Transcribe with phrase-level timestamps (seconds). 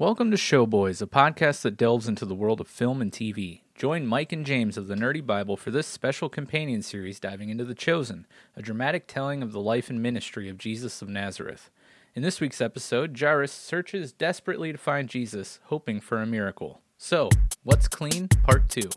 [0.00, 3.60] Welcome to Showboys, a podcast that delves into the world of film and TV.
[3.74, 7.66] Join Mike and James of the Nerdy Bible for this special companion series diving into
[7.66, 8.26] The Chosen,
[8.56, 11.68] a dramatic telling of the life and ministry of Jesus of Nazareth.
[12.14, 16.80] In this week's episode, Jairus searches desperately to find Jesus, hoping for a miracle.
[16.96, 17.28] So,
[17.62, 18.28] what's clean?
[18.28, 18.88] Part 2.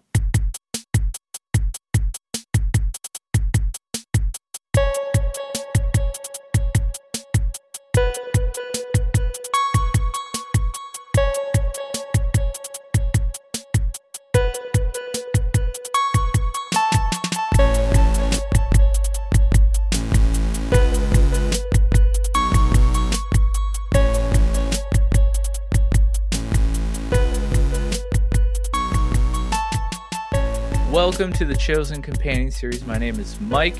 [31.63, 32.85] The Chosen Companion series.
[32.85, 33.77] My name is Mike,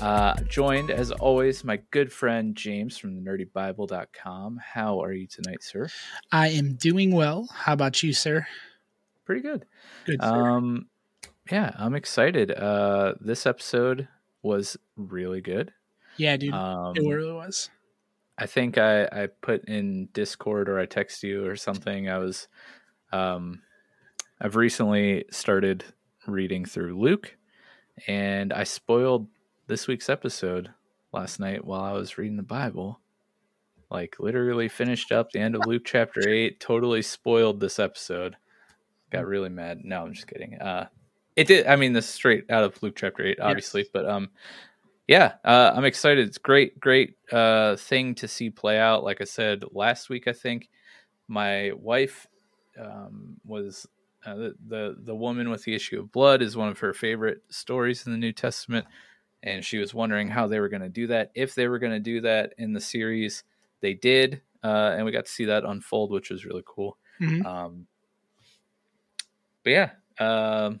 [0.00, 4.60] uh, joined as always my good friend James from the nerdybible.com.
[4.62, 5.88] How are you tonight, sir?
[6.30, 7.48] I am doing well.
[7.52, 8.46] How about you, sir?
[9.24, 9.66] Pretty good.
[10.04, 10.22] Good.
[10.22, 10.28] Sir.
[10.28, 10.86] Um,
[11.50, 12.52] yeah, I'm excited.
[12.52, 14.06] Uh, this episode
[14.42, 15.72] was really good.
[16.18, 16.54] yeah, dude.
[16.54, 17.70] Um, it really was.
[18.38, 22.08] I think I, I put in Discord or I text you or something.
[22.08, 22.46] I was,
[23.12, 23.62] um,
[24.40, 25.84] I've recently started
[26.28, 27.36] reading through Luke,
[28.06, 29.28] and I spoiled
[29.66, 30.70] this week's episode
[31.12, 33.00] last night while I was reading the Bible.
[33.90, 36.60] Like literally finished up the end of Luke chapter eight.
[36.60, 38.36] Totally spoiled this episode.
[39.10, 39.80] Got really mad.
[39.84, 40.54] No, I'm just kidding.
[40.54, 40.88] Uh,
[41.36, 41.66] it did.
[41.66, 44.30] I mean, this is straight out of Luke chapter eight, obviously, but um,
[45.06, 46.26] yeah, uh, I'm excited.
[46.26, 49.04] It's great, great uh, thing to see play out.
[49.04, 50.68] Like I said last week, I think
[51.28, 52.26] my wife
[52.80, 53.86] um, was
[54.26, 57.42] uh, the, the the woman with the issue of blood is one of her favorite
[57.48, 58.86] stories in the New Testament,
[59.42, 61.30] and she was wondering how they were going to do that.
[61.34, 63.44] If they were going to do that in the series,
[63.80, 66.98] they did, uh, and we got to see that unfold, which was really cool.
[67.20, 67.46] Mhm.
[67.46, 67.86] Um,
[69.62, 70.80] but yeah, um,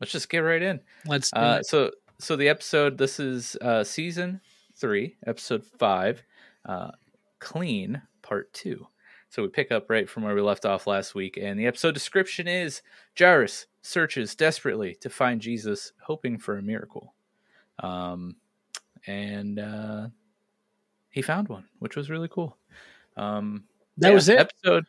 [0.00, 0.80] let's just get right in.
[1.06, 4.40] Let's Uh, so so the episode this is uh, season
[4.76, 6.22] three, episode five,
[6.64, 6.92] uh,
[7.40, 8.86] clean part two.
[9.32, 11.94] So we pick up right from where we left off last week, and the episode
[11.94, 12.82] description is
[13.18, 17.14] Jairus searches desperately to find Jesus, hoping for a miracle.
[17.78, 18.36] Um,
[19.06, 20.08] and uh,
[21.08, 22.58] he found one, which was really cool.
[23.16, 23.64] Um,
[23.96, 24.38] That yeah, was it.
[24.38, 24.84] Episode.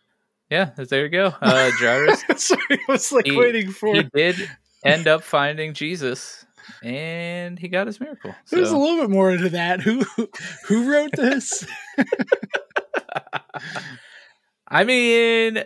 [0.49, 1.33] Yeah, there you go.
[1.41, 3.95] Uh, Jairus Sorry, I was like He- waiting for.
[3.95, 4.35] he did
[4.83, 6.45] end up finding Jesus,
[6.83, 8.35] and he got his miracle.
[8.49, 9.79] There's a little bit more into that.
[9.79, 10.03] Who
[10.67, 11.65] who wrote this?
[14.67, 15.63] I mean,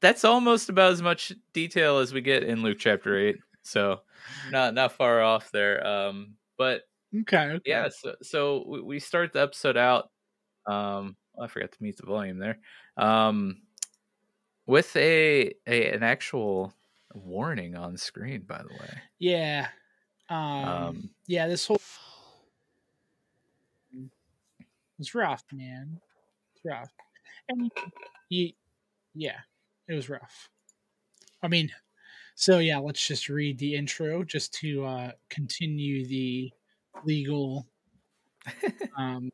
[0.00, 3.36] that's almost about as much detail as we get in Luke chapter eight.
[3.62, 4.00] So,
[4.50, 5.86] not not far off there.
[5.86, 6.82] Um, but
[7.20, 7.38] okay.
[7.38, 7.62] okay.
[7.66, 10.10] yeah, so, so we- start the episode out.
[10.66, 12.58] Um, I forgot to mute the volume there.
[12.96, 13.62] Um,
[14.66, 16.72] with a, a an actual
[17.14, 18.90] warning on screen, by the way.
[19.18, 19.68] Yeah.
[20.28, 21.80] Um, Um, yeah, this whole
[24.98, 26.00] it's rough, man.
[26.54, 26.90] It's rough.
[27.48, 27.70] And
[28.28, 28.52] you,
[29.14, 29.38] yeah,
[29.88, 30.48] it was rough.
[31.42, 31.70] I mean,
[32.34, 36.52] so yeah, let's just read the intro just to uh continue the
[37.04, 37.66] legal
[38.98, 39.30] um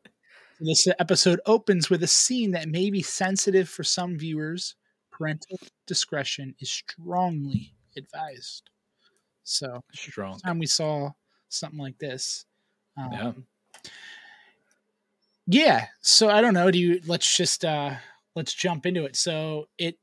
[0.59, 4.75] this episode opens with a scene that may be sensitive for some viewers.
[5.11, 5.57] Parental
[5.87, 8.69] discretion is strongly advised.
[9.43, 10.39] So, strong.
[10.39, 11.11] time we saw
[11.49, 12.45] something like this.
[12.97, 13.33] Um, Yeah.
[15.47, 15.85] yeah.
[16.01, 16.71] So I don't know.
[16.71, 17.01] Do you?
[17.05, 17.95] Let's just uh
[18.35, 19.15] let's jump into it.
[19.15, 19.97] So it.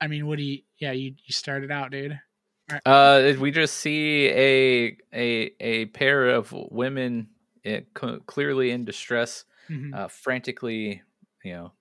[0.00, 0.62] I mean, what do you?
[0.78, 2.20] Yeah, you you started out, dude.
[2.86, 7.28] Uh, we just see a a a pair of women
[7.64, 9.94] eh, c- clearly in distress, Mhm.
[9.94, 11.02] uh, frantically,
[11.44, 11.72] you know,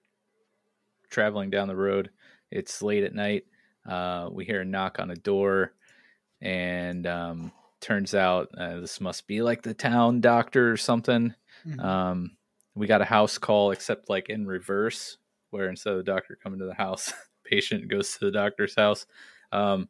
[1.09, 2.09] traveling down the road.
[2.51, 3.45] It's late at night.
[3.87, 5.73] Uh, we hear a knock on a door,
[6.41, 11.33] and um, turns out uh, this must be like the town doctor or something.
[11.65, 11.83] Mhm.
[11.83, 12.37] Um,
[12.75, 15.17] we got a house call, except like in reverse,
[15.51, 17.13] where instead of the doctor coming to the house,
[17.45, 19.05] patient goes to the doctor's house.
[19.51, 19.89] Um,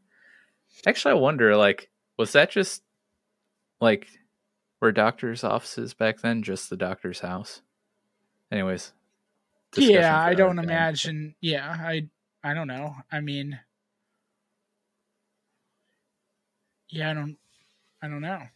[0.85, 2.83] actually, I wonder, like, was that just
[3.79, 4.07] like
[4.81, 7.61] were doctors' offices back then just the doctor's house?
[8.51, 8.93] Anyways,
[9.77, 10.65] yeah, I don't time.
[10.65, 11.35] imagine.
[11.41, 12.07] Yeah, I
[12.43, 12.95] I don't know.
[13.11, 13.59] I mean,
[16.89, 17.37] yeah, I don't.
[18.01, 18.41] I don't know.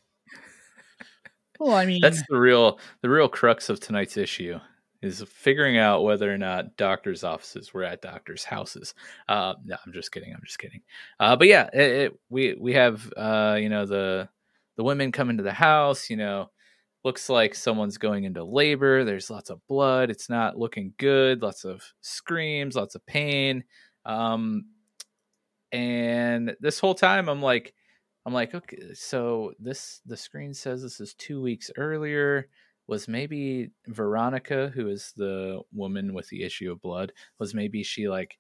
[1.60, 4.60] Well, I mean, That's the real the real crux of tonight's issue
[5.06, 8.94] is figuring out whether or not doctors' offices were at doctors' houses.
[9.28, 10.34] Uh, no, I'm just kidding.
[10.34, 10.82] I'm just kidding.
[11.20, 14.30] Uh, but yeah, it, it, we we have uh, you know the
[14.78, 16.10] the women come into the house.
[16.10, 16.50] You know,
[17.04, 19.04] looks like someone's going into labor.
[19.04, 20.10] There's lots of blood.
[20.10, 21.42] It's not looking good.
[21.42, 23.64] Lots of screams, lots of pain.
[24.06, 24.66] Um,
[25.72, 27.74] and this whole time, I'm like,
[28.26, 32.50] I'm like, okay, so this the screen says this is two weeks earlier.
[32.88, 38.08] Was maybe Veronica, who is the woman with the issue of blood, was maybe she
[38.08, 38.38] like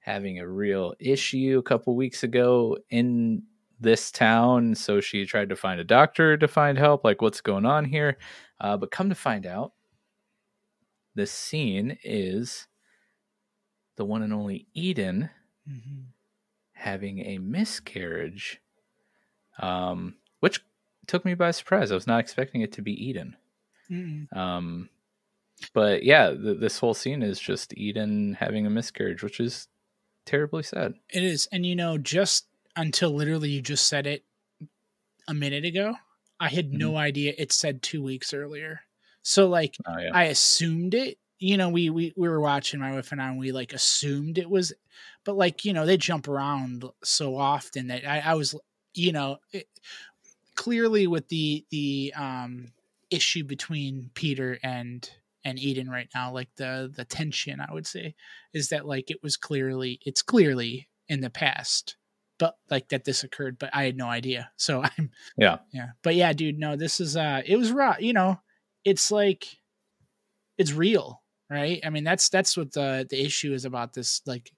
[0.00, 3.42] having a real issue a couple weeks ago in
[3.80, 4.74] this town.
[4.74, 8.18] So she tried to find a doctor to find help, like what's going on here.
[8.60, 9.72] Uh, but come to find out,
[11.14, 12.66] this scene is
[13.96, 15.30] the one and only Eden
[15.66, 16.00] Mm-hmm.
[16.74, 18.60] having a miscarriage,
[19.60, 20.60] um, which
[21.06, 21.90] took me by surprise.
[21.90, 23.36] I was not expecting it to be Eden.
[23.90, 24.34] Mm-mm.
[24.36, 24.88] Um,
[25.72, 29.68] but yeah, th- this whole scene is just Eden having a miscarriage, which is
[30.26, 30.94] terribly sad.
[31.10, 32.46] It is, and you know, just
[32.76, 34.24] until literally you just said it
[35.28, 35.94] a minute ago,
[36.40, 38.80] I had no idea it said two weeks earlier.
[39.22, 41.18] So like, Oh yeah, I assumed it.
[41.38, 44.38] You know, we we we were watching my wife and I, and we like assumed
[44.38, 44.72] it was,
[45.24, 48.54] but like you know, they jump around so often that I, I was,
[48.94, 49.68] you know, it,
[50.54, 52.72] clearly with the the um
[53.10, 55.08] issue between Peter and
[55.44, 58.14] and Eden right now, like the the tension, I would say,
[58.52, 61.96] is that like it was clearly it's clearly in the past,
[62.38, 64.50] but like that this occurred, but I had no idea.
[64.56, 67.96] So I'm yeah, yeah, but yeah, dude, no, this is uh, it was raw.
[67.98, 68.40] You know,
[68.84, 69.46] it's like
[70.58, 71.80] it's real, right?
[71.84, 74.50] I mean, that's that's what the the issue is about this like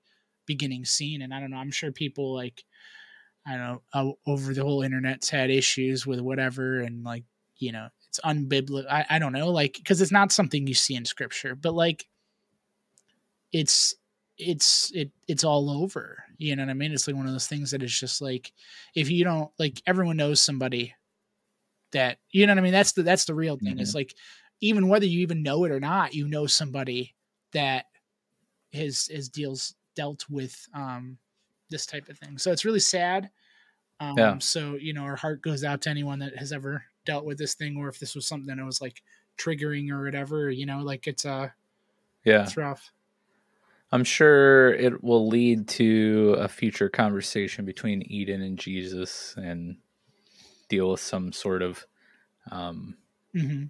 [0.47, 1.59] beginning scene, and I don't know.
[1.59, 2.65] I'm sure people like
[3.47, 7.25] I don't know uh, over the whole internet's had issues with whatever, and like
[7.59, 7.89] you know,
[8.19, 8.87] it's unbiblical.
[8.91, 12.07] I I don't know, like because it's not something you see in scripture, but like
[13.53, 13.95] it's
[14.39, 17.47] it's it it's all over you know what i mean it's like one of those
[17.47, 18.53] things that is just like
[18.95, 20.95] if you don't like everyone knows somebody
[21.93, 24.15] that you know what i mean that's the that's the real thing it's like
[24.61, 27.15] even whether you even know it or not you know somebody
[27.53, 27.87] that
[28.71, 31.17] his his deals dealt with um
[31.71, 33.31] this type of thing so it's really sad
[34.01, 34.39] um Yeah.
[34.39, 37.55] so you know our heart goes out to anyone that has ever dealt with this
[37.55, 39.03] thing or if this was something that was like
[39.39, 41.49] triggering or whatever you know like it's uh
[42.25, 42.43] yeah.
[42.43, 42.93] it's rough
[43.93, 49.77] I'm sure it will lead to a future conversation between Eden and Jesus and
[50.69, 51.87] deal with some sort of
[52.51, 52.97] um,
[53.33, 53.65] hmm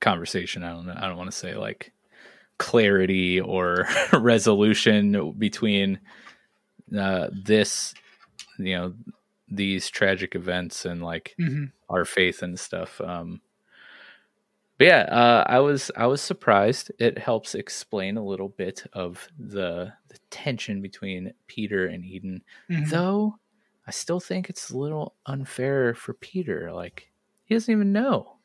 [0.00, 0.64] conversation.
[0.64, 0.94] I don't know.
[0.96, 1.92] I don't want to say like
[2.58, 6.00] clarity or resolution between
[6.98, 7.94] uh, this,
[8.58, 8.94] you know,
[9.50, 13.00] these tragic events and like hmm our faith and stuff.
[13.00, 13.42] Um,
[14.78, 16.90] but yeah, uh, I was I was surprised.
[16.98, 22.86] It helps explain a little bit of the the tension between Peter and Eden, Mhm.
[22.90, 23.36] though.
[23.86, 26.72] I still think it's a little unfair for Peter.
[26.72, 27.12] Like
[27.44, 28.38] he doesn't even know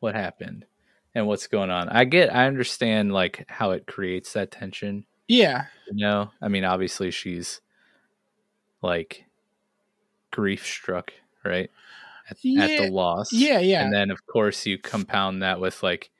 [0.00, 0.66] what happened
[1.14, 1.88] and what's going on.
[1.90, 5.06] I get, I understand like how it creates that tension.
[5.28, 5.66] Yeah.
[5.86, 7.60] You know, I mean, obviously she's
[8.82, 9.24] like
[10.30, 11.12] grief struck,
[11.44, 11.70] right?
[12.30, 13.32] At, at the loss.
[13.32, 13.58] Yeah.
[13.58, 13.84] Yeah.
[13.84, 16.10] And then, of course, you compound that with like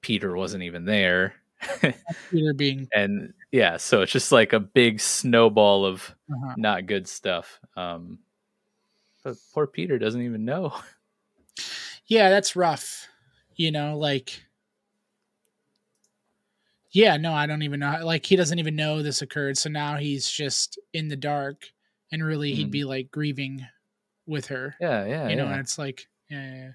[0.00, 1.34] Peter wasn't even there.
[2.30, 7.08] Peter being and yeah, so it's just like a big snowball of uh not good
[7.08, 7.58] stuff.
[7.76, 8.18] Um,
[9.24, 10.74] but poor Peter doesn't even know.
[12.06, 13.08] yeah, that's rough.
[13.54, 14.42] You know, like
[16.92, 18.00] yeah, no, I don't even know.
[18.04, 21.70] Like he doesn't even know this occurred, so now he's just in the dark,
[22.12, 22.72] and really he'd Mhm.
[22.72, 23.66] be like grieving
[24.26, 24.76] with her.
[24.80, 25.52] Yeah, yeah, you know, yeah.
[25.52, 26.72] and it's like yeah, yeah, yeah.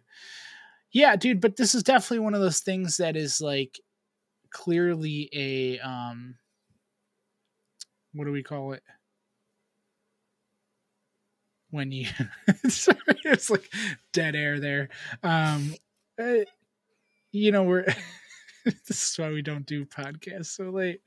[0.91, 1.41] yeah, dude.
[1.41, 3.79] But this is definitely one of those things that is like
[4.49, 6.35] clearly a um,
[8.13, 8.83] what do we call it?
[11.69, 12.05] When you,
[12.67, 13.69] sorry, it's like
[14.11, 14.89] dead air there.
[15.23, 15.73] Um,
[16.21, 16.39] uh,
[17.31, 17.85] you know, we're
[18.87, 21.01] this is why we don't do podcasts so late.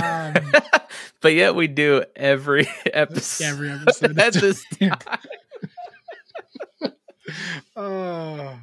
[0.00, 0.34] Um,
[1.20, 3.44] but yet we do every episode.
[3.44, 4.18] every episode.
[4.18, 4.98] at this time.
[7.76, 8.58] oh,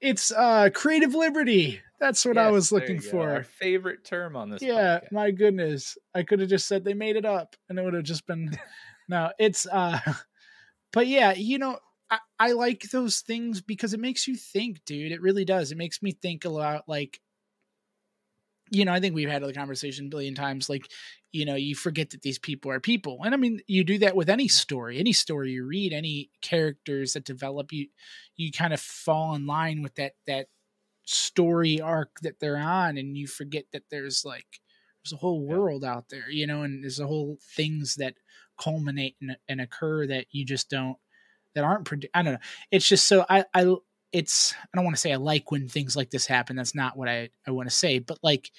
[0.00, 1.80] it's uh, creative liberty.
[1.98, 3.30] That's what I was looking for.
[3.30, 4.60] Our favorite term on this.
[4.62, 5.12] yeah podcast.
[5.12, 8.04] my goodness i could have just said they made it up and it would have
[8.04, 8.50] just been
[9.08, 9.98] no it's uh
[10.92, 11.78] but yeah you know
[12.10, 15.78] I, I like those things because it makes you think dude it really does it
[15.78, 17.18] makes me think a lot like
[18.70, 20.90] you know i think we've had the conversation a billion times like
[21.32, 24.16] you know you forget that these people are people and i mean you do that
[24.16, 27.86] with any story any story you read any characters that develop you
[28.36, 30.46] you kind of fall in line with that that
[31.04, 34.60] story arc that they're on and you forget that there's like
[35.04, 35.56] there's a whole Yeah.
[35.56, 38.14] world out there you know and there's a whole things that
[38.58, 40.96] culminate and, and occur that you just don't
[41.54, 42.38] that aren't predi- i don't know
[42.72, 43.76] it's just so i i
[44.12, 46.56] it's I don't want to say I like when things like this happen.
[46.56, 48.50] That's not what I I want to say, but like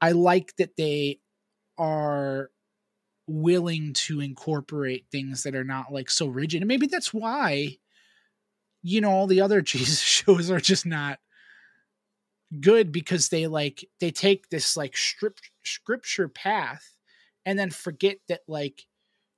[0.00, 1.20] I like that they
[1.78, 2.50] are
[3.26, 6.62] willing to incorporate things that are not like so rigid.
[6.62, 7.76] And maybe that's why
[8.82, 11.18] you know all the other Jesus shows are just not
[12.60, 16.96] good because they like they take this like script, scripture path
[17.46, 18.86] and then forget that like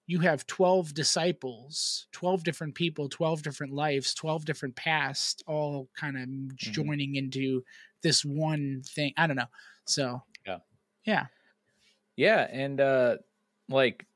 [0.06, 6.16] you have 12 disciples 12 different people 12 different lives 12 different past all kind
[6.16, 6.72] of mm-hmm.
[6.72, 7.62] joining into
[8.02, 9.46] this one thing i don't know
[9.84, 10.58] so yeah
[11.06, 11.26] yeah
[12.16, 13.16] yeah and uh
[13.68, 14.06] like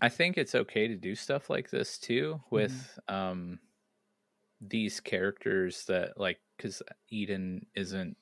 [0.00, 2.72] i think it's okay to do stuff like this too with
[3.08, 3.14] mm-hmm.
[3.14, 3.58] um
[4.60, 8.16] these characters that like because eden isn't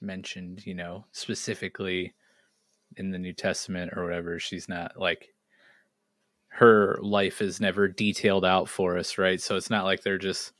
[0.00, 2.12] mentioned you know specifically
[2.96, 5.32] in the new testament or whatever she's not like
[6.50, 9.40] her life is never detailed out for us right?
[9.40, 10.52] So it's not like they're just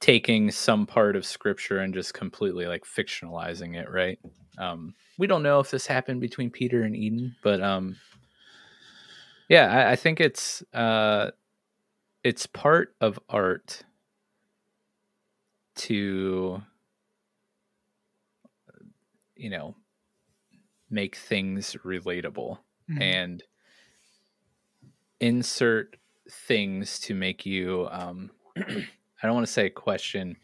[0.00, 4.18] taking some part of scripture and just completely like fictionalizing it right?
[4.58, 7.96] Um we don't know if this happened between peter and eden but um
[9.48, 11.30] yeah i, I think it's uh
[12.22, 13.82] it's part of art
[15.76, 16.60] to
[19.36, 19.76] you know
[20.90, 22.58] make things relatable.
[22.90, 23.02] Mm-hmm.
[23.02, 23.42] and
[25.20, 25.96] insert
[26.30, 28.62] things to make you um i
[29.22, 30.36] don't want to say question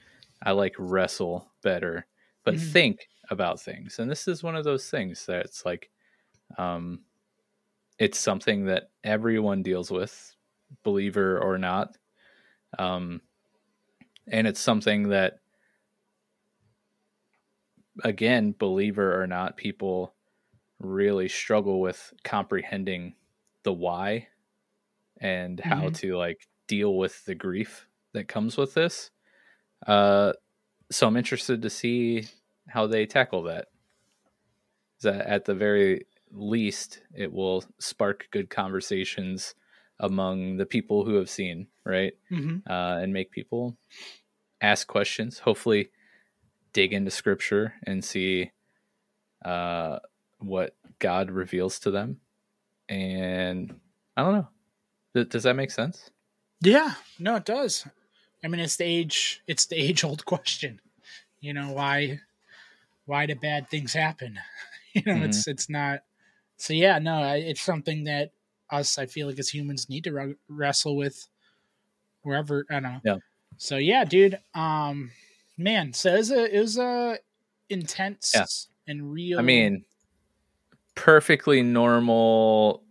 [0.43, 2.07] i like wrestle better
[2.45, 2.71] but mm-hmm.
[2.71, 5.91] think about things and this is one of those things that's like
[6.59, 7.01] um
[7.99, 10.35] it's something that everyone deals with
[10.83, 11.97] believer or not
[12.79, 13.21] um
[14.29, 15.39] and it's something that
[18.05, 20.15] again believer or not people
[20.79, 23.15] really struggle with comprehending
[23.65, 24.27] the why
[25.23, 25.93] and how mm-hmm.
[25.93, 29.11] to like deal with the grief that comes with this
[29.87, 30.33] uh
[30.91, 32.27] so i'm interested to see
[32.69, 33.69] how they tackle that
[35.03, 39.55] that at the very least it will spark good conversations
[40.01, 42.59] among the people who have seen right mm-hmm.
[42.71, 43.77] uh, and make people
[44.61, 45.91] ask questions hopefully
[46.73, 48.51] dig into scripture and see
[49.45, 49.99] uh,
[50.39, 52.19] what god reveals to them
[52.89, 53.75] and
[54.17, 54.49] i don't know
[55.15, 56.11] does that make sense?
[56.61, 56.95] Yeah.
[57.19, 57.87] No it does.
[58.45, 60.81] I mean it's the age it's the age old question.
[61.41, 62.21] You know why
[63.07, 64.39] why do bad things happen?
[64.95, 65.25] You know mm-hmm.
[65.25, 66.01] it's it's not
[66.59, 68.33] so yeah no it's something that
[68.71, 71.29] us i feel like as humans need to re- wrestle with
[72.21, 73.01] wherever i don't know.
[73.03, 73.17] Yeah.
[73.57, 75.13] So yeah dude um
[75.57, 77.19] man so it was a it was a
[77.71, 78.45] intense yeah.
[78.87, 79.87] and real i mean
[80.95, 82.83] perfectly normal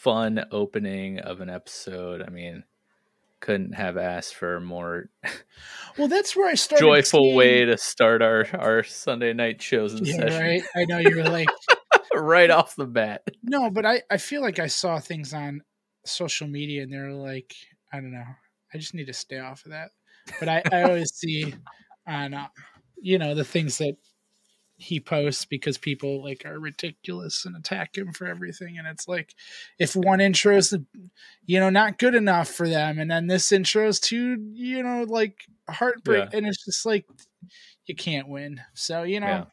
[0.00, 2.64] fun opening of an episode i mean
[3.40, 5.10] couldn't have asked for more
[5.96, 7.36] well that's where i started joyful seeing...
[7.36, 10.40] way to start our our sunday night shows and yeah, session.
[10.40, 11.48] right i know you were like
[12.14, 13.22] right off the bat.
[13.42, 15.62] No, but I, I feel like I saw things on
[16.04, 17.54] social media and they're like,
[17.92, 18.24] I don't know.
[18.72, 19.90] I just need to stay off of that.
[20.38, 21.54] But I, I always see
[22.06, 22.48] on, uh,
[23.00, 23.96] you know, the things that
[24.78, 28.78] he posts because people like are ridiculous and attack him for everything.
[28.78, 29.34] And it's like,
[29.78, 30.74] if one intro is,
[31.44, 35.04] you know, not good enough for them, and then this intro is too, you know,
[35.06, 36.38] like heartbreak, yeah.
[36.38, 37.06] and it's just like,
[37.86, 38.60] you can't win.
[38.74, 39.44] So, you know, yeah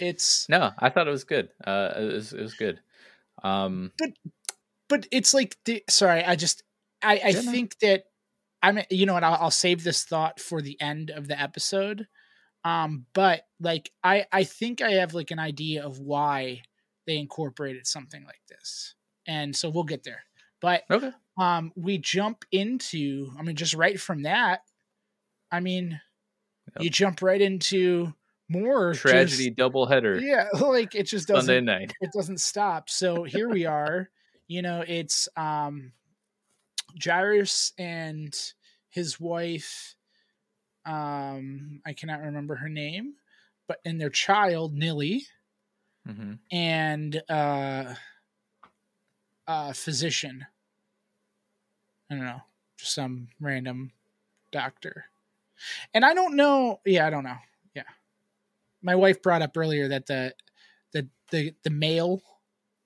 [0.00, 2.80] it's no i thought it was good uh it was, it was good
[3.44, 4.10] um but
[4.88, 6.62] but it's like the sorry i just
[7.02, 7.88] i i think no.
[7.88, 8.04] that
[8.62, 12.06] i'm you know what I'll, I'll save this thought for the end of the episode
[12.64, 16.62] um but like i i think i have like an idea of why
[17.06, 18.94] they incorporated something like this
[19.26, 20.22] and so we'll get there
[20.60, 24.60] but okay um we jump into i mean just right from that
[25.50, 26.00] i mean
[26.74, 26.82] yep.
[26.82, 28.12] you jump right into
[28.50, 30.20] more tragedy just, double header.
[30.20, 31.92] Yeah, like it just doesn't Sunday night.
[32.00, 32.90] it doesn't stop.
[32.90, 34.10] So here we are.
[34.50, 35.92] You know, it's um
[37.00, 38.36] Jairus and
[38.88, 39.94] his wife
[40.84, 43.14] um I cannot remember her name,
[43.68, 45.26] but and their child Nilly
[46.08, 46.34] mm-hmm.
[46.50, 47.94] and uh
[49.46, 50.46] a physician.
[52.10, 52.42] I don't know,
[52.76, 53.92] just some random
[54.52, 55.06] doctor.
[55.92, 57.36] And I don't know, yeah, I don't know
[57.74, 57.84] Yeah,
[58.82, 60.34] my wife brought up earlier that the
[60.92, 62.22] the the the male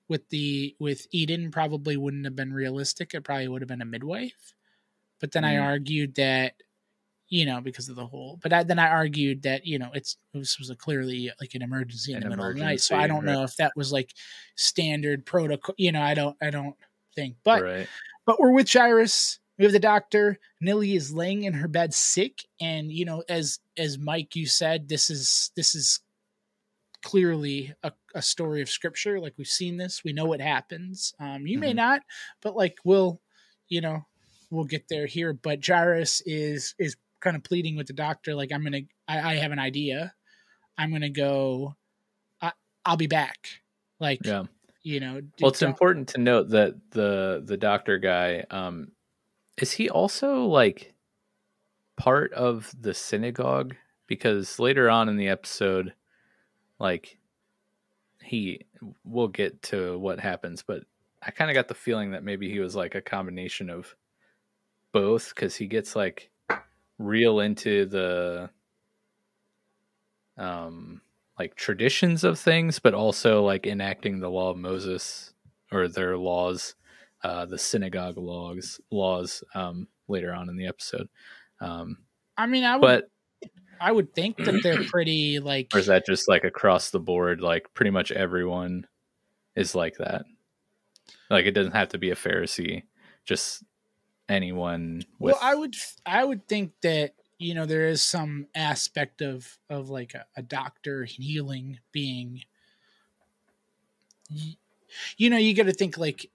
[0.07, 3.13] with the with Eden probably wouldn't have been realistic.
[3.13, 4.53] It probably would have been a midwife.
[5.19, 5.47] But then mm.
[5.47, 6.53] I argued that
[7.35, 10.17] you know because of the whole but I, then i argued that you know it's
[10.33, 12.95] this was a clearly like an emergency in an the middle of the night so
[12.95, 13.33] i don't right.
[13.33, 14.13] know if that was like
[14.55, 16.75] standard protocol you know i don't i don't
[17.13, 17.87] think but right.
[18.25, 20.37] but we're with Jairus we have the doctor.
[20.59, 24.89] Nilly is laying in her bed sick, and you know, as as Mike you said,
[24.89, 26.01] this is this is
[27.03, 29.19] clearly a, a story of scripture.
[29.19, 31.13] Like we've seen this, we know what happens.
[31.19, 31.75] Um, you may Mhm.
[31.77, 32.01] not,
[32.41, 33.21] but like we'll,
[33.69, 34.05] you know,
[34.49, 35.31] we'll get there here.
[35.31, 39.35] But Jairus is is kind of pleading with the doctor, like I'm gonna, I, I
[39.35, 40.13] have an idea.
[40.77, 41.75] I'm gonna go.
[42.41, 42.51] I,
[42.85, 43.47] I'll be back.
[43.99, 44.43] Like Yeah.
[44.83, 45.21] you know.
[45.41, 48.91] Well, it's important to note that the the doctor guy, um,
[49.57, 50.93] is he also like
[51.97, 53.75] part of the synagogue?
[54.07, 55.93] Because later on in the episode,
[56.77, 57.17] like
[58.21, 58.65] he,
[59.03, 60.83] we'll get to what happens, but
[61.23, 63.95] I kind of got the feeling that maybe he was like a combination of
[64.91, 66.29] both, because he gets like
[66.97, 68.49] real into the
[70.37, 71.01] um
[71.37, 75.33] like traditions of things, but also like enacting the law of Moses
[75.71, 76.75] or their laws,
[77.23, 81.09] uh, the synagogue laws laws um, later on in the episode.
[81.59, 81.97] Um,
[82.37, 83.49] I mean, I would, but
[83.79, 85.69] I would think that they're pretty like.
[85.73, 87.41] or is that just like across the board?
[87.41, 88.87] Like pretty much everyone
[89.55, 90.23] is like that.
[91.29, 92.83] Like it doesn't have to be a Pharisee,
[93.25, 93.63] just
[94.29, 95.05] anyone.
[95.19, 99.57] With, well, I would, I would think that you know there is some aspect of
[99.69, 102.41] of like a, a doctor healing being.
[105.17, 106.29] You know, you got to think like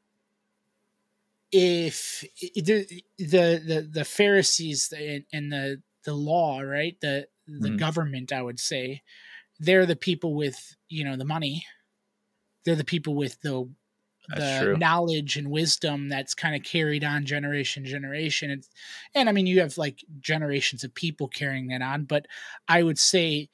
[1.53, 6.97] if the the the, the Pharisees and, and the the law, right?
[7.01, 7.79] The the Mhm.
[7.79, 9.03] government, I would say,
[9.61, 11.67] they're the people with you know the money.
[12.65, 13.69] They're the people with the
[14.29, 18.51] the knowledge and wisdom that's kind of carried on generation to generation.
[18.51, 18.69] And,
[19.15, 22.27] and I mean, you have like generations of people carrying that on, but
[22.69, 23.49] I would say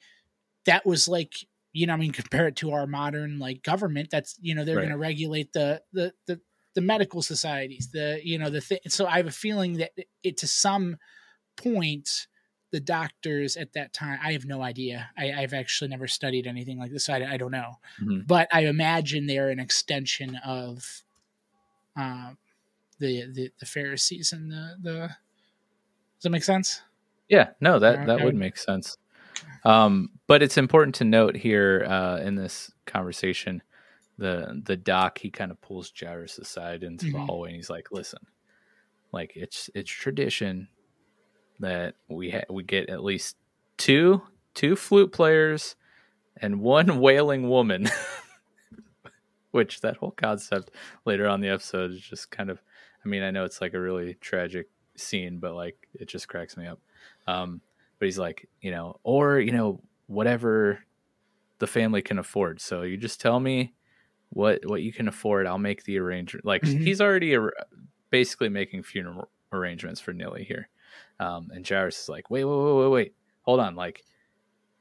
[0.65, 1.33] that was like
[1.73, 4.09] you know, I mean, compare it to our modern like government.
[4.09, 4.79] That's you know they're Right.
[4.79, 6.41] going to regulate the the the
[6.73, 8.79] the medical societies, the you know the thing.
[8.87, 9.91] So I have a feeling that
[10.23, 10.97] it to some
[11.57, 12.27] point
[12.71, 16.77] the doctors at that time i have no idea I, i've actually never studied anything
[16.79, 18.27] like this so I, I don't know Mhm.
[18.27, 21.03] but i imagine they're an extension of
[21.95, 22.37] um,
[22.99, 24.97] the, the the pharisees and the the
[26.17, 26.81] does that make sense
[27.29, 28.97] Yeah, no, that Uh, that would make sense.
[29.65, 33.61] Um, but it's important to note here uh, in this conversation,
[34.17, 37.27] the the doc he kind of pulls Jairus aside into the Mhm.
[37.27, 38.19] hallway and he's like, "Listen,
[39.11, 40.69] like it's it's tradition
[41.59, 43.35] that we ha- we get at least
[43.77, 44.21] two
[44.53, 45.75] two flute players
[46.41, 47.87] and one wailing woman."
[49.51, 50.71] Which that whole concept
[51.05, 52.61] later on the episode is just kind of
[53.03, 56.57] I mean, I know it's like a really tragic scene, but like it just cracks
[56.57, 56.79] me up.
[57.27, 57.61] Um,
[57.97, 60.79] but he's like, you know, or you know, whatever
[61.59, 62.59] the family can afford.
[62.61, 63.73] So you just tell me
[64.29, 65.47] what what you can afford.
[65.47, 66.45] I'll make the arrangement.
[66.45, 66.81] Like Mhm.
[66.83, 67.53] he's already ar-
[68.09, 70.67] basically making funeral arrangements for Nilly here.
[71.19, 73.75] Um, and Jairus is like, wait, wait, wait, wait, wait, hold on.
[73.75, 74.03] Like,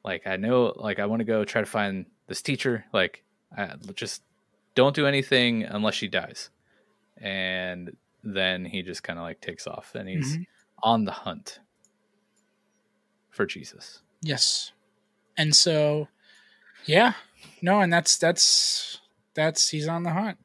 [0.05, 2.85] like I know, like I want to go try to find this teacher.
[2.92, 3.22] Like,
[3.57, 4.22] I, just
[4.74, 6.50] don't do anything unless she dies.
[7.16, 10.46] And then he just kind of like takes off and he's Mhm.
[10.83, 11.61] on the hunt
[13.31, 14.00] for Jesus.
[14.22, 14.72] yes
[15.37, 16.09] and so
[16.87, 17.12] yeah
[17.61, 18.98] no and that's that's
[19.35, 20.38] that's he's on the hunt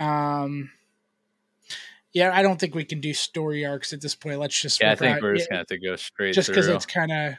[0.00, 0.70] um
[2.12, 4.92] yeah i don't think we can do story arcs at this point let's just Yeah,
[4.92, 7.10] I think out- we're just yeah, gonna have to go straight just because it's kind
[7.12, 7.34] of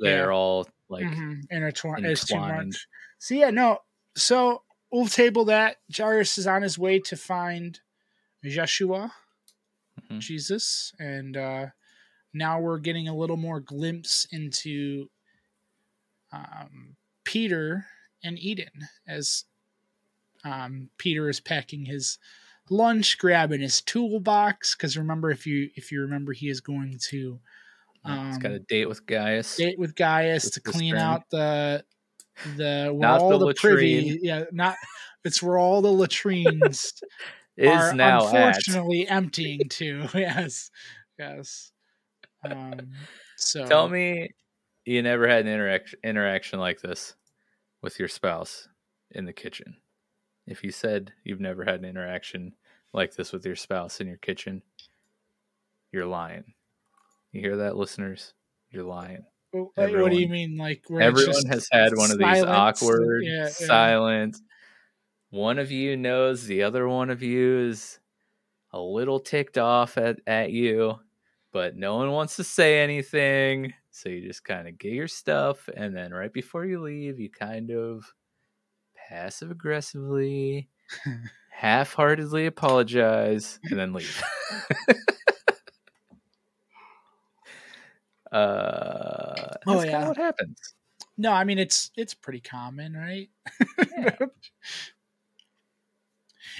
[0.00, 0.36] They're yeah.
[0.36, 1.06] all like
[1.50, 2.04] intertwined.
[2.06, 2.86] It's too much.
[3.18, 3.78] So yeah, no.
[4.16, 5.76] So we'll table that.
[5.96, 7.80] Jairus is on his way to find
[8.44, 9.12] Joshua,
[10.10, 10.18] Mhm.
[10.20, 11.66] Jesus, and uh,
[12.34, 15.08] now we're getting a little more glimpse into
[16.32, 17.86] um, Peter
[18.22, 19.44] and Eden as
[20.44, 22.18] um, Peter is packing his
[22.70, 24.74] lunch, grabbing his toolbox.
[24.74, 27.40] Because remember, if you if you remember, he is going to
[28.04, 29.56] he's got um, a date with Gaius.
[29.56, 31.02] date with Gaius With to clean string.
[31.02, 31.84] out the
[32.44, 34.18] the where Not all the the, privy latrine.
[34.22, 34.76] yeah not
[35.24, 36.94] it's where all the latrines
[37.56, 38.56] is now at.
[38.56, 40.70] unfortunately emptying too yes
[41.18, 41.72] yes
[42.44, 44.30] um so Tell me
[44.84, 47.14] you never had an interaction interaction like this
[47.82, 48.68] with your spouse
[49.10, 49.76] in the kitchen.
[50.46, 52.54] If you said you've never had an interaction
[52.92, 54.62] like this with your spouse in your kitchen,
[55.92, 56.54] you're lying.
[57.32, 58.34] You hear that, listeners?
[58.70, 59.24] You're lying.
[59.52, 63.44] Wh- what do you everyone- mean like Everyone has had one of these awkward, Yeah,
[63.44, 63.48] yeah.
[63.48, 64.36] silent.
[65.30, 67.98] One of you knows the other one of you is
[68.72, 70.98] a little ticked off at, at you,
[71.52, 73.72] but no one wants to say anything.
[73.90, 77.30] So you just kind of get your stuff, and then right before you leave, you
[77.30, 78.12] kind of
[79.14, 80.68] passive aggressively,
[81.50, 84.22] half heartedly apologize, and then leave.
[88.32, 90.08] Uh, that's Oh, yeah.
[90.08, 90.58] what happens.
[91.16, 93.28] No, I mean it's it's pretty common, right?
[93.96, 94.16] Yeah.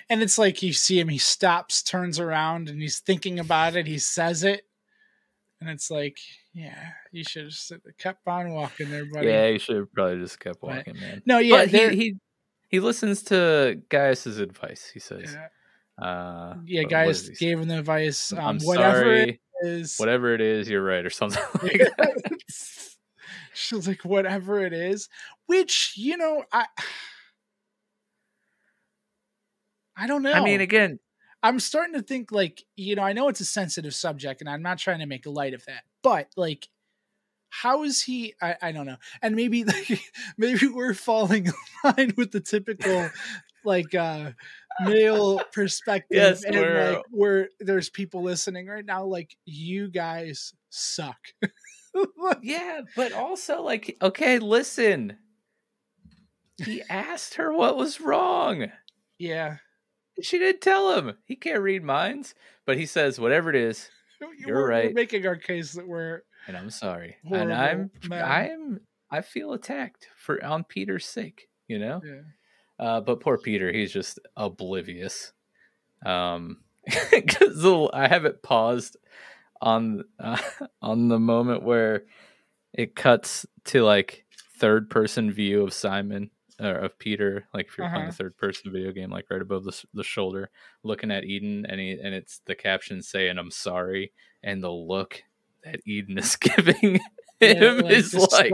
[0.08, 3.88] and it's like you see him, he stops, turns around, and he's thinking about it.
[3.88, 4.62] He says it,
[5.60, 6.18] and it's like,
[6.52, 9.26] yeah, you should have kept on walking there, buddy.
[9.26, 11.22] Yeah, you should have probably just kept But- walking, man.
[11.26, 12.16] No, yeah, but he, he
[12.74, 14.90] he listens to Gaius's advice.
[14.92, 17.46] He says, yeah, uh, yeah, what- what guys does he say?
[17.46, 18.32] gave him the advice.
[18.32, 22.38] Um, I'm whatever sorry, it is, whatever it is, you're right, or something like that.
[23.54, 25.08] she was like, whatever it is,
[25.46, 26.66] which you know, I,
[29.96, 30.32] I don't know.
[30.32, 30.98] I mean, again,
[31.44, 34.62] I'm starting to think like, you know, I know it's a sensitive subject and I'm
[34.62, 36.66] not trying to make light of that, but like,
[37.62, 38.34] how is he?
[38.42, 38.96] I, I don't know.
[39.22, 40.00] And maybe, like,
[40.36, 41.46] maybe we're falling
[41.84, 43.10] in line with the typical,
[43.64, 44.32] like, uh,
[44.84, 46.16] male perspective.
[46.16, 51.16] Yes, and we're- like, where there's people listening right now, like, you guys suck.
[52.42, 55.16] yeah, but also like, okay, listen.
[56.62, 58.66] He asked her what was wrong.
[59.18, 59.56] yeah.
[60.22, 61.16] She didn't tell him.
[61.24, 62.34] He can't read minds,
[62.66, 63.90] but he says whatever it is,
[64.20, 64.94] You're we're, We're right.
[64.94, 67.16] making our case that we're, and I'm sorry.
[67.26, 68.22] Horrible and I'm man.
[68.24, 68.80] I'm
[69.10, 72.00] I feel attacked for on Peter's sake, you know?
[72.04, 72.20] yeah.
[72.78, 75.32] Uh, but poor Peter, he's just oblivious.
[76.04, 76.58] Um,
[77.10, 78.96] because I have it paused
[79.60, 80.38] on uh,
[80.82, 82.04] on the moment where
[82.72, 84.24] it cuts to like
[84.58, 86.30] third person view of Simon
[86.60, 88.10] or of Peter, like if you're playing Uh-huh.
[88.10, 90.50] a third person video game, like right above the the shoulder,
[90.82, 95.22] looking at Eden, and he and it's the caption saying "I'm sorry," and the look
[95.64, 97.00] that Eden is giving
[97.40, 98.52] Yeah, him like, is like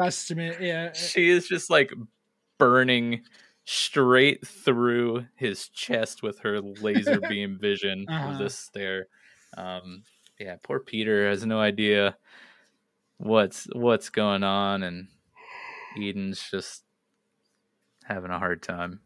[0.61, 0.93] yeah.
[0.93, 1.93] she is just like
[2.59, 3.23] burning
[3.65, 8.33] straight through his chest with her laser beam vision Uh-huh.
[8.33, 9.07] of this stare.
[9.57, 10.05] Um,
[10.39, 12.17] yeah, poor Peter has no idea
[13.19, 15.09] what's what's going on, and
[15.97, 16.85] Eden's just
[18.05, 19.01] having a hard time.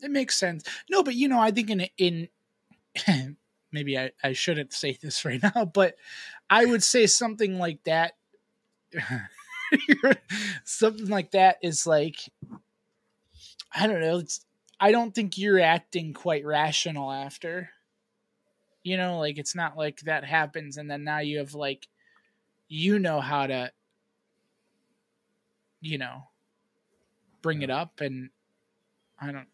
[0.00, 0.64] it makes sense.
[0.90, 2.28] No, but you know, I think in
[3.06, 3.36] in
[3.72, 5.96] maybe I, I shouldn't say this right now, but
[6.48, 8.12] I would say something like that.
[10.64, 12.16] something like that is like
[13.74, 14.18] I don't know.
[14.18, 14.44] It's
[14.78, 17.70] I don't think you're acting quite rational after.
[18.82, 21.88] You know, like it's not like that happens and then now you have like
[22.68, 23.70] you know how to
[25.80, 26.24] you know
[27.42, 28.30] bring it up and
[29.20, 29.46] I don't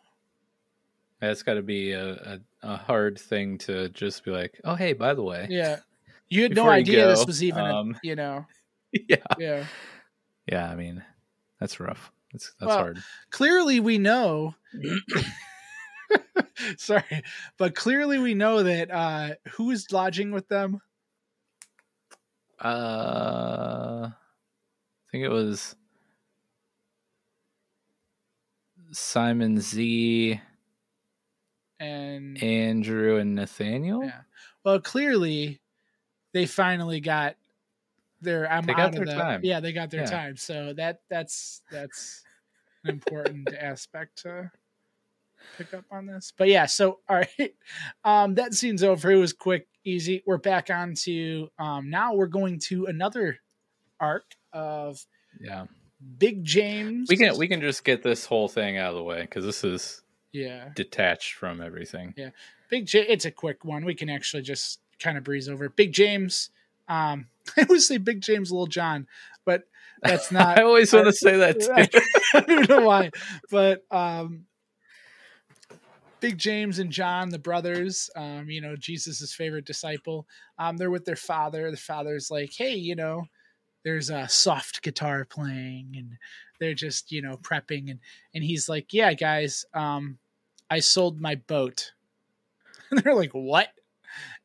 [1.20, 4.92] That's got to be a, a, a hard thing to just be like, oh hey,
[4.92, 5.80] by the way, Yeah.
[6.30, 8.44] You had no idea this was even, a- um, you know,
[8.92, 9.64] yeah, yeah.
[10.46, 10.70] yeah.
[10.70, 11.02] I mean,
[11.58, 12.12] that's rough.
[12.32, 12.98] That's that's Well, hard.
[13.30, 14.54] Clearly, we know.
[16.76, 17.22] Sorry,
[17.56, 20.80] but clearly we know that uh who is lodging with them.
[22.60, 25.76] Uh, I think it was
[28.92, 30.40] Simon Z,
[31.80, 34.04] And Andrew, and Nathaniel.
[34.04, 34.20] Yeah.
[34.64, 35.60] well, clearly
[36.32, 37.36] they finally got
[38.20, 38.50] their.
[38.50, 39.14] I'm They got out their the.
[39.14, 39.40] time.
[39.44, 40.10] Yeah, they got their Yeah.
[40.10, 40.36] time.
[40.36, 42.22] So that that's that's
[42.84, 44.50] an important aspect to
[45.56, 46.32] pick up on this.
[46.36, 47.54] But yeah, so all right,
[48.04, 49.10] um, that scene's over.
[49.12, 50.22] It was quick, easy.
[50.26, 52.14] We're back on to um, now.
[52.14, 53.38] We're going to another
[54.00, 55.04] arc of
[55.40, 55.66] Yeah,
[56.18, 57.08] Big James.
[57.08, 59.62] we can we can just get this whole thing out of the way because this
[59.64, 62.14] is yeah, detached from everything.
[62.16, 62.30] Yeah,
[62.68, 63.00] Big J.
[63.00, 63.84] It's a quick one.
[63.84, 65.68] We can actually just kind of breeze over.
[65.68, 66.50] Big James.
[66.88, 69.06] Um, I always say Big James, Little John,
[69.44, 69.64] but
[70.02, 70.58] that's not.
[70.58, 71.60] I always want to say that
[71.92, 72.00] too.
[72.34, 73.10] I don't know why,
[73.50, 74.46] but um,
[76.20, 80.26] Big James and John, the brothers, um, you know, Jesus's favorite disciple,
[80.58, 81.70] um, they're with their father.
[81.70, 83.24] The father's like, hey, you know,
[83.84, 86.18] there's a soft guitar playing, and
[86.60, 88.00] they're just, you know, prepping, and
[88.34, 90.18] and he's like, yeah, guys, um,
[90.70, 91.92] I sold my boat,
[92.90, 93.68] and they're like, what?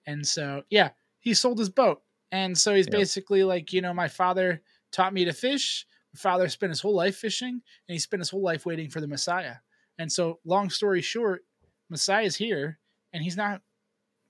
[0.06, 2.92] And so, yeah, he sold his boat, and so he's Yep.
[2.92, 5.86] basically like, you know, my father taught me to fish.
[6.14, 7.50] My father spent his whole life fishing,
[7.88, 9.56] and he spent his whole life waiting for the Messiah.
[9.98, 11.46] And so, long story short,
[11.90, 12.80] Messiah's here,
[13.14, 13.62] and he's not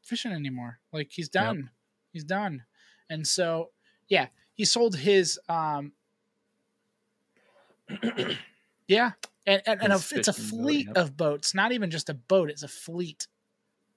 [0.03, 0.79] fishing anymore.
[0.91, 1.69] Like he's done.
[2.11, 2.63] He's done.
[3.09, 3.71] And so,
[4.07, 5.39] yeah, he sold his.
[5.49, 5.93] um
[8.87, 9.11] Yeah,
[9.45, 10.95] and and, and a, it's a fleet yep.
[10.95, 12.49] of boats, not even just a boat.
[12.49, 13.27] It's a fleet.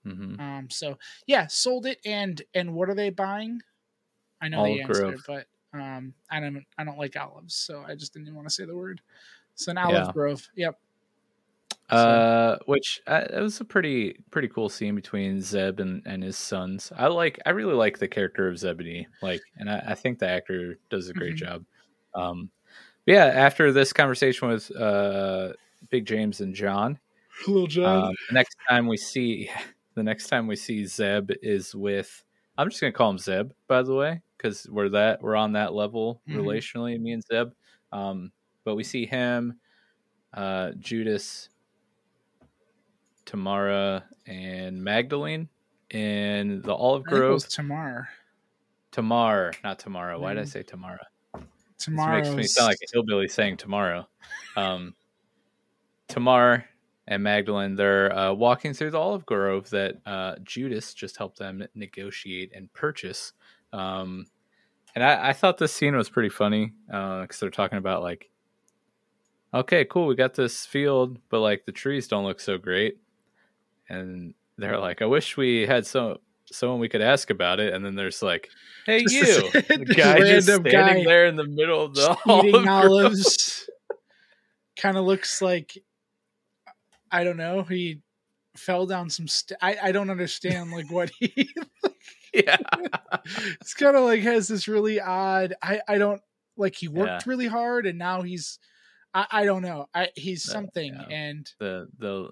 [0.04, 3.60] hmm Um, so yeah, sold it, and and what are they buying?
[4.40, 5.26] I know the answer, Grove.
[5.26, 8.54] but um, I don't I don't like olives, so I just didn't even want to
[8.54, 9.02] say the word.
[9.56, 10.12] So an olive Yeah.
[10.12, 10.48] grove.
[10.56, 10.80] Yep.
[11.88, 16.36] Uh, which uh, it was a pretty pretty cool scene between Zeb and, and his
[16.36, 16.90] sons.
[16.96, 19.06] I like I really like the character of Zebedee.
[19.20, 21.36] Like, and I, I think the actor does a great Mhm.
[21.36, 21.64] job.
[22.14, 22.50] Um,
[23.06, 23.26] yeah.
[23.26, 25.52] After this conversation with uh
[25.90, 26.98] Big James and John,
[27.46, 28.04] Little John.
[28.08, 29.50] um, the next time we see
[29.94, 32.24] the next time we see Zeb is with
[32.58, 35.72] I'm just gonna call him Zeb by the way because we're that we're on that
[35.74, 36.36] level Mhm.
[36.36, 37.52] relationally me and Zeb
[37.92, 38.32] um,
[38.64, 39.58] but we see him
[40.34, 41.48] uh, Judas
[43.24, 45.48] Tamara and Magdalene
[45.90, 48.08] in the Olive I think it Grove Tamar.
[48.92, 50.48] Tamar not Tamara why did I Mm.
[50.48, 51.06] say Tamara
[51.76, 54.08] this Tomorrow's makes me sound like a hillbilly saying tomorrow.
[54.56, 54.94] Um,
[56.08, 56.64] Tamar
[57.08, 61.66] and Magdalene, they're uh, walking through the olive grove that uh, Judas just helped them
[61.74, 63.32] negotiate and purchase.
[63.72, 64.26] Um,
[64.94, 68.30] and I, I thought this scene was pretty funny because they're talking about like,
[69.52, 72.98] okay, cool, we got this field, but like the trees don't look so great.
[73.88, 76.16] And they're like, I wish we had some
[76.52, 77.74] someone we could ask about it.
[77.74, 78.48] And then there's like,
[78.86, 82.68] hey, Just you, the guy just standing guy there in the middle of the eating
[82.68, 83.68] olives.
[84.80, 85.76] kind of looks like
[87.10, 87.62] I don't know.
[87.62, 88.00] He
[88.56, 89.28] fell down some.
[89.28, 91.48] St- I I don't understand like what he.
[92.34, 92.58] Yeah,
[93.62, 95.54] it's kind of like has this really odd.
[95.62, 96.20] I I don't
[96.58, 97.30] like he worked Yeah.
[97.30, 98.58] really hard and now he's.
[99.14, 99.86] I I don't know.
[99.94, 101.06] I he's something yeah.
[101.16, 102.28] and the the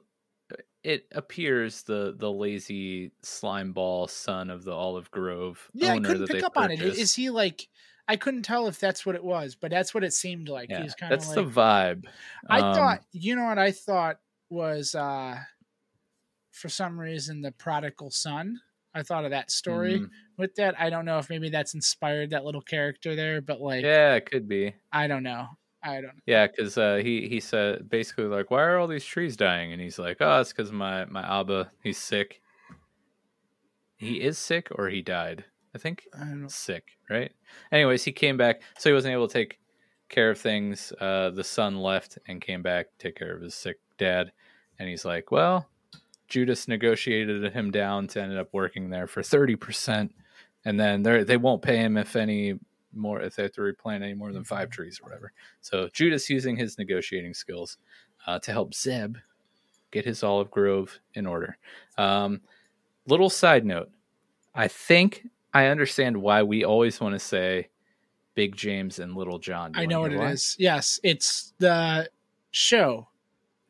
[0.84, 6.26] it appears the the lazy slime ball son of the Olive Grove yeah I couldn't
[6.26, 6.80] that pick up on it.
[6.80, 7.68] Is he like?
[8.06, 10.68] I couldn't tell if that's what it was, but that's what it seemed like.
[10.68, 11.46] yeah, He's kind of that's like.
[11.46, 12.04] the vibe.
[12.50, 14.20] I Um, thought you know what I thought
[14.50, 15.38] was uh
[16.52, 18.60] for some reason the prodigal son.
[18.94, 20.10] I thought of that story mhm.
[20.36, 20.78] with that.
[20.80, 24.26] I don't know if maybe that's inspired that little character there, but like Yeah, it
[24.30, 24.74] could be.
[24.92, 25.48] I don't know.
[25.84, 26.22] I don't know.
[26.26, 29.72] Yeah, because uh, he he said basically like, why are all these trees dying?
[29.72, 32.40] And he's like, oh, it's because my my Abba he's sick.
[33.96, 35.44] He is sick or he died.
[35.74, 37.32] I think I don't sick, right?
[37.70, 39.58] Anyways, he came back, so he wasn't able to take
[40.08, 40.92] care of things.
[41.00, 44.32] Uh, the son left and came back to take care of his sick dad,
[44.78, 45.68] and he's like, "Well,
[46.28, 50.14] Judas negotiated him down to end up working there for thirty percent,
[50.64, 52.54] and then they they won't pay him if any
[52.96, 56.28] more if they have to replant any more than five trees or whatever." So Judas
[56.30, 57.78] using his negotiating skills
[58.26, 59.16] uh, to help Zeb
[59.90, 61.56] get his olive grove in order.
[61.98, 62.40] Um,
[63.06, 63.90] little side note:
[64.54, 67.68] I think I understand why we always want to say
[68.34, 69.72] Big James and Little John.
[69.74, 70.30] I know what it why?
[70.32, 70.56] is.
[70.58, 72.08] Yes, it's the
[72.50, 73.08] show.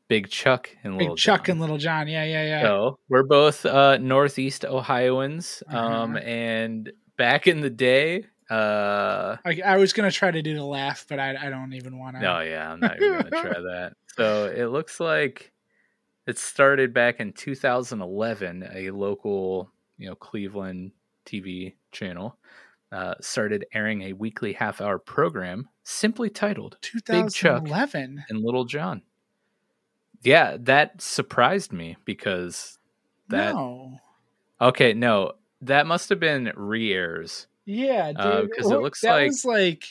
[0.07, 1.53] Big Chuck and Big Little Chuck John.
[1.53, 2.09] and Little John.
[2.09, 2.63] Yeah, yeah, yeah.
[2.63, 6.19] So we're both uh, Northeast Ohioans, um, Uh-huh.
[6.19, 11.07] and back in the day, uh, I, I was gonna try to do the laugh,
[11.09, 12.23] but I, I don't even want to.
[12.23, 13.95] no, yeah, I'm not even gonna try that.
[14.17, 15.53] So it looks like
[16.27, 18.69] it started back in 2011.
[18.73, 20.93] A local, you know, Cleveland
[21.27, 22.39] TV channel
[22.93, 28.25] uh, started airing a weekly half-hour program simply titled 2011.
[28.29, 29.03] and Little John.
[30.23, 32.79] Yeah, that surprised me because
[33.29, 33.99] that no.
[34.61, 37.49] okay, no, that must have been re-airs.
[37.67, 38.21] Yeah, dude.
[38.21, 39.85] Uh, it looks that like- was like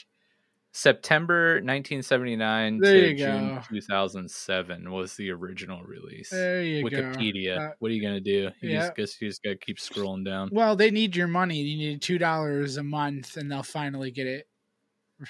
[0.72, 6.30] September 1979 to June 2007 was the original release.
[6.30, 6.96] there you go.
[6.96, 7.70] Wikipedia.
[7.70, 8.50] Uh, what are you gonna do?
[8.60, 8.80] You yeah.
[8.80, 10.50] just guess you just gotta keep scrolling down.
[10.52, 11.58] Well, they need your money.
[11.60, 14.48] You need two dollars a month, and they'll finally get it.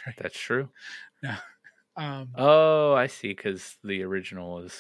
[0.07, 0.17] Right.
[0.19, 0.71] That's true.
[1.97, 3.29] Um, Oh, I see.
[3.29, 4.75] Because the original is,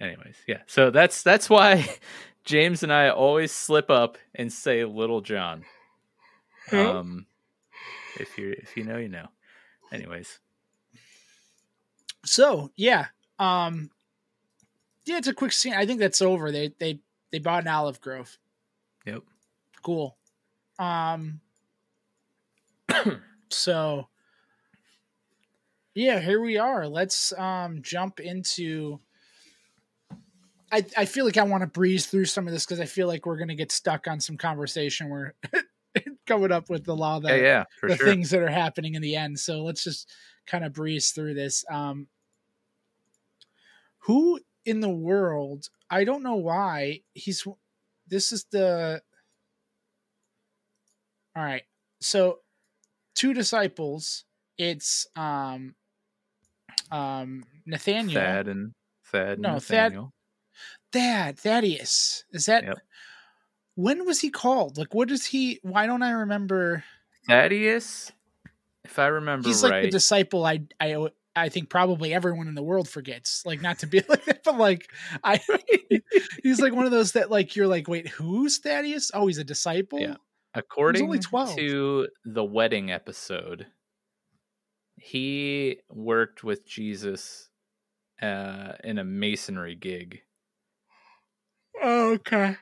[0.00, 0.36] anyways.
[0.48, 0.62] Yeah.
[0.66, 1.86] So that's that's why
[2.44, 5.64] James and I always slip up and say Little John.
[6.68, 6.98] Huh?
[6.98, 7.26] Um,
[8.18, 9.28] if you if you know, you know.
[9.92, 10.40] Anyways,
[12.24, 13.06] so yeah,
[13.38, 13.90] um,
[15.04, 15.74] yeah, it's a quick scene.
[15.74, 16.50] I think that's over.
[16.50, 17.00] They they
[17.30, 18.36] they bought an olive grove.
[19.04, 19.22] yep.
[19.82, 20.16] Cool.
[20.78, 21.40] Um,
[23.50, 24.08] so
[25.94, 26.88] yeah, here we are.
[26.88, 29.00] Let's um jump into.
[30.72, 33.06] I, I feel like I want to breeze through some of this because I feel
[33.06, 35.34] like we're gonna get stuck on some conversation where
[36.26, 38.06] coming up with a lot of the, yeah, yeah, the sure.
[38.06, 39.38] things that are happening in the end.
[39.38, 40.10] So let's just
[40.46, 41.64] kind of breeze through this.
[41.70, 42.08] Um,
[44.00, 45.68] who in the world?
[45.90, 47.46] I don't know why he's.
[48.08, 49.00] This is the.
[51.34, 51.64] All right,
[52.00, 52.38] so
[53.14, 54.24] two disciples.
[54.58, 55.74] It's um,
[56.90, 58.20] um, Nathaniel.
[58.20, 58.72] Thad and
[59.04, 59.38] Thad.
[59.38, 60.12] No, and Thad- Nathaniel.
[60.92, 62.24] Thad, Thaddeus.
[62.32, 62.64] Is that?
[62.64, 62.78] Yep.
[63.76, 64.76] When was he called?
[64.76, 65.60] Like, what is he?
[65.62, 66.82] Why don't I remember?
[67.28, 68.10] Thaddeus.
[68.84, 72.54] If I remember He's like right, the disciple I I I think probably everyone in
[72.54, 73.44] the world forgets.
[73.44, 74.90] Like not to be like that, but like
[75.22, 75.40] I
[76.42, 79.10] he's like one of those that like you're like, wait, who's Thaddeus?
[79.12, 80.00] Oh, he's a disciple?
[80.00, 80.16] Yeah.
[80.54, 81.56] According only 12.
[81.56, 83.66] to the wedding episode,
[84.96, 87.50] he worked with Jesus
[88.22, 90.22] uh, in a masonry gig.
[91.82, 92.56] Oh, okay.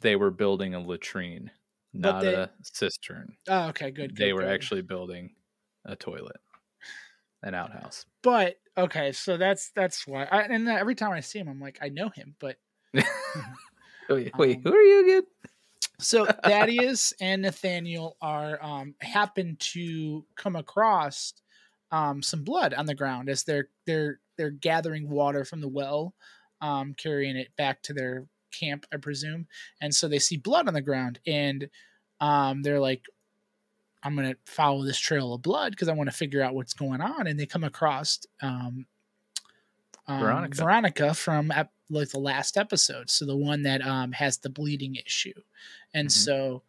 [0.00, 1.50] They were building a latrine,
[1.94, 3.36] But not they- a cistern.
[3.48, 4.16] Oh, okay, good.
[4.16, 4.50] they good, were good.
[4.50, 5.34] actually building
[5.84, 6.40] a toilet,
[7.42, 8.04] an outhouse.
[8.22, 10.24] But okay, so that's that's why.
[10.24, 12.34] I, and every time I see him, I'm like, I know him.
[12.38, 12.56] But
[14.08, 15.22] wait, wait, Um, who are you again?
[16.00, 21.32] so Thaddeus and Nathaniel are um happen to come across
[21.90, 26.14] um some blood on the ground as they're they're they're gathering water from the well,
[26.60, 28.26] um carrying it back to their
[28.58, 29.46] camp, I presume.
[29.80, 31.68] And so they see blood on the ground and
[32.20, 33.04] um they're like
[34.02, 36.72] I'm going to follow this trail of blood because I want to figure out what's
[36.72, 38.86] going on and they come across um
[40.06, 40.56] um, Veronica.
[40.56, 44.96] Veronica from ep- like the last episode, so the one that um, has the bleeding
[44.96, 45.34] issue,
[45.94, 46.12] and Mhm.
[46.12, 46.62] so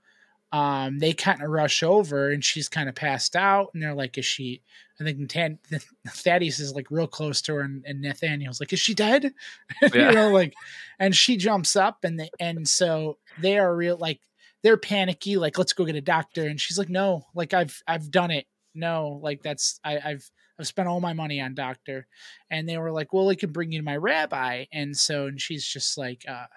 [0.52, 4.18] um, they kind of rush over, and she's kind of passed out, and they're like,
[4.18, 4.62] "Is she?"
[5.00, 5.60] I think Nathan-
[6.08, 9.34] Thaddeus is like real close to her, and, and Nathaniel's like, "Is she dead?"
[9.94, 10.10] Yeah.
[10.10, 10.54] you know, like,
[11.00, 14.20] and she jumps up, and they, and so they are real like
[14.64, 18.12] they're panicky, like, "Let's go get a doctor," and she's like, "No, like I've I've
[18.12, 18.46] done it.
[18.76, 22.08] No, like that's I, I've I've spent all my money on doctor."
[22.52, 25.40] and they were like, "Well, we can bring you to my rabbi," and so and
[25.40, 26.48] she's just like, uh,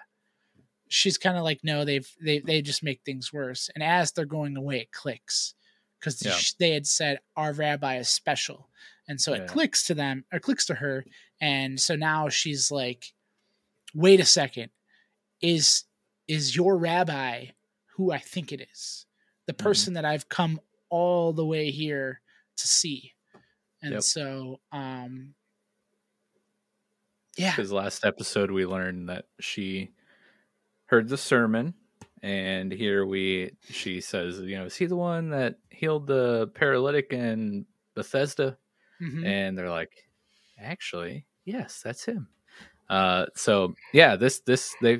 [0.89, 4.25] she's kind of like, "No, they've they they just make things worse." And as they're
[4.25, 5.55] going away, it clicks
[6.03, 6.43] because Yeah.
[6.59, 8.69] they had said our rabbi is special,
[9.07, 9.47] and so it Yeah.
[9.47, 11.05] clicks to them or clicks to her,
[11.41, 13.13] and so now she's like,
[13.95, 14.71] "Wait a second,
[15.41, 15.85] is
[16.27, 17.47] is your rabbi
[17.95, 19.05] who I think it is,
[19.47, 19.87] the Mhm.
[19.87, 22.21] person that I've come all the way here
[22.57, 23.13] to see?"
[23.81, 24.03] And Yep.
[24.03, 25.35] so, um,
[27.37, 29.91] yeah, Because last episode we learned that she
[30.87, 31.75] heard the sermon,
[32.23, 37.11] and here we she says, you know, is he the one that healed the paralytic
[37.13, 38.57] in Bethesda?
[39.01, 39.25] mhm.
[39.25, 39.91] And they're like,
[40.57, 42.27] actually, yes, that's him.
[42.89, 44.99] Uh, so yeah, this this they,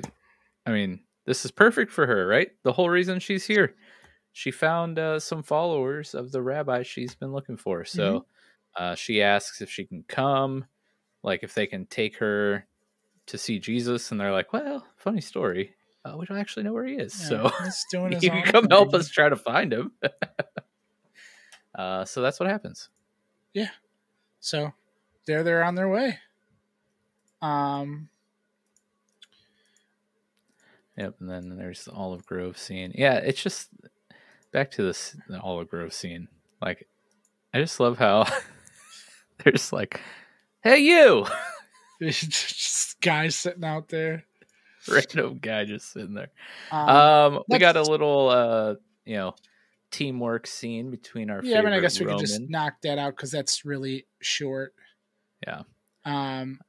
[0.66, 2.50] I mean, this is perfect for her, right?
[2.62, 3.74] The whole reason she's here,
[4.32, 7.84] she found uh, some followers of the rabbi she's been looking for.
[7.84, 8.26] So
[8.76, 10.66] uh, she asks if she can come,
[11.22, 12.66] like if they can take her
[13.26, 15.74] to see Jesus, and they're like, well, funny story.
[16.04, 17.50] Uh, we don't actually know where he is, Yeah, so
[17.90, 19.92] doing his you can come help us try to find him.
[21.74, 22.90] uh, so that's what happens.
[23.54, 23.70] Yeah.
[24.40, 24.72] So
[25.26, 26.18] they're they're on their way.
[27.40, 28.08] Um,
[30.96, 32.92] Yep, and then there's the Olive Grove scene.
[32.94, 33.68] Yeah, it's just
[34.52, 36.28] back to this the Olive Grove scene.
[36.62, 36.86] Like,
[37.52, 38.26] I just love how
[39.44, 40.00] there's like,
[40.62, 41.26] "Hey, you!"
[42.00, 44.24] just guys sitting out there.
[44.92, 46.30] Random guy just sitting there.
[46.70, 49.34] Um, Um, we got a little, uh, you know,
[49.90, 51.40] teamwork scene between our.
[51.44, 52.20] yeah, I mean, I guess we Roman.
[52.20, 54.74] could just knock that out because that's really short.
[55.46, 55.62] Yeah.
[56.04, 56.60] Um.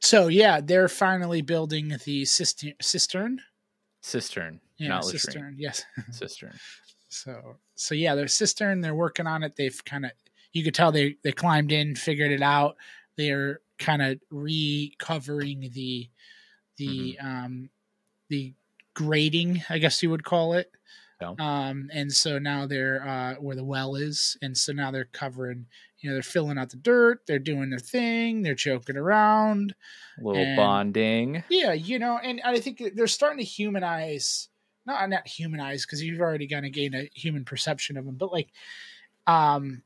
[0.00, 2.74] So yeah, they're finally building the cistern.
[2.80, 3.40] Cistern.
[4.00, 5.10] cistern, Yeah, latrine.
[5.18, 5.54] cistern.
[5.58, 5.84] Yes.
[6.12, 6.54] Cistern.
[7.08, 8.80] So so yeah, their cistern.
[8.80, 9.56] They're working on it.
[9.56, 10.12] They've kind of
[10.52, 12.76] you could tell they they climbed in, figured it out.
[13.16, 16.08] They're kind of recovering the
[16.78, 17.70] the um
[18.28, 18.54] the
[18.94, 20.70] grading, I guess you would call it.
[21.20, 21.34] Yeah.
[21.38, 25.66] Um, and so now they're uh, where the well is, and so now they're covering.
[25.98, 27.22] You know, they're filling out the dirt.
[27.26, 28.42] They're doing their thing.
[28.42, 29.74] They're joking around.
[30.20, 31.42] A little And- bonding.
[31.48, 34.48] Yeah, you know, and I think they're starting to humanize,
[34.86, 38.30] not not humanize because you've already kind of gained a human perception of him, but
[38.32, 38.50] like,
[39.26, 39.82] um,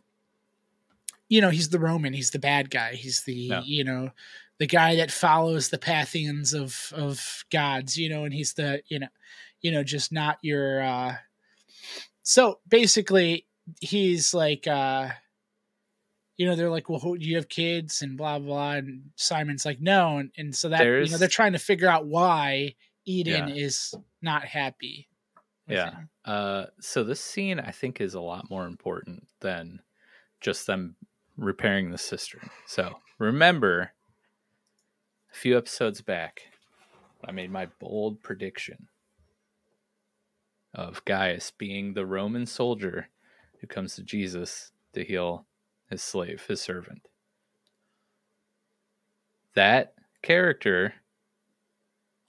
[1.31, 3.63] you know, he's the Roman, he's the bad guy, he's the Yeah.
[3.65, 4.11] you know,
[4.59, 8.99] the guy that follows the Pathians of of gods, you know, and he's the you
[8.99, 9.09] know,
[9.61, 10.83] you know, just not your.
[10.83, 11.17] uh
[12.23, 13.47] So basically,
[13.81, 14.67] he's like.
[14.67, 15.11] uh
[16.38, 18.73] you know, they're like, well, who, do you have kids and blah, blah, blah.
[18.73, 20.17] And Simon's like, no.
[20.17, 23.55] And, and so that, you know, they're trying to figure out why Eden Yeah.
[23.55, 25.09] is not happy.
[25.69, 25.91] Yeah.
[25.91, 26.09] him.
[26.25, 29.81] Uh, so this scene I think is a lot more important than
[30.40, 30.96] just them
[31.37, 32.48] repairing the cistern.
[32.67, 33.92] So remember,
[35.33, 36.43] a few episodes back,
[37.25, 38.89] I made my bold prediction
[40.75, 43.09] of Gaius being the Roman soldier
[43.61, 45.47] who comes to Jesus to heal
[45.89, 47.09] his slave, his servant.
[49.55, 50.95] That character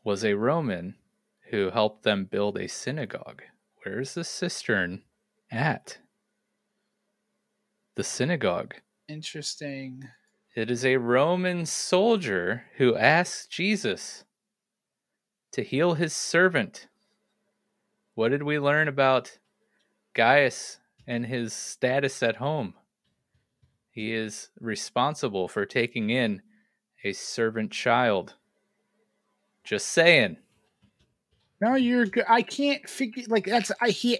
[0.03, 0.95] was a Roman
[1.49, 3.43] who helped them build a synagogue.
[3.83, 5.03] Where's the cistern
[5.51, 5.99] at?
[7.95, 8.75] The synagogue
[9.09, 10.07] Interesting.
[10.55, 14.23] It is a Roman soldier who asks Jesus
[15.51, 16.87] to heal his servant.
[18.13, 19.39] What did we learn about
[20.13, 20.77] Gaius
[21.07, 22.75] and his status at home?
[23.89, 26.43] He is responsible for taking in
[27.03, 28.35] a servant child.
[29.63, 30.37] Just saying.
[31.59, 32.25] No, you're good.
[32.27, 34.19] I can't figure like that's I he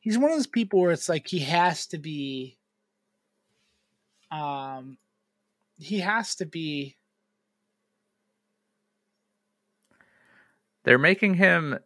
[0.00, 2.58] he's one of those people where it's like he has to be
[4.30, 4.98] um
[5.82, 6.96] he has to be
[10.84, 11.78] They're making him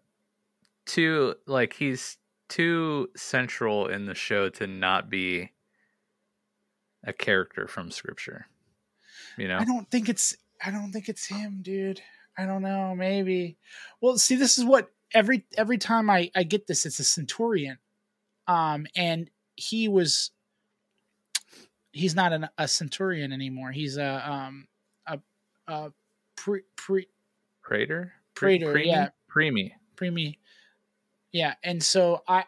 [0.87, 2.17] too like he's
[2.49, 5.51] too central in the show to not be
[7.05, 8.47] a character from scripture.
[9.37, 9.59] You know?
[9.59, 12.01] I don't think it's I don't think it's him, dude.
[12.39, 13.59] I don't know, maybe.
[14.01, 17.79] Well, see this is what every every time I I get this it's a centurion.
[18.47, 20.31] Um and he was
[21.97, 23.73] he's not an, a centurion anymore.
[23.73, 24.67] He's a um
[25.07, 25.19] a
[25.67, 25.91] a
[26.37, 27.09] pre pre
[27.63, 28.13] Praetor?
[28.35, 28.89] praetor, Premi?
[28.89, 29.75] yeah, Premi.
[29.97, 30.37] preemie.
[31.33, 32.45] Yeah, and so I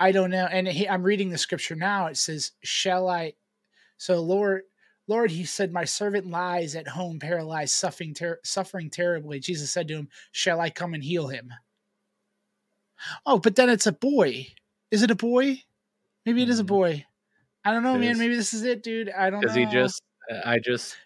[0.00, 3.34] I don't know and he, I'm reading the scripture now it says shall I
[3.96, 4.62] so Lord
[5.06, 9.88] Lord he said my servant lies at home paralyzed suffering ter- suffering terribly Jesus said
[9.88, 11.52] to him shall I come and heal him
[13.26, 14.46] Oh but then it's a boy
[14.90, 15.62] is it a boy
[16.26, 16.68] maybe it is a Mhm.
[16.68, 17.06] boy
[17.68, 18.18] I don't know man is.
[18.18, 20.02] maybe this is it dude I don't know Because he just
[20.44, 20.96] I just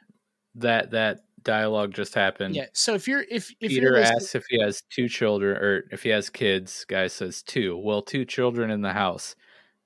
[0.57, 2.55] that that dialogue just happened.
[2.55, 5.57] yeah so if you're if if Peter you're listening, asks if he has two children
[5.57, 6.85] or if he has kids.
[6.89, 7.77] Guy says two.
[7.77, 9.35] Well, two children in the house.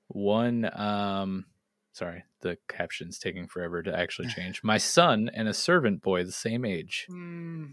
[0.09, 1.45] One, um,
[1.93, 4.63] sorry, the caption's taking forever to actually change.
[4.63, 7.05] My son and a servant boy the same age.
[7.09, 7.65] Hmm,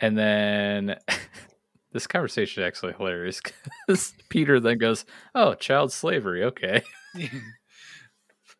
[0.00, 0.96] And then
[1.92, 3.40] this conversation is actually hilarious
[3.86, 6.44] because Peter then goes, "Oh, child slavery.
[6.44, 6.82] Okay."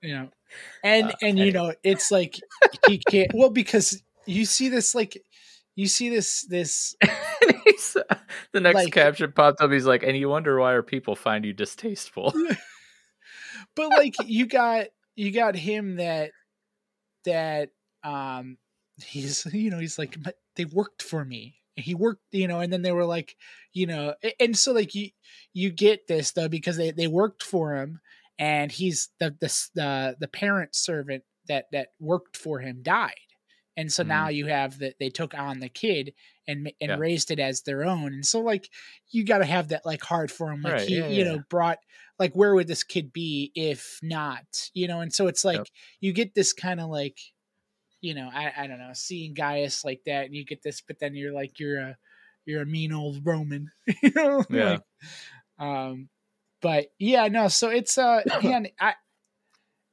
[0.03, 0.29] you know
[0.85, 2.39] and Uh, and you know it's like
[2.87, 5.17] he can't well because you see this like
[5.77, 6.95] you see this this
[7.65, 7.97] he's-
[8.53, 9.71] the next Like- caption popped up.
[9.71, 12.35] He's like, "And you wonder why our people find you distasteful."
[13.75, 16.33] but like you got you got him that
[17.25, 17.71] that
[18.05, 18.59] um
[19.03, 22.73] he's you know he's like "But they worked for me he worked you know and
[22.73, 23.37] then they were like
[23.73, 25.09] you know and so like you
[25.53, 28.01] you get this though because they they worked for him
[28.39, 33.15] and he's the the the, the parent servant that that worked for him died
[33.77, 34.35] and so now mm.
[34.35, 36.13] you have that they took on the kid
[36.47, 36.97] and and Yeah.
[36.99, 38.69] raised it as their own and so like
[39.11, 41.33] you got to have that like heart for him like Right, he yeah, you yeah.
[41.33, 41.79] know brought
[42.19, 44.45] like where would this kid be if not
[44.75, 45.67] you know and so it's like Yep.
[46.01, 47.19] you get this kind of like
[48.03, 50.99] you know I, I don't know seeing gaius like that and you get this but
[51.01, 51.99] then you're like you're a
[52.47, 53.73] you're a mean old roman
[54.03, 54.79] you know Yeah.
[54.79, 54.83] like,
[55.59, 56.11] um
[56.61, 58.95] but yeah no so it's uh man i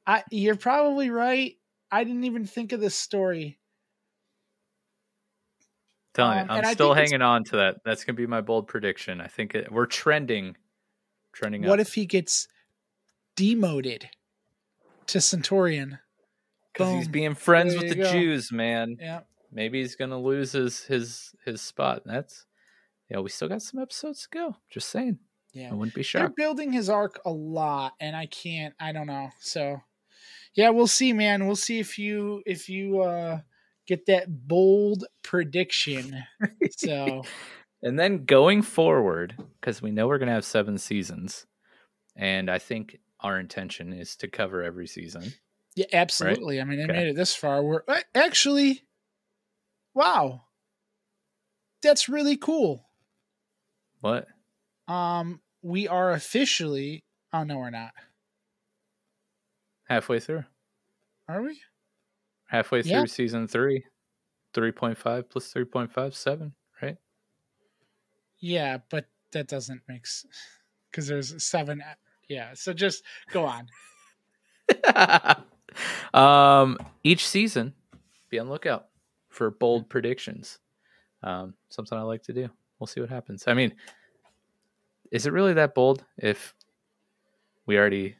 [0.06, 1.56] i you're probably right
[1.90, 3.58] i didn't even think of this story
[6.12, 7.76] Telling Um, you, I'm still hanging on to that.
[7.84, 9.20] That's gonna be my bold prediction.
[9.20, 10.56] I think it, we're trending,
[11.32, 11.86] trending what up.
[11.86, 12.48] if he gets
[13.36, 14.10] demoted
[15.06, 15.98] to centurion
[16.72, 18.12] Because he's being friends There with the go.
[18.12, 18.96] Jews, man.
[19.00, 19.20] yeah
[19.52, 22.02] Maybe he's gonna lose his his his spot.
[22.06, 22.46] That's
[23.10, 23.18] yeah.
[23.18, 24.56] We still got some episodes to go.
[24.70, 25.18] Just saying.
[25.52, 26.20] yeah I wouldn't be sure.
[26.20, 29.80] they're building his arc a lot and i can't i don't know so
[30.54, 33.40] yeah we'll see man we'll see if you if you uh
[33.88, 36.22] get that bold prediction
[36.76, 37.22] so
[37.82, 41.46] And then going forward, because we know we're gonna have seven seasons,
[42.14, 45.32] and I think our intention is to cover every season.
[45.88, 46.92] Yeah absolutely i mean they Okay.
[46.92, 47.82] made it this far we're
[48.14, 48.82] actually
[49.94, 50.42] wow
[51.82, 52.86] that's really cool
[54.00, 54.28] What?
[54.88, 57.92] um we are officially oh no we're not
[59.84, 60.44] Halfway through.
[61.28, 61.60] are we
[62.46, 63.06] Halfway through Yeah.
[63.06, 63.86] season three.
[64.54, 66.98] Three point five plus three point five seven, right?
[68.40, 70.34] yeah but that doesn't make sense
[70.90, 71.94] because there's seven uh,
[72.28, 73.68] yeah so just go on
[76.14, 77.74] um, each season,
[78.30, 78.86] be on lookout
[79.28, 80.58] for bold predictions.
[81.22, 82.48] Um, something I like to do.
[82.78, 83.44] We'll see what happens.
[83.46, 83.74] I mean,
[85.10, 86.54] is it really that bold if
[87.66, 88.16] we already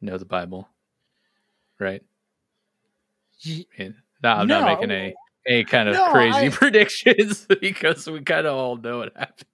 [0.00, 0.68] know the Bible,
[1.78, 2.02] right?
[3.46, 5.14] I mean, no, I'm not making any
[5.46, 9.44] any kind of No, crazy I- predictions because we kind of all know what happens.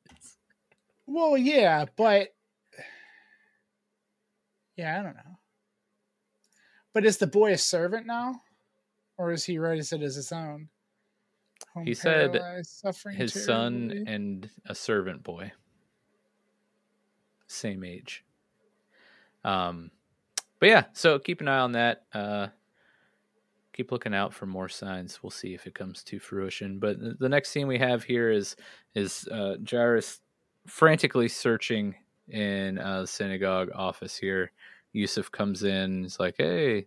[1.07, 2.35] Well, yeah, but
[4.77, 5.39] yeah, I don't know.
[6.95, 8.41] But is the boy a servant now,
[9.19, 10.69] or is he registered as his own?
[11.75, 12.41] Home He said
[13.13, 15.53] His son and a servant boy,
[17.49, 18.25] same age.
[19.45, 19.91] Um,
[20.61, 22.05] but yeah, so keep an eye on that.
[22.13, 22.49] Uh,
[23.73, 25.23] keep looking out for more signs.
[25.23, 26.79] We'll see if it comes to fruition.
[26.79, 28.57] But the next scene we have here is
[28.95, 30.21] is uh, Jairus
[30.67, 31.97] frantically searching
[32.29, 34.53] in a the synagogue office here.
[34.95, 36.05] Yusuf comes in.
[36.05, 36.87] He's like, "Hey,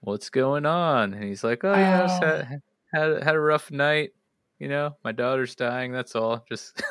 [0.00, 2.26] what's going on?" And he's like, "Oh yeah, Oh.
[2.26, 4.12] had, had had a rough night.
[4.58, 5.92] You know, my daughter's dying.
[5.92, 6.44] That's all.
[6.48, 6.82] Just."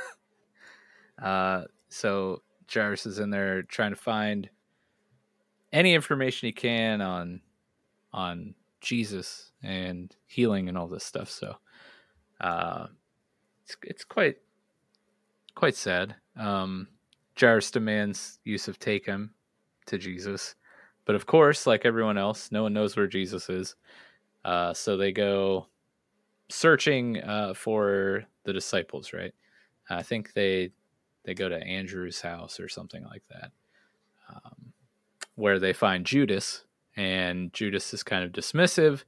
[1.22, 2.42] uh, so
[2.72, 4.50] Jairus is in there trying to find
[5.72, 7.42] any information he can on
[8.14, 11.30] on Jesus and healing and all this stuff.
[11.30, 11.56] So
[12.42, 12.88] uh,
[13.64, 14.36] it's it's quite
[15.56, 16.16] quite sad.
[16.36, 16.90] Um,
[17.40, 19.34] Jairus demands Yusuf take him
[19.92, 20.56] to Jesus,
[21.06, 23.76] but of course, like everyone else, no one knows where Jesus is.
[24.44, 25.68] Uh, so they go
[26.50, 29.14] searching uh, for the disciples.
[29.14, 29.34] Right?
[29.90, 30.72] I think they
[31.24, 33.52] they go to Andrew's house or something like that,
[34.30, 34.74] um,
[35.36, 36.66] where they find Judas,
[36.96, 39.04] and Judas is kind of dismissive.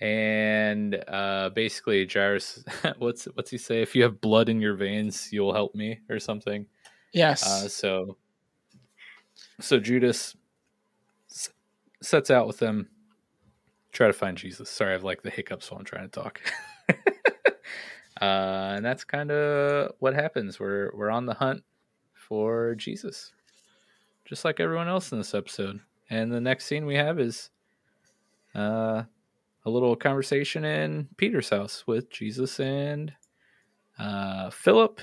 [0.00, 2.64] And uh, basically, Jairus,
[2.98, 3.82] what's what's he say?
[3.82, 6.66] If you have blood in your veins, you'll help me, or something.
[7.12, 7.46] Yes.
[7.46, 8.16] Uh, so,
[9.60, 10.36] so Judas
[12.00, 12.88] sets out with them,
[13.92, 14.68] try to find Jesus.
[14.68, 16.40] Sorry, I have like the hiccups while I'm trying to talk.
[18.20, 20.58] uh, and that's kind of what happens.
[20.58, 21.62] We're we're on the hunt
[22.14, 23.32] for Jesus,
[24.24, 25.80] just like everyone else in this episode.
[26.10, 27.50] And the next scene we have is
[28.54, 29.04] uh,
[29.64, 33.12] a little conversation in Peter's house with Jesus and
[33.98, 35.00] uh, Philip,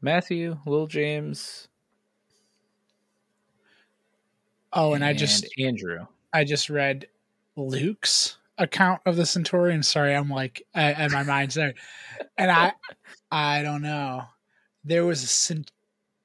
[0.00, 1.68] Matthew, Little James,
[4.72, 6.06] oh, and I just Andrew.
[6.32, 7.06] I just read
[7.56, 9.82] Luke's account of the Centurion.
[9.82, 11.74] Sorry, I'm like, I, and my mind's there,
[12.38, 12.72] and I,
[13.30, 14.24] I don't know.
[14.84, 15.72] There was a cent-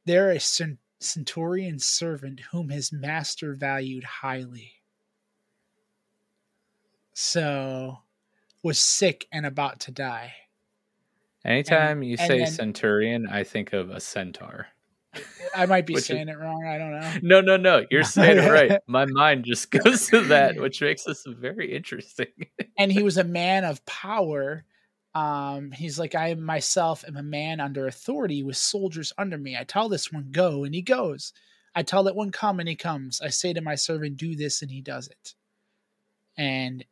[0.06, 4.72] there a cent- Centurion servant whom his master valued highly.
[7.14, 8.00] So,
[8.64, 10.34] was sick and about to die.
[11.46, 14.68] Anytime you say then- centurion, I think of a centaur.
[15.56, 16.66] I might be Which is- saying it wrong.
[16.66, 17.14] I don't know.
[17.22, 17.86] No, no, no.
[17.90, 18.80] You're saying it right.
[18.88, 22.28] My mind just goes to that, which makes this very interesting.
[22.78, 24.64] and he was a man of power.
[25.16, 29.58] Um, he's like, I myself am a man under authority with soldiers under me.
[29.58, 31.34] I tell this one go, and he goes.
[31.74, 33.22] I tell that one come, and he comes.
[33.22, 35.34] I say to my servant, do this, and he does it.
[36.38, 36.84] And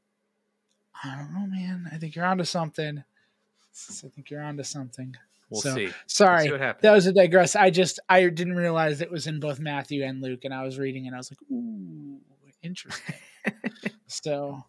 [1.03, 1.89] I don't know, man.
[1.91, 3.03] I think you're onto something.
[3.03, 5.15] I think you're onto something.
[5.49, 5.89] We'll So, see.
[6.07, 6.81] Sorry, see what happens.
[6.81, 7.55] that was a digress.
[7.55, 10.79] I just I didn't realize it was in both Matthew and Luke, and I was
[10.79, 12.19] reading and I was like, ooh,
[12.63, 13.15] interesting.
[14.07, 14.63] so,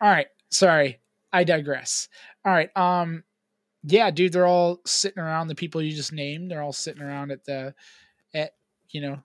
[0.00, 1.00] all right, sorry,
[1.32, 2.08] I digress.
[2.44, 3.24] All right, um,
[3.84, 5.48] yeah, dude, they're all sitting around.
[5.48, 7.74] The people you just named, they're all sitting around at the
[8.34, 8.52] at
[8.90, 9.22] you know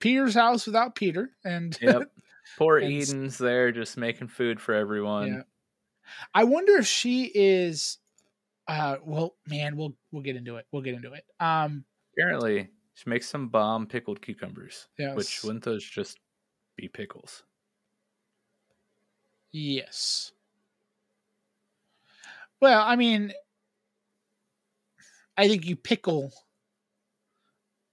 [0.00, 2.10] Peter's house without Peter, and yep.
[2.58, 5.26] Poor And Eden's there just making food for everyone.
[5.26, 5.42] Yeah.
[6.32, 7.98] I wonder if she is.
[8.68, 10.66] Uh, well, man, we'll we'll get into it.
[10.72, 11.24] We'll get into it.
[11.40, 11.84] Um,
[12.18, 15.14] Apparently, she makes some bomb pickled cucumbers, yes.
[15.16, 16.18] which wouldn't those just
[16.76, 17.44] be pickles?
[19.52, 20.32] Yes.
[22.60, 23.32] Well, I mean,
[25.36, 26.32] I think you pickle.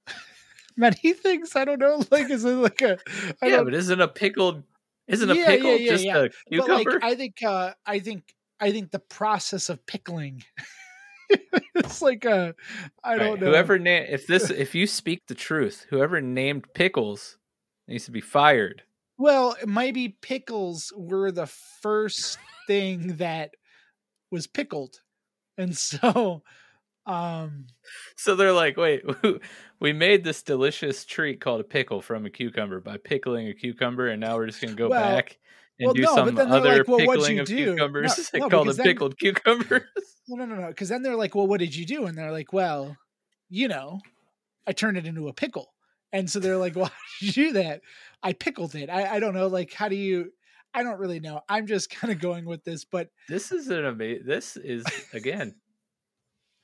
[0.78, 2.03] Man, he thinks I don't know.
[2.11, 2.97] Like, is it like a?
[3.41, 4.63] I yeah, but isn't a pickled
[5.07, 6.91] isn't a Yeah, pickle yeah, yeah, just a but cucumber?
[6.91, 8.34] like, I think, uh, I think,
[8.64, 10.43] I think the process of pickling.
[11.76, 12.55] it's like a,
[13.03, 13.47] I don't Right, know.
[13.47, 17.38] Whoever na- if this if you speak the truth, whoever named pickles
[17.88, 18.84] needs to be fired.
[19.18, 21.45] Well, maybe pickles were the
[21.82, 23.51] first thing that
[24.32, 24.95] was pickled,
[25.57, 26.41] and so,
[27.05, 27.68] um,
[28.18, 29.03] So they're like, wait,
[29.80, 34.07] we made this delicious treat called a pickle from a cucumber by pickling a cucumber,
[34.07, 35.38] and now we're just gonna go Well- back
[35.84, 37.65] and well, do no, but some then they're other like, well, pickling you of do?
[37.73, 39.81] cucumbers No, no, called because a then- pickled cucumbers.
[40.27, 40.67] No, no, no, no.
[40.67, 42.05] Because then they're like, well, what did you do?
[42.05, 42.95] And they're like, well,
[43.49, 43.99] you know,
[44.65, 45.73] I turned it into a pickle.
[46.13, 47.81] And so they're like, well, how did you do that?
[48.21, 48.89] I pickled it.
[48.89, 49.47] I, I don't know.
[49.47, 50.31] Like, how do you,
[50.73, 51.41] I don't really know.
[51.49, 54.23] I'm just kind of going with this, but this is an amazing.
[54.25, 55.55] This is again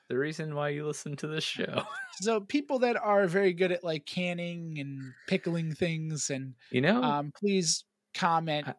[0.07, 1.83] the reason why you listen to this show.
[2.21, 7.03] so people that are very good at like canning and pickling things and, You know,
[7.03, 7.83] um, please
[8.15, 8.73] comment, I-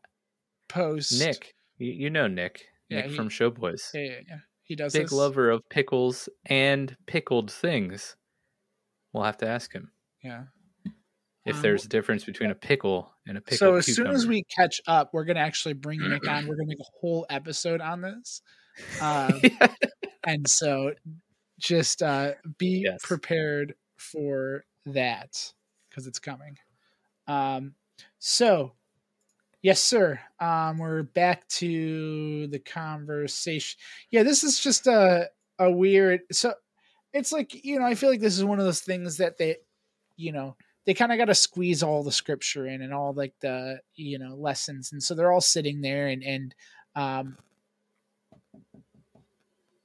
[0.70, 1.18] post.
[1.18, 1.54] Nick.
[1.78, 2.66] You, know Nick.
[2.88, 3.80] Yeah, Nick he- from Showboys.
[3.94, 4.36] Yeah, yeah, yeah.
[4.64, 5.12] He does Big this.
[5.12, 8.16] lover of pickles and pickled things.
[9.12, 9.90] We'll have to ask him
[10.22, 10.44] Yeah.
[11.44, 13.56] if Um, there's a difference between a pickle and a pickle.
[13.58, 14.10] so as cucumber.
[14.10, 16.46] soon as we catch up, we're gonna actually bring Nick on.
[16.46, 18.42] We're gonna make a whole episode on this.
[19.02, 19.42] Um,
[20.26, 20.94] and so
[21.58, 23.00] just uh be Yes.
[23.02, 25.52] prepared for that
[25.88, 26.56] because it's coming
[27.26, 27.74] Um,
[28.20, 28.72] so
[29.62, 30.20] yes, sir.
[30.40, 33.78] Um, we're back to the conversation.
[34.10, 36.20] Yeah, this is just a a weird.
[36.32, 36.54] So
[37.12, 39.56] it's like you know, I feel like this is one of those things that they,
[40.16, 40.56] you know,
[40.86, 44.18] they kind of got to squeeze all the scripture in and all like the you
[44.18, 46.54] know lessons, and so they're all sitting there and and
[46.96, 47.36] um,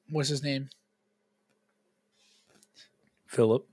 [0.09, 0.69] what's his name?
[3.27, 3.67] Philip.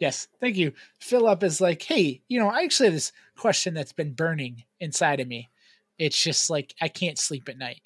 [0.00, 0.72] Yes, thank you.
[1.00, 5.20] Philip is like, hey, you know, I actually have this question that's been burning inside
[5.20, 5.48] of me.
[5.98, 7.80] It's just like I can't sleep at night.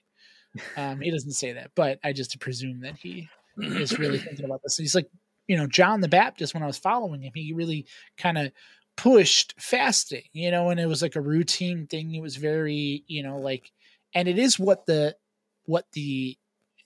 [0.76, 4.62] Um, he doesn't say that, but I just presume that he is really thinking about
[4.62, 4.76] this.
[4.76, 5.08] He's like,
[5.46, 6.54] you know, John the Baptist.
[6.54, 7.86] When I was following him, he really
[8.18, 8.52] kind of
[8.96, 12.14] pushed fasting, you know, and it was like a routine thing.
[12.14, 13.72] It was very, you know, like,
[14.14, 15.16] and it is what the
[15.64, 16.36] what the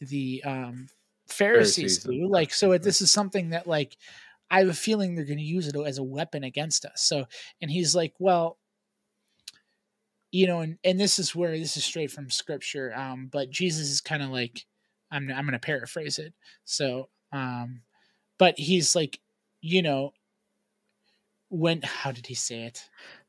[0.01, 0.89] the um
[1.29, 2.29] Pharisees, Pharisees do.
[2.29, 3.97] Like, so this is something that like
[4.51, 7.03] I have a feeling they're going to use it as a weapon against us.
[7.03, 7.27] So,
[7.61, 8.59] and he's like, well,
[10.31, 12.93] you know, and and this is where this is straight from scripture.
[12.95, 14.67] Um, but Jesus is kind of like,
[15.11, 16.35] I'm I'm going to paraphrase it.
[16.65, 17.83] So, um,
[18.39, 19.21] but he's like,
[19.61, 20.13] you know,
[21.49, 22.83] when how did he say it?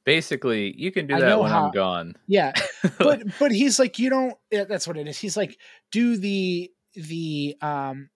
[0.06, 2.16] Basically, you can do that when how, I'm gone.
[2.28, 2.54] Yeah,
[2.98, 4.36] but but he's like, you don't.
[4.52, 5.18] Yeah, that's what it is.
[5.18, 5.58] He's like,
[5.92, 8.10] do the the um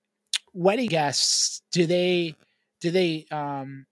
[0.54, 1.62] wedding guests?
[1.72, 2.36] Do they?
[2.82, 3.86] Do they um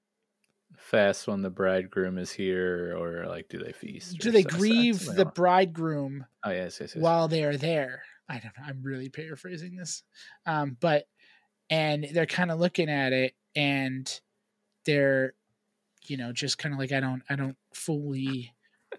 [0.75, 5.25] fast when the bridegroom is here or like do they feast do they grieve the
[5.25, 7.01] bridegroom oh yes, yes, yes.
[7.01, 8.03] while they are there?
[8.27, 10.03] I don't know i'm really paraphrasing this.
[10.45, 11.05] Um but
[11.69, 14.19] and they're kind of looking at it and
[14.85, 15.33] they're
[16.07, 18.51] you know just kind of like i don't i don't fully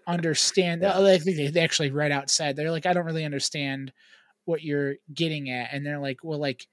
[0.07, 0.97] understand yeah.
[0.97, 3.91] i think they actually right outside they're like i don't really understand
[4.45, 6.67] what you're getting at and they're like well like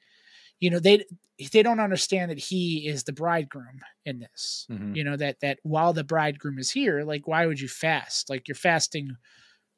[0.60, 1.04] you know they
[1.52, 4.66] they don't understand that he is the bridegroom in this.
[4.70, 4.94] Mm-hmm.
[4.94, 8.28] you know that that while the bridegroom is here like why would you fast?
[8.28, 9.16] Like you're fasting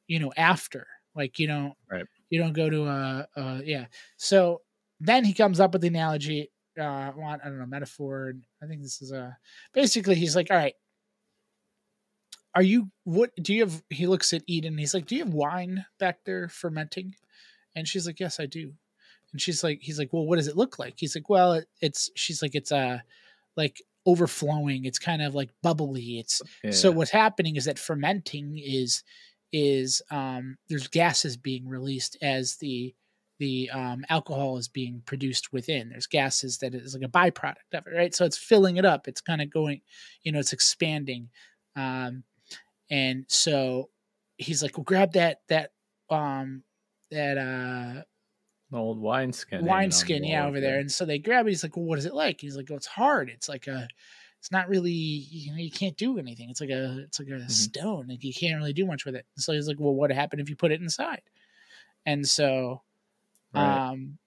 [0.06, 0.86] you know after.
[1.14, 2.06] Like you know right.
[2.30, 3.86] you don't go to a, a yeah.
[4.16, 4.62] So
[5.00, 8.32] then he comes up with the analogy uh want i don't know metaphor.
[8.62, 9.36] I think this is a
[9.74, 10.74] basically he's like all right.
[12.54, 15.34] Are you what do you have he looks at eden he's like do you have
[15.34, 17.14] wine back there fermenting?
[17.76, 18.72] And she's like yes i do
[19.32, 21.66] and she's like he's like well what does it look like he's like well it,
[21.80, 22.98] it's she's like it's a uh,
[23.56, 26.70] like overflowing it's kind of like bubbly it's yeah.
[26.70, 29.02] so what's happening is that fermenting is
[29.52, 32.94] is um there's gases being released as the
[33.40, 35.88] the um, alcohol is being produced within.
[35.88, 38.14] There's gases that is like a byproduct of it, right?
[38.14, 39.08] So it's filling it up.
[39.08, 39.80] It's kind of going,
[40.22, 41.30] you know, it's expanding.
[41.74, 42.22] Um,
[42.90, 43.88] and so
[44.36, 45.70] he's like, well, grab that that
[46.10, 46.64] um,
[47.10, 48.02] that uh,
[48.70, 49.64] the old wineskin.
[49.64, 50.78] Wineskin, yeah, over there.
[50.78, 51.50] And so they grab it.
[51.50, 52.40] He's like, well, what is it like?
[52.40, 53.28] He's like, oh, it's hard.
[53.28, 53.88] It's like a,
[54.38, 56.48] it's not really, you know, you can't do anything.
[56.50, 57.48] It's like a, it's like a mm-hmm.
[57.48, 58.06] stone.
[58.08, 59.26] Like you can't really do much with it.
[59.36, 61.22] And so he's like, well, what happened if you put it inside?
[62.06, 62.82] And so,
[63.54, 63.90] right.
[63.90, 64.18] um,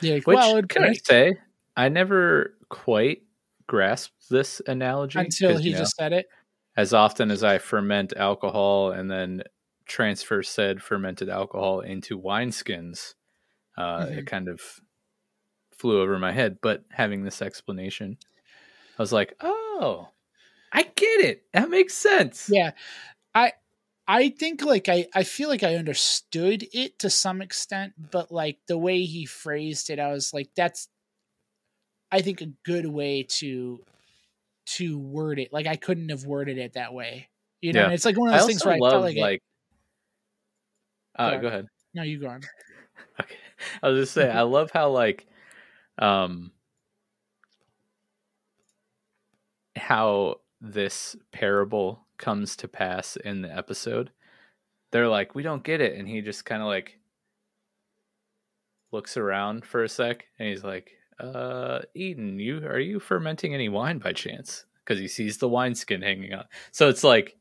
[0.00, 1.34] yeah, like, Which, well, can I say,
[1.76, 3.22] I never quite
[3.66, 6.26] grasped this analogy until he you know, just said it.
[6.76, 9.42] As often as I ferment alcohol and then
[9.84, 13.14] transfer said fermented alcohol into wineskins,
[13.76, 14.18] uh, mm-hmm.
[14.18, 14.60] it kind of
[15.76, 16.58] flew over my head.
[16.62, 18.18] But having this explanation,
[18.98, 20.08] I was like, oh,
[20.72, 21.44] I get it.
[21.52, 22.48] That makes sense.
[22.52, 22.72] Yeah.
[23.34, 23.52] I
[24.06, 28.58] I think like I, I feel like I understood it to some extent, but like
[28.66, 30.88] the way he phrased it, I was like, that's
[32.10, 33.80] I think a good way to
[34.76, 35.52] to word it.
[35.52, 37.28] Like I couldn't have worded it that way.
[37.60, 37.92] You know, yeah.
[37.92, 39.42] it's like one of those things where I felt like, like it,
[41.16, 41.66] uh, go, go ahead.
[41.94, 42.40] No, you go on.
[43.20, 43.36] okay.
[43.82, 45.26] I was just saying, I love how like,
[45.98, 46.52] um,
[49.76, 54.10] how this parable comes to pass in the episode.
[54.92, 56.98] They're like, we don't get it, and he just kind of like
[58.92, 63.68] looks around for a sec, and he's like, "Uh, Eden, you are you fermenting any
[63.68, 66.46] wine by chance?" Because he sees the wineskin hanging out.
[66.70, 67.36] So it's like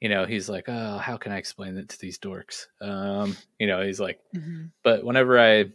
[0.00, 2.66] you know, he's like, oh, how can I explain it to these dorks?
[2.80, 4.66] Um, you know, he's like, mm-hmm.
[4.82, 5.66] but whenever I,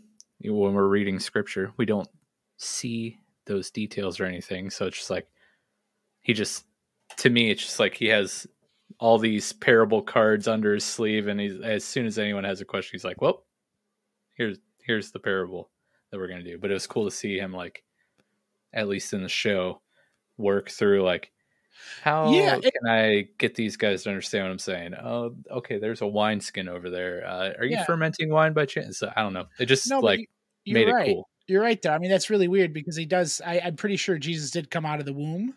[0.41, 2.09] when we're reading scripture, we don't
[2.57, 4.71] see those details or anything.
[4.71, 5.27] So it's just like,
[6.21, 6.65] he just,
[7.17, 8.47] to me, it's just like he has
[8.99, 11.27] all these parable cards under his sleeve.
[11.27, 13.45] And he's, as soon as anyone has a question, he's like, well,
[14.33, 15.69] here's, here's the parable
[16.09, 16.57] that we're going to do.
[16.57, 17.83] But it was cool to see him like,
[18.73, 19.81] at least in the show,
[20.37, 21.31] work through like,
[22.01, 24.93] how yeah, it, can I get these guys to understand what I'm saying?
[24.95, 27.25] Oh, okay, there's a wine skin over there.
[27.25, 27.85] Uh, are you yeah.
[27.85, 29.01] fermenting wine by chance?
[29.03, 29.45] I don't know.
[29.59, 30.29] It just no, like
[30.65, 31.09] made right.
[31.09, 31.29] it cool.
[31.47, 31.91] You're right, though.
[31.91, 33.41] I mean, that's really weird because he does.
[33.45, 35.53] I, am pretty sure Jesus did come out of the womb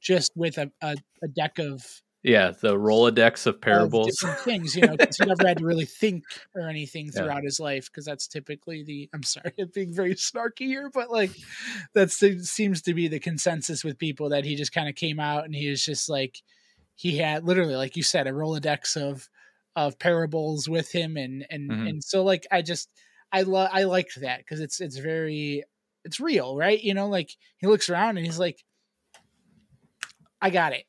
[0.00, 1.84] just with a, a, a deck of
[2.22, 4.06] Yeah, the Rolodex of parables.
[4.12, 6.22] different things, you know, because he never had to really think
[6.54, 7.22] or anything Yeah.
[7.22, 7.86] throughout his life.
[7.90, 9.10] Because that's typically the.
[9.12, 11.32] I'm sorry, I'm being very snarky here, but like,
[11.94, 15.44] that seems to be the consensus with people that he just kind of came out
[15.44, 16.38] and he was just like,
[16.94, 19.28] he had literally, like you said, a rolodex of
[19.74, 21.88] of parables with him, and and Mhm.
[21.88, 22.90] and so like I just
[23.32, 25.64] I love I liked that because it's it's very
[26.04, 26.80] it's real, right?
[26.80, 28.62] You know, like he looks around and he's like,
[30.40, 30.84] I got it,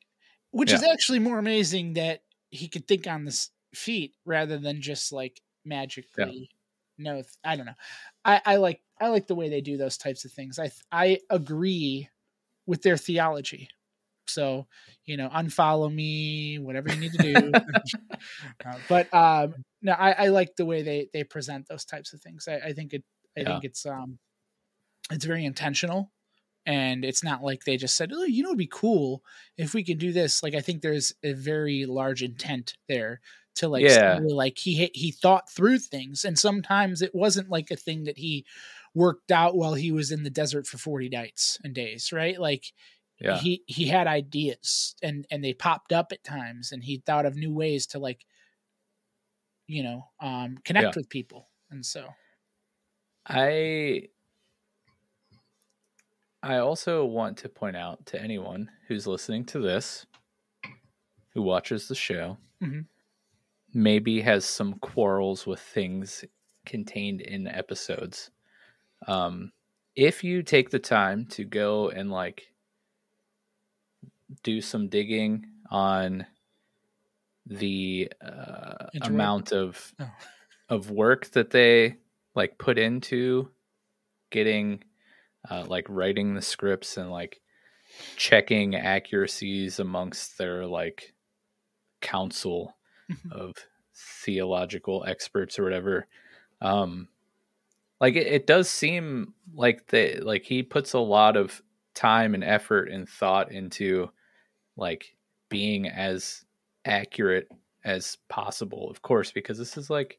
[0.54, 5.12] which is actually more amazing that he could think on his feet rather than just
[5.12, 6.50] like magically
[6.98, 7.74] No, th- I don't know.
[8.24, 10.58] I, I like I like the way they do those types of things.
[10.58, 12.08] I th- I agree
[12.66, 13.68] with their theology.
[14.28, 14.68] So
[15.06, 17.56] you know, unfollow me, whatever you need to do.
[18.64, 22.20] Uh, but um, no, I, I like the way they they present those types of
[22.22, 22.48] things.
[22.48, 23.04] I, I think it.
[23.36, 23.44] I Yeah.
[23.44, 24.18] think it's um,
[25.10, 26.12] it's very intentional,
[26.66, 29.24] and it's not like they just said, "Oh, you know, it'd be cool
[29.56, 33.20] if we could do this." Like I think there's a very large intent there
[33.56, 34.18] to like, Yeah.
[34.18, 38.18] say, like he he thought through things, and sometimes it wasn't like a thing that
[38.18, 38.46] he
[38.94, 42.72] worked out while he was in the desert for 40 nights and days right like
[43.20, 43.42] Yeah.
[43.42, 47.36] he he had ideas and and they popped up at times and he thought of
[47.36, 48.24] new ways to like
[49.66, 50.96] you know um connect Yeah.
[50.96, 52.08] with people and so
[53.26, 54.08] I
[56.44, 60.04] I also want to point out to anyone who's listening to this,
[61.30, 62.86] who watches the show, Mhm.
[63.72, 66.22] maybe has some quarrels with things
[66.66, 68.30] contained in episodes.
[69.06, 69.52] Um,
[69.96, 72.52] if you take the time to go and like
[74.42, 76.26] do some digging on
[77.46, 80.10] the uh, amount of Oh.
[80.68, 81.98] of work that they
[82.34, 83.50] like put into
[84.30, 84.82] getting
[85.50, 87.40] uh, like writing the scripts and like
[88.16, 91.14] checking accuracies amongst their like
[92.00, 92.76] council
[93.10, 93.32] Mhm.
[93.32, 93.54] of
[93.94, 96.06] theological experts or whatever
[96.60, 97.08] um
[98.00, 101.62] like it, it does seem like they like he puts a lot of
[101.94, 104.10] time and effort and thought into
[104.76, 105.16] like
[105.48, 106.44] being as
[106.84, 107.48] accurate
[107.84, 110.18] as possible of course because this is like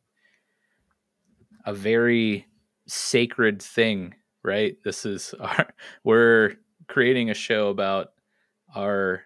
[1.66, 2.46] a very
[2.88, 4.14] sacred thing
[4.46, 5.74] right this is our
[6.04, 6.54] we're
[6.88, 8.12] creating a show about
[8.76, 9.24] our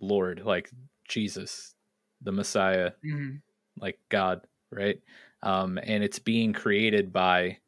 [0.00, 0.70] lord like
[1.08, 1.74] jesus
[2.22, 3.40] the messiah mhm.
[3.78, 5.00] like God, right?
[5.42, 7.58] Um, and it's being created by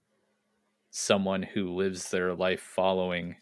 [0.91, 3.37] someone who lives their life following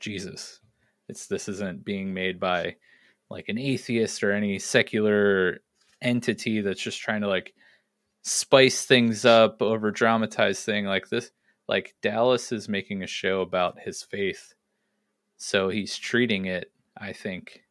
[0.00, 0.60] Jesus.
[1.08, 2.76] It's this isn't being made by
[3.30, 5.60] like an atheist or any secular
[6.02, 7.54] entity that's just trying to like
[8.22, 11.30] spice things up, over dramatize thing like this.
[11.68, 14.54] Like Dallas is making a show about his faith,
[15.36, 17.64] so he's treating it, I think,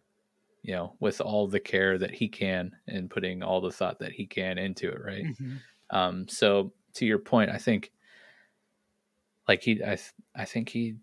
[0.64, 4.14] you know, with all the care that he can and putting all the thought that
[4.14, 5.30] he can into it, right?
[5.40, 5.64] Mhm.
[5.92, 7.94] Um, so to your point, I think
[9.48, 10.98] like he I th- I think he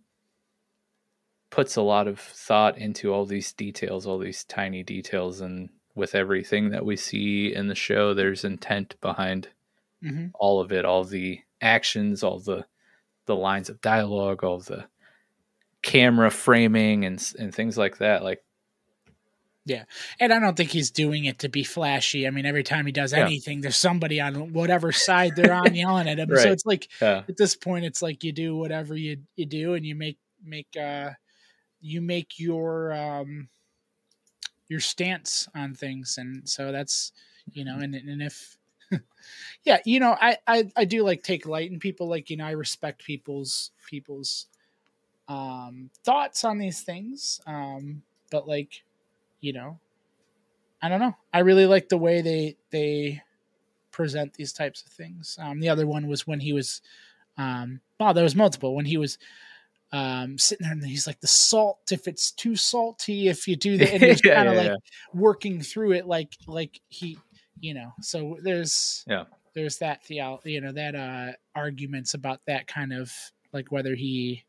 [1.50, 6.14] puts a lot of thought into all these details, all these tiny details and with
[6.14, 9.48] everything that we see in the show there's intent behind
[10.02, 10.30] Mhm.
[10.34, 12.66] all of it, all the actions, all the
[13.26, 14.84] the lines of dialogue, all the
[15.82, 18.22] camera framing and and things like that.
[18.22, 18.42] Like
[19.64, 19.84] yeah.
[20.18, 22.92] and i don't think he's doing it to be flashy i mean every time he
[22.92, 23.24] does Yeah.
[23.24, 27.22] anything there's somebody on whatever side they're on yelling at him so it's like uh,
[27.28, 30.76] at this point it's like you do whatever you you do and you make make
[30.76, 31.10] uh
[31.80, 33.48] you make your um
[34.68, 37.12] your stance on things and so that's
[37.52, 38.56] you know and and if
[39.64, 42.46] yeah you know I, I i do like take light in people like you know
[42.46, 44.46] i respect people's people's
[45.28, 48.84] um thoughts on these things um but like
[49.40, 49.80] you know
[50.80, 51.16] i don't know.
[51.32, 53.22] I really like the way they they
[53.92, 55.38] present these types of things.
[55.40, 56.82] Um the other one was when he was
[57.38, 58.74] um wow there was multiple.
[58.76, 59.18] When he was
[59.92, 63.78] um sitting there and he's like the salt if it's too salty if you do
[63.78, 64.76] that and he's Yeah, kind of yeah, like yeah.
[65.14, 67.18] working through it like like he
[67.60, 69.24] you know so there's Yeah.
[69.54, 73.12] there's that theo you know that uh arguments about that kind of
[73.52, 74.42] like whether he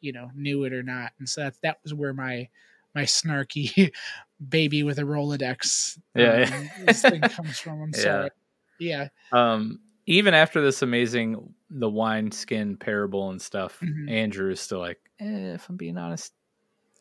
[0.00, 2.48] you know knew it or not and so that that was where my
[2.94, 3.90] my snarky
[4.48, 6.86] baby with a rolodex Yeah, um, yeah.
[6.86, 8.00] this thing comes from i'm Yeah.
[8.02, 8.30] sorry
[8.78, 14.10] yeah um even after this amazing the wine skin parable and stuff, Mhm.
[14.10, 16.32] Andrew is still like, eh, if I'm being honest,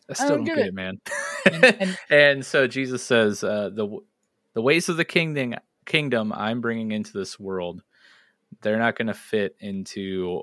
[0.10, 0.68] I I still don't don't get get it.
[0.68, 0.98] it, man.
[1.54, 4.00] and, and and so Jesus says, uh, the
[4.58, 5.54] the ways of the kingdom
[5.86, 7.84] kingdom I'm bringing into this world,
[8.64, 10.42] they're not going to fit into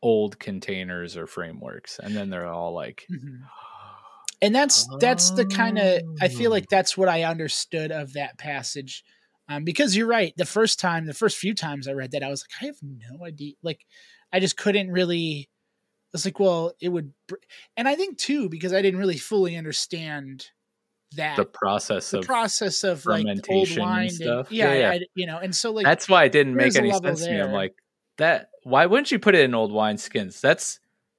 [0.00, 1.98] old containers or frameworks.
[1.98, 3.40] And then they're all like, mhm.
[4.40, 6.54] and that's that's the kind of i feel Oh.
[6.54, 9.02] like that's what i understood of that passage
[9.48, 12.28] um, because you're right the first time the first few times i read that i
[12.28, 13.84] was like i have no idea like
[14.32, 15.50] i just couldn't really
[16.14, 17.34] it's like well it would br-
[17.76, 20.46] and i think too because i didn't really fully understand
[21.16, 24.52] that the process the of process of like old fermentation and wine and, stuff.
[24.52, 24.90] yeah, Yeah, yeah.
[24.90, 27.40] I- you know and so like that's why it didn't make any sense to me.
[27.40, 27.74] I'm like
[28.18, 28.48] that.
[28.62, 30.40] Why wouldn't you put it in old wine skins?
[30.40, 30.78] That's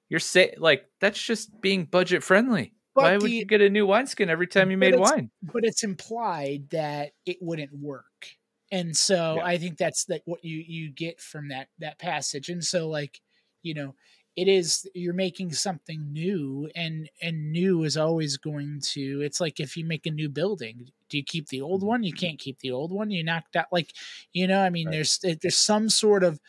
[0.10, 2.74] you're say like that's just being budget friendly.
[2.94, 5.32] But why would you get a new wineskin every time you made wine?
[5.42, 8.28] but it's implied that it wouldn't work
[8.70, 9.46] and so Yeah.
[9.46, 13.20] i think that's like what you you get from that that passage and so like
[13.64, 13.96] you know
[14.42, 19.60] it is you're making something new and and new is always going to it's like
[19.60, 21.90] if you make a new building do you keep the old mm-hmm.
[21.90, 23.92] one you can't keep the old one you knocked out like
[24.34, 24.94] you know i mean Right.
[24.94, 26.40] there's there's some sort of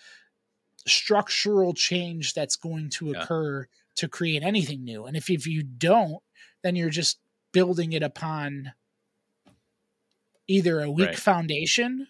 [0.86, 3.22] structural change that's going to Yeah.
[3.22, 6.22] occur to create anything new and if if you don't
[6.62, 7.20] then you're just
[7.52, 8.72] building it upon
[10.48, 11.18] either a weak Right.
[11.18, 12.08] foundation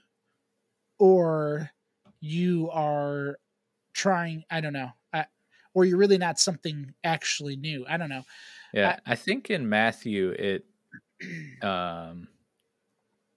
[1.00, 1.72] or
[2.20, 3.36] you are
[3.94, 4.92] trying i don't know
[5.74, 8.22] or you're really not something actually new i don't know
[8.72, 10.64] Yeah, I think in Matthew it
[11.62, 12.28] um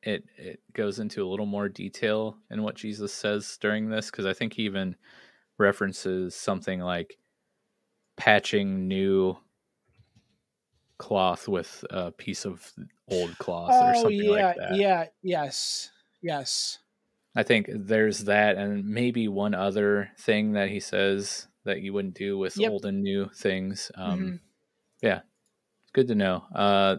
[0.02, 4.26] it it goes into a little more detail in what Jesus says during this because
[4.26, 4.96] I think he even
[5.58, 7.18] references something like
[8.18, 9.36] patching new
[10.98, 12.72] cloth with a piece of
[13.10, 14.76] old cloth or oh something yeah like that.
[14.76, 16.80] yeah yes yes
[17.36, 22.14] I think there's that and maybe one other thing that he says that you wouldn't
[22.16, 22.72] do with Yep.
[22.72, 23.92] old and new things.
[23.96, 24.40] Um Mhm.
[25.02, 25.22] yeah
[25.84, 26.98] it's good to know uh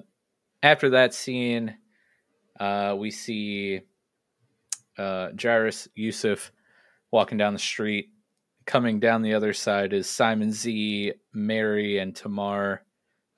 [0.63, 1.77] after that scene
[2.61, 3.81] uh we see
[4.99, 6.53] uh jairus yusuf
[7.11, 8.11] walking down the street
[8.67, 12.85] coming down the other side is simon z mary and tamar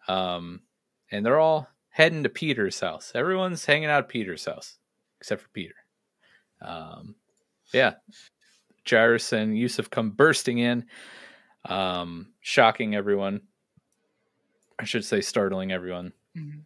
[0.09, 0.63] um
[1.11, 4.79] and they're all heading to peter's house everyone's hanging out at peter's house
[5.21, 5.75] except for peter
[6.63, 7.15] um
[7.73, 7.95] yeah
[8.89, 10.85] jairus and yusuf come bursting in
[11.67, 13.41] um shocking everyone
[14.79, 16.13] I should say startling everyone.
[16.37, 16.63] Mhm.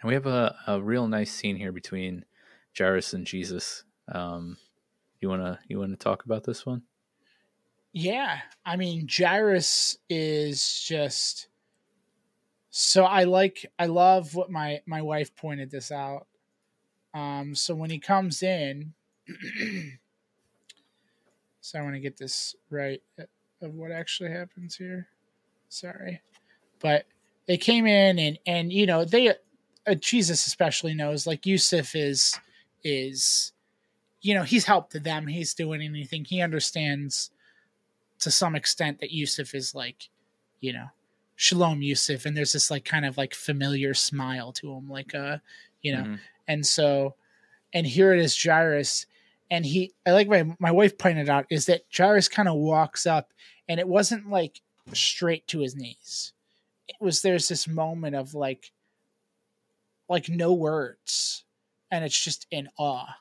[0.00, 2.24] And we have a, a real nice scene here between
[2.76, 3.84] Jairus and Jesus.
[4.08, 4.58] Um,
[5.20, 6.82] you wanna you wanna talk about this one?
[7.92, 11.48] Yeah, I mean Jairus is just
[12.70, 16.26] so I like I love what my my wife pointed this out.
[17.12, 18.94] Um so when he comes in
[21.62, 23.24] so I want to get this right uh,
[23.62, 25.08] of what actually happens here.
[25.70, 26.20] Sorry.
[26.80, 27.06] But
[27.46, 29.30] they came in and and you know they
[29.86, 32.38] uh, Jesus especially knows like Yusuf is
[32.84, 33.52] is
[34.20, 37.30] you know he's helped them he's doing anything he understands
[38.18, 40.08] to some extent that Yusuf is like,
[40.60, 40.86] you know,
[41.34, 45.38] Shalom Yusuf, and there's this like kind of like familiar smile to him, like uh,
[45.80, 46.18] you know, Mhm.
[46.46, 47.16] and so,
[47.72, 49.06] and here it is Jairus,
[49.50, 53.06] and he, I like my my wife pointed out is that Jairus kind of walks
[53.06, 53.32] up,
[53.68, 54.60] and it wasn't like
[54.92, 56.32] straight to his knees,
[56.88, 58.72] it was there's this moment of like,
[60.08, 61.44] like no words,
[61.90, 63.16] and it's just in awe,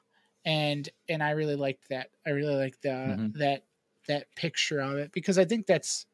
[0.46, 2.12] and and I really liked that.
[2.26, 3.34] I really liked the Mhm.
[3.34, 3.66] that
[4.08, 6.06] that picture of it because I think that's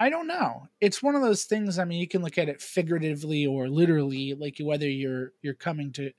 [0.00, 0.68] I don't know.
[0.80, 1.78] It's one of those things.
[1.78, 5.92] I mean, you can look at it figuratively or literally, like whether you're you're coming
[5.92, 6.12] to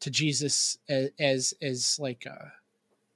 [0.00, 2.46] to Jesus as as, as like uh,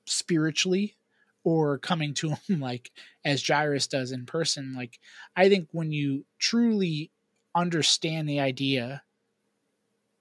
[0.06, 0.96] spiritually,
[1.44, 2.90] or coming to him like
[3.24, 4.74] as Jairus does in person.
[4.74, 4.98] Like
[5.36, 7.10] I think when you truly
[7.54, 9.02] understand the idea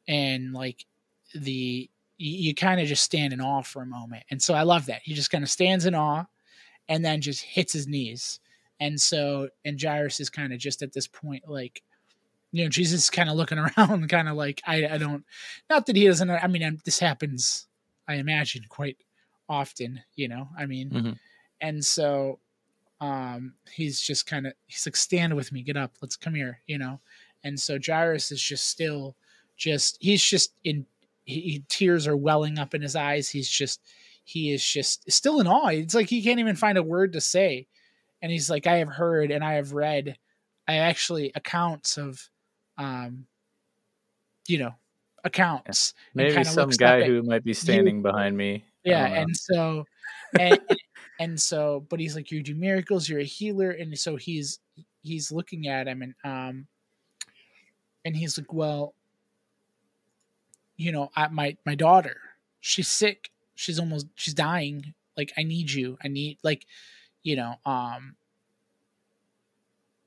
[0.08, 0.86] and like
[1.34, 4.24] the you, you kind of just stand in awe for a moment.
[4.30, 5.02] And so I love that.
[5.04, 6.26] He just kind of stands in awe
[6.88, 8.40] and then just hits his knees.
[8.80, 11.84] And so, and Jairus is kind of just at this point, like,
[12.52, 15.24] you know, Jesus is kind of looking around, kind of like, I, I don't,
[15.70, 17.68] not that he doesn't, I mean, I'm, this happens,
[18.08, 18.98] I imagine, quite
[19.50, 21.18] often, you know, I mean, Mhm.
[21.62, 22.40] and so,
[23.00, 26.60] um, he's just kind of, he's like, stand with me, get up, let's come here,
[26.68, 27.00] you know,
[27.44, 29.16] and so Jairus is just still,
[29.58, 30.86] just, he's just in,
[31.24, 33.30] he- tears are welling up in his eyes.
[33.30, 33.80] He's just,
[34.24, 35.68] he is just still in awe.
[35.70, 37.68] It's like he can't even find a word to say.
[38.22, 40.18] And he's like, I have heard and I have read,
[40.68, 42.30] I actually accounts of,
[42.78, 43.26] um,
[44.48, 44.74] you know,
[45.24, 45.94] accounts.
[46.16, 48.66] and Maybe some guy who might be standing behind me.
[48.84, 49.86] Yeah, and so,
[50.40, 50.60] and,
[51.20, 53.08] and so, but he's like, you do miracles.
[53.08, 54.60] You're a healer, and so he's
[55.04, 56.68] he's looking at him, and um,
[58.04, 58.94] and he's like, well,
[60.78, 62.18] you know, I, my my daughter,
[62.60, 63.30] she's sick.
[63.56, 64.94] She's almost she's dying.
[65.16, 65.98] Like I need you.
[66.04, 66.66] I need like,
[67.22, 68.16] you know, um,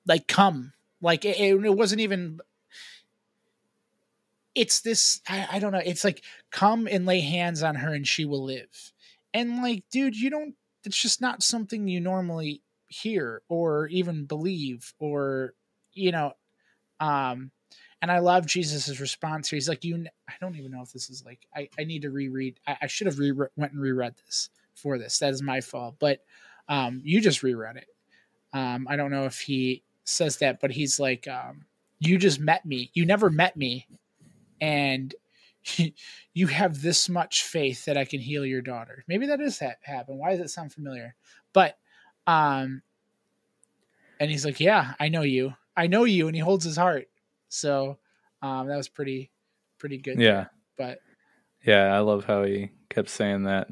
[0.07, 2.41] like come Like it, it wasn't even.
[4.55, 5.21] It's this.
[5.29, 5.83] I, I don't know.
[5.85, 8.93] It's like come and lay hands on her and she will live.
[9.33, 10.55] And like, dude, you don't.
[10.85, 12.63] It's just not something you normally
[12.95, 15.55] hear or even believe or
[15.93, 16.33] you know
[17.01, 17.51] um
[18.03, 21.11] and i love jesus's response here he's like you i don't even know if this
[21.11, 24.15] is like i, I need to reread I, I should have re- went and reread
[24.27, 26.21] this for this that is my fault but
[26.69, 27.89] um you just reread it
[28.53, 31.65] um i don't know if he says that but he's like um
[31.99, 33.87] you just met me you never met me
[34.61, 35.15] and
[36.35, 39.73] you have this much faith that i can heal your daughter maybe that is ha-
[39.83, 41.15] happen why does it sound familiar
[41.53, 41.79] but
[42.27, 42.83] um
[44.21, 47.07] and he's like yeah i know you i know you and he holds his heart
[47.49, 47.99] so
[48.43, 49.31] um that was pretty
[49.79, 50.47] pretty good Yeah.
[50.77, 50.99] but
[51.65, 51.95] Yeah.
[51.95, 53.69] I love how he kept saying that.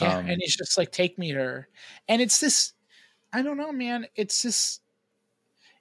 [0.00, 1.68] yeah Um, and he's just like take me to her
[2.08, 2.72] and it's this
[3.32, 4.80] i don't know man it's this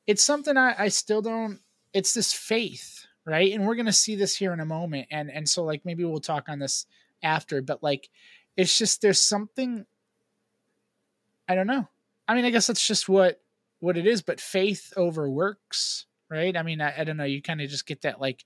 [0.08, 1.60] it's something i i still don't
[1.94, 2.99] it's this faith
[3.30, 3.54] right?
[3.54, 6.20] And we're gonna see this here in a moment and and so like maybe we'll
[6.20, 6.88] talk on this
[7.22, 8.10] after but like
[8.58, 9.86] it's just there's something
[11.48, 11.88] i don't know.
[12.28, 13.40] I mean i guess that's just what
[13.80, 16.58] what it is but faith over works right?
[16.58, 18.44] I mean i, I don't know you kind of just get that like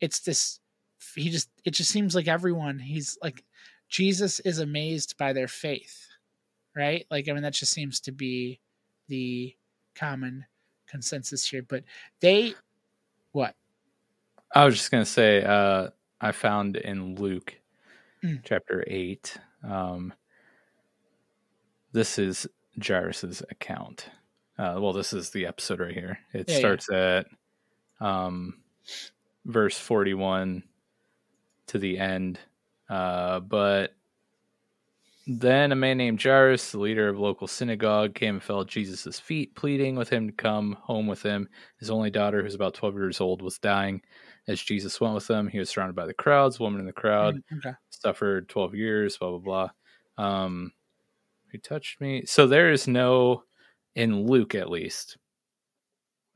[0.00, 0.58] it's this
[1.14, 3.44] he just it just seems like everyone he's like
[3.88, 6.08] jesus is amazed by their faith
[6.74, 7.06] right?
[7.10, 8.60] Like i mean that just seems to be
[9.08, 9.54] the
[9.94, 10.46] common
[10.88, 11.84] consensus here but
[12.20, 12.54] they
[14.54, 15.90] I was just gonna say, uh,
[16.20, 17.54] I found in Luke
[18.24, 18.42] Mm.
[18.44, 19.38] chapter eight.
[19.64, 20.14] Um,
[21.92, 22.46] this is
[22.84, 24.10] Jairus's account.
[24.58, 26.18] Uh, well, this is the episode right here.
[26.32, 26.58] It Yeah, yeah.
[26.58, 27.26] starts at
[28.00, 28.62] um,
[29.44, 30.64] verse forty-one
[31.68, 32.40] to the end.
[32.88, 33.94] Uh, but
[35.26, 38.68] then a man named Jairus, the leader of a local synagogue, came and fell at
[38.68, 41.48] Jesus' feet, pleading with him to come home with him.
[41.78, 44.02] His only daughter, who's about 12 years old, was dying.
[44.48, 46.60] As Jesus went with them, he was surrounded by the crowds.
[46.60, 47.76] Woman in the crowd Mm, okay
[48.06, 49.70] suffered 12 years, blah, blah,
[50.18, 50.24] blah.
[50.24, 50.72] Um,
[51.50, 52.24] who touched me?
[52.26, 53.42] So there is no,
[53.94, 55.16] in Luke at least,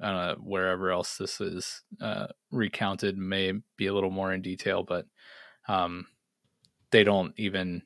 [0.00, 4.42] I don't know, wherever else this is uh, recounted may be a little more in
[4.42, 5.06] detail, but
[5.68, 6.06] um,
[6.90, 7.82] they don't even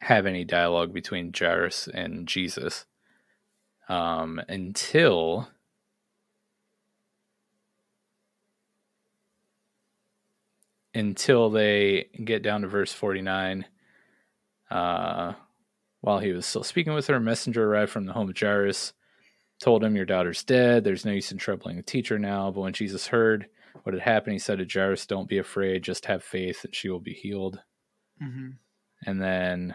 [0.00, 2.86] have any dialogue between Jairus and Jesus
[3.88, 5.48] um, until
[10.94, 13.64] until they get down to verse 49
[14.70, 15.32] uh,
[16.00, 18.92] while he was still speaking with her a messenger arrived from the home of jairus
[19.60, 20.84] told him your daughter's dead.
[20.84, 22.50] There's no use in troubling the teacher now.
[22.50, 23.46] But when jesus heard
[23.82, 25.82] what had happened he said to jairus don't be afraid.
[25.82, 27.60] Just have faith that she will be healed.
[28.18, 28.50] Hmm
[29.06, 29.74] and then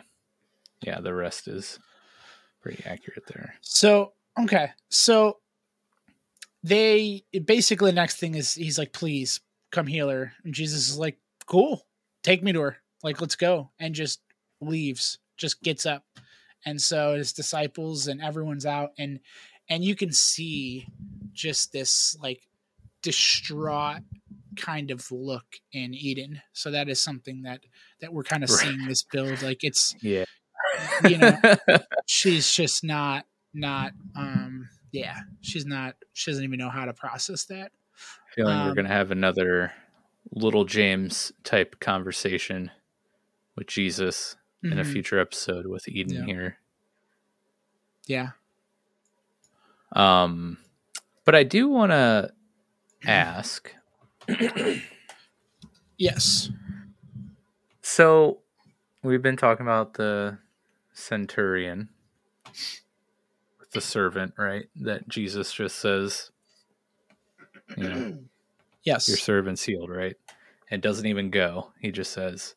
[0.84, 1.80] yeah the rest is
[2.62, 3.56] pretty accurate there.
[3.62, 5.38] So okay, so
[6.64, 9.40] they basically the next thing is he's like, please
[9.76, 11.86] come heal her, and Jesus is like, cool,
[12.24, 14.22] take me to her, like let's go, and just
[14.62, 16.04] leaves, just gets up,
[16.66, 19.20] and so his disciples and everyone's out, and
[19.70, 20.88] and you can see
[21.34, 22.42] just this like
[23.02, 24.02] distraught
[24.56, 26.42] kind of look in Eden.
[26.54, 27.62] So that is something that
[28.02, 28.60] that we're kind of Right.
[28.60, 29.42] seeing this build.
[29.42, 30.26] Like it's yeah.
[31.08, 31.38] you know
[32.06, 35.18] she's just not not um yeah.
[35.42, 37.72] She's not she doesn't even know how to process that
[38.36, 39.74] feeling we're Um, going to have another
[40.32, 42.70] little James type conversation
[43.56, 44.92] with Jesus in a Mhm.
[44.92, 46.26] future episode with Eden Yeah.
[46.26, 46.58] here.
[48.08, 48.32] yeah
[49.94, 50.58] Um,
[51.24, 52.34] but I do want to
[53.08, 53.74] ask.
[55.98, 56.50] yes
[57.82, 58.42] So
[59.04, 60.38] we've been talking about the
[60.94, 61.90] centurion
[63.60, 64.66] with the servant, right?
[64.76, 66.32] That Jesus just says,
[67.78, 68.18] you know,
[68.84, 70.16] yes your servant's healed, right?
[70.72, 71.72] And doesn't even go.
[71.80, 72.56] He just says,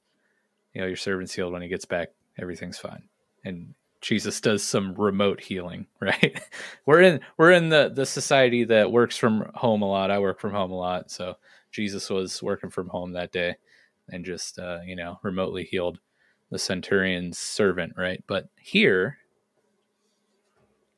[0.72, 1.52] you know, your servant's healed.
[1.52, 3.02] When he gets back, everything's fine.
[3.44, 6.40] And Jesus does some remote healing, right?
[6.86, 10.10] we're in we're in the the society that works from home a lot.
[10.10, 11.36] I work from home a lot, so
[11.70, 13.56] Jesus was working from home that day
[14.10, 15.98] and just uh, you know remotely healed
[16.50, 18.22] the centurion's servant, right?
[18.26, 19.18] But here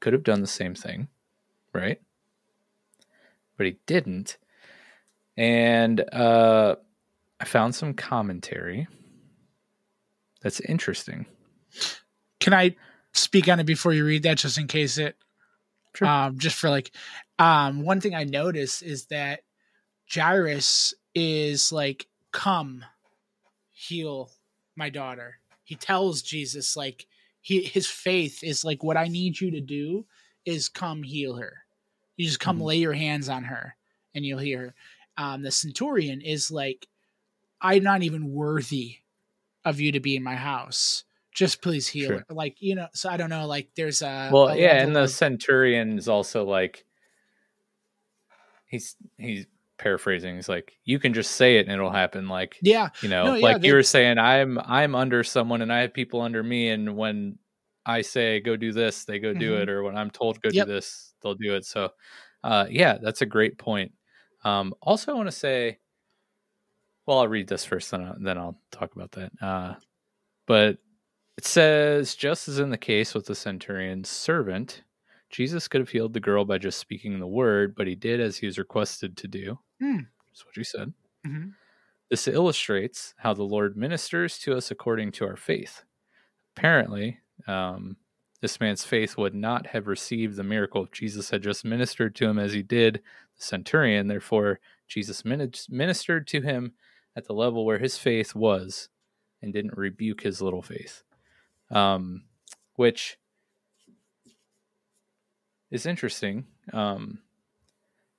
[0.00, 1.08] could have done the same thing,
[1.72, 2.00] right?
[3.60, 4.38] But he didn't.
[5.36, 6.76] And uh,
[7.38, 8.88] I found some commentary
[10.40, 11.26] that's interesting.
[12.40, 12.74] can i
[13.12, 15.14] speak on it before you read that just in case it
[15.94, 16.08] Sure.
[16.08, 16.90] um just for like
[17.38, 19.40] um one thing i noticed is that
[20.10, 22.82] jairus is like come
[23.72, 24.30] heal
[24.74, 25.34] my daughter
[25.64, 27.06] he tells jesus like
[27.42, 30.06] he his faith is like what i need you to do
[30.46, 31.58] is come heal her
[32.20, 32.64] You just come Mhm.
[32.64, 33.76] lay your hands on her
[34.14, 34.74] and you'll hear.
[35.16, 36.86] Um, the centurion is like,
[37.62, 38.98] I'm not even worthy
[39.64, 41.04] of you to be in my house.
[41.32, 42.18] Just please heal Sure.
[42.28, 42.34] her.
[42.34, 45.04] Like, you know, so I don't know, like there's a well a yeah and the
[45.04, 46.84] of- centurion is also like
[48.66, 49.46] he's he's
[49.78, 53.24] paraphrasing he's like you can just say it and it'll happen like yeah, you know
[53.24, 56.20] No, yeah, like they- you were saying i'm i'm under someone and i have people
[56.20, 57.38] under me and when
[57.86, 59.62] i say go do this they go do Mhm.
[59.62, 60.66] it or when i'm told go Yep.
[60.66, 61.90] do this they'll do it so
[62.44, 63.92] uh yeah that's a great point
[64.44, 65.78] um also i want to say
[67.06, 69.74] well i'll read this first then, I, then i'll talk about that uh
[70.46, 70.78] but
[71.38, 74.84] it says just as in the case with the centurion's servant
[75.30, 78.36] jesus could have healed the girl by just speaking the word but he did as
[78.38, 80.00] he was requested to do Hmm.
[80.30, 80.92] that's what you said
[81.24, 81.54] Mhm.
[82.10, 85.84] this illustrates how the Lord ministers to us according to our faith.
[86.56, 87.96] Apparently, um,
[88.40, 92.28] this man's faith would not have received the miracle if Jesus had just ministered to
[92.28, 93.00] him as he did
[93.36, 94.08] the centurion.
[94.08, 96.72] Therefore, Jesus ministered to him
[97.16, 98.88] at the level where his faith was
[99.42, 101.02] and didn't rebuke his little faith,
[101.70, 102.24] um,
[102.76, 103.18] which
[105.70, 107.20] is interesting um,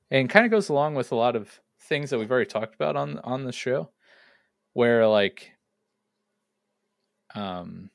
[0.10, 2.96] and kind of goes along with a lot of things that we've already talked about
[2.96, 3.90] on on the show
[4.74, 5.52] where like
[7.36, 7.90] um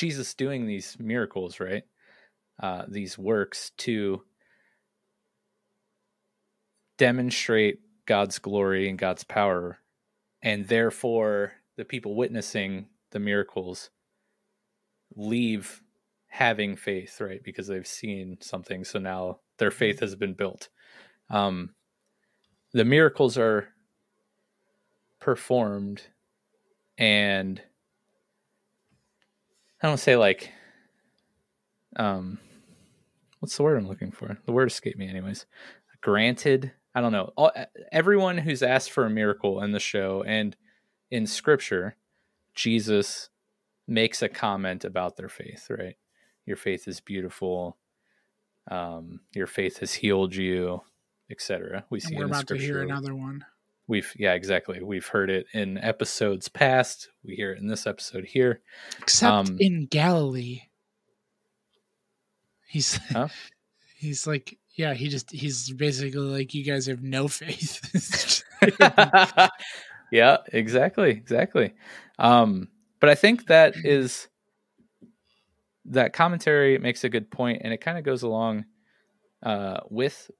[0.00, 1.82] jesus doing these miracles right?
[2.62, 4.22] Uh these works to
[6.96, 9.78] demonstrate god's glory and god's power
[10.42, 13.90] and therefore the people witnessing the miracles
[15.16, 15.82] leave
[16.28, 17.42] having faith right?
[17.44, 20.70] Because they've seen something so now their faith has been built.
[21.28, 21.74] Um
[22.72, 23.68] the miracles are
[25.20, 26.00] performed
[26.96, 27.60] and
[29.82, 30.52] I don't say like
[31.96, 32.38] um
[33.40, 34.38] what's the word I'm looking for?
[34.44, 35.46] The word escaped me anyways.
[36.02, 37.32] Granted, I don't know.
[37.36, 37.52] All,
[37.92, 40.56] everyone who's asked for a miracle in the show and
[41.10, 41.96] in scripture,
[42.54, 43.28] Jesus
[43.86, 45.96] makes a comment about their faith, right?
[46.46, 47.76] Your faith is beautiful.
[48.70, 50.82] Um, your faith has healed you,
[51.30, 51.84] etc.
[51.90, 53.44] We see and we're about to hear another one.
[53.90, 54.80] We've yeah, exactly.
[54.80, 57.08] We've heard it in episodes past.
[57.24, 58.60] We hear it in this episode here.
[59.00, 60.60] Except Um, in Galilee.
[62.68, 63.26] He's Huh?
[63.96, 68.44] he's like yeah, he just he's basically like you guys have no faith.
[70.12, 71.74] yeah, exactly, exactly.
[72.16, 72.68] Um,
[73.00, 74.28] but I think that is
[75.86, 78.66] that commentary makes a good point, and it kind of goes along
[79.42, 80.30] uh, with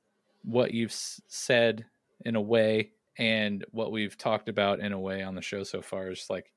[0.45, 1.87] what you've s- said
[2.25, 5.83] in a way, and what we've talked about in a way on the show so
[5.83, 6.11] far.
[6.11, 6.53] Is like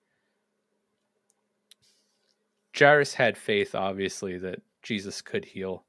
[2.78, 5.86] Jairus had faith, obviously, that Jesus could heal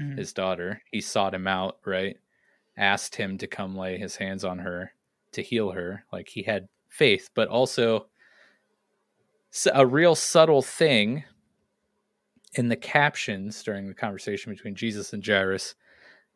[0.00, 0.16] Mhm.
[0.16, 0.82] his daughter.
[0.90, 2.16] He sought him out, right?
[2.76, 4.94] Asked him to come lay his hands on her
[5.32, 6.04] to heal her.
[6.12, 8.08] Like he had faith, but also
[9.72, 11.24] a real subtle thing
[12.54, 15.74] in the captions during the conversation between Jesus and Jairus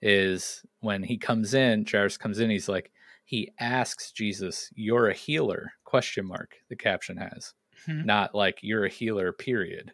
[0.03, 2.93] is when he comes in, Jairus comes in, he's like,
[3.25, 6.57] he asks Jesus, "You're a healer?" question mark.
[6.68, 7.55] The caption has
[7.87, 8.05] Mhm.
[8.05, 9.33] not like you're a healer.
[9.33, 9.93] Period.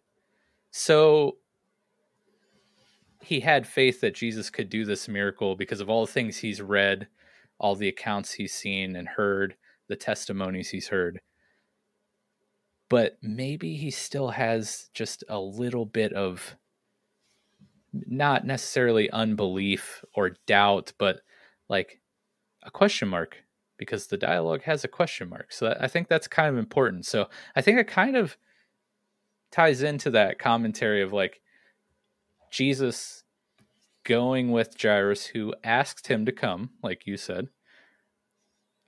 [0.70, 1.38] So
[3.22, 6.62] he had faith that Jesus could do this miracle because of all the things he's
[6.62, 7.08] read,
[7.58, 9.56] all the accounts he's seen and heard,
[9.88, 11.20] the testimonies he's heard.
[12.88, 16.56] But maybe he still has just a little bit of
[17.92, 21.20] not necessarily unbelief or doubt, but
[21.68, 21.99] like
[22.62, 23.38] a question mark
[23.76, 25.52] because the dialogue has a question mark.
[25.52, 27.06] So I think that's kind of important.
[27.06, 28.36] So I think it kind of
[29.50, 31.40] ties into that commentary of like
[32.50, 33.24] Jesus
[34.04, 37.48] going with Jairus, who asked him to come, like you said.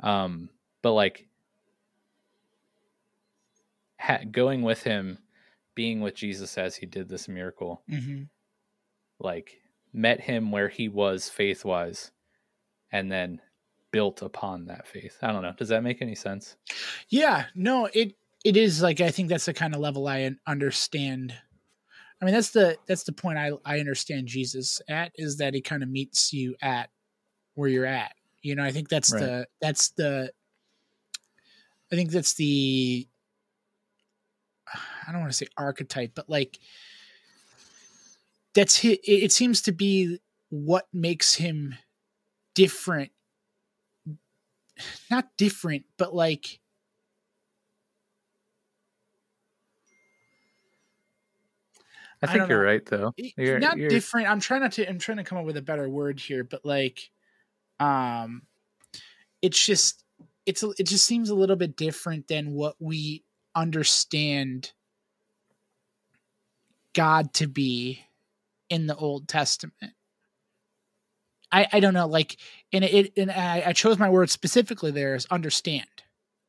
[0.00, 0.50] Um,
[0.82, 1.28] but like
[3.98, 5.18] ha- going with him,
[5.74, 8.28] being with Jesus as he did this miracle, Mhm.
[9.18, 9.62] like
[9.92, 12.10] met him where he was faith wise,
[12.90, 13.40] and then
[13.92, 15.18] built upon that faith.
[15.22, 15.52] I don't know.
[15.56, 16.56] Does that make any sense?
[17.08, 18.14] Yeah, no, it
[18.44, 21.34] it is like I think that's the kind of level I understand.
[22.20, 25.60] I mean, that's the that's the point I I understand Jesus at is that he
[25.60, 26.90] kind of meets you at
[27.54, 28.14] where you're at.
[28.40, 29.20] You know, I think that's Right.
[29.20, 30.32] the that's the
[31.92, 33.06] I think that's the
[35.06, 36.58] I don't want to say archetype, but like
[38.54, 41.74] that's it, it seems to be what makes him
[42.54, 43.10] different
[45.10, 46.60] not different but like
[52.22, 52.64] I think don't you're know.
[52.70, 53.14] right though.
[53.36, 54.30] You're, not you're- different.
[54.30, 54.88] I'm trying not to.
[54.88, 57.10] I'm trying to come up with a better word here, but like,
[57.80, 58.42] um,
[59.42, 60.04] it's just
[60.46, 63.24] it's a- it just seems a little bit different than what we
[63.56, 64.72] understand
[66.94, 68.04] God to be
[68.70, 69.94] in the Old Testament.
[71.52, 72.38] I I don't know, like,
[72.72, 75.86] and it and I, I chose my word specifically there is understand.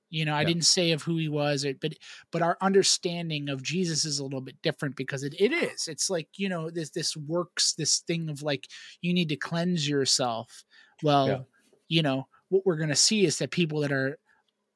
[0.09, 0.47] You know, I Yeah.
[0.47, 1.95] didn't say of who he was, or- but
[2.31, 5.87] but our understanding of Jesus is a little bit different because it, it is.
[5.87, 8.67] It's like, you know, this this works, this thing of like
[9.01, 10.63] you need to cleanse yourself.
[11.03, 11.41] Well, Yeah.
[11.89, 14.19] you know, what we're gonna see is that people that are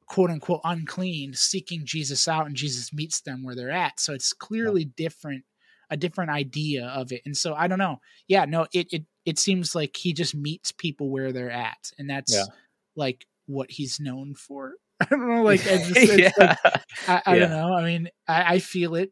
[0.08, 4.00] quote unquote unclean seeking Jesus out and Jesus meets them where they're at.
[4.00, 5.44] So it's clearly different,
[5.90, 7.22] a different idea of it.
[7.26, 8.00] And so I don't know.
[8.28, 11.92] Yeah, no, it it it seems like he just meets people where they're at.
[12.00, 12.46] And that's Yeah.
[12.96, 14.74] like what he's known for.
[15.02, 16.32] I don't know, like I just yeah.
[16.40, 16.58] like,
[17.08, 17.74] I, I don't know.
[17.76, 19.12] I mean, I, I feel it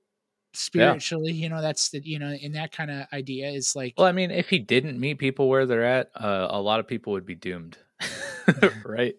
[0.54, 4.08] spiritually, you know, that's the you know, in that kind of idea is like Well,
[4.08, 7.14] I mean, if he didn't meet people where they're at, uh, a lot of people
[7.14, 7.78] would be doomed,
[8.86, 9.16] right?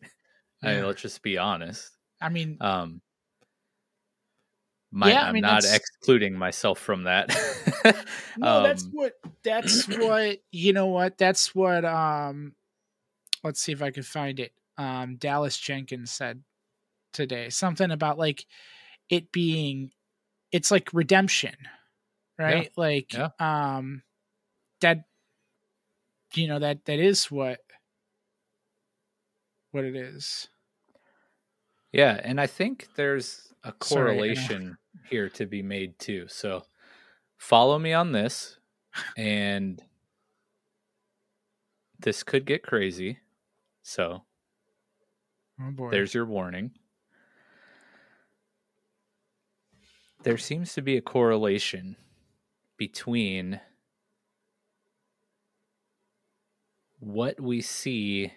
[0.62, 1.90] I mean, let's just be honest.
[2.20, 3.02] I mean, Um,
[4.90, 7.28] my, Yeah, I I'm mean, not excluding myself from that.
[8.36, 9.14] No, that's Um, what
[9.44, 12.54] that's what you know what that's what um
[13.44, 14.52] let's see if I can find it.
[14.78, 16.42] Um Dallas Jenkins said
[17.12, 17.50] today.
[17.50, 18.46] Something about like
[19.10, 19.92] it being
[20.52, 21.54] it's like redemption.
[22.38, 22.72] Right?
[22.76, 23.30] Like Yeah.
[23.40, 24.02] um
[24.80, 25.04] that
[26.34, 27.60] you know that that is what
[29.72, 30.48] what it is.
[31.92, 36.26] Yeah, and I think there's a Sorry, correlation here to be made too.
[36.28, 36.64] So
[37.36, 38.58] follow me on this,
[39.16, 39.82] and
[41.98, 43.18] this could get crazy.
[43.82, 44.22] So
[45.60, 45.90] Oh boy.
[45.90, 46.72] there's your warning.
[50.22, 51.96] There seems to be a correlation
[52.76, 53.60] between
[56.98, 58.32] what we see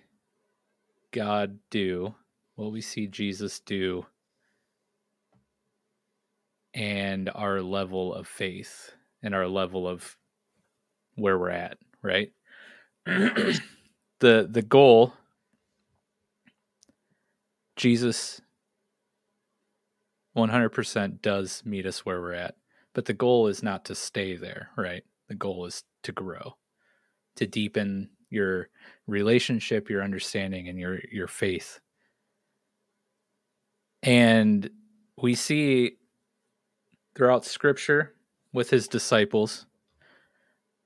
[1.12, 2.14] God do,
[2.56, 4.06] what we see Jesus do,
[6.80, 8.92] and our level of faith
[9.22, 10.16] and our level of
[11.16, 12.32] where we're at, right?
[13.06, 13.60] the
[14.20, 15.14] the goal
[17.76, 18.42] Jesus
[20.38, 22.56] 100% does meet us where we're at,
[22.94, 25.04] but the goal is not to stay there, right?
[25.28, 26.56] The goal is to grow,
[27.36, 28.70] to deepen your
[29.06, 31.82] relationship, your understanding and your your faith.
[34.02, 34.70] And
[35.18, 35.99] we see
[37.20, 38.14] throughout scripture
[38.54, 39.66] with his disciples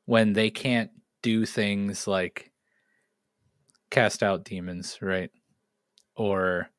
[0.05, 0.89] when they can't
[1.21, 2.51] do things like
[3.91, 5.29] cast out demons, right?
[6.15, 6.71] Or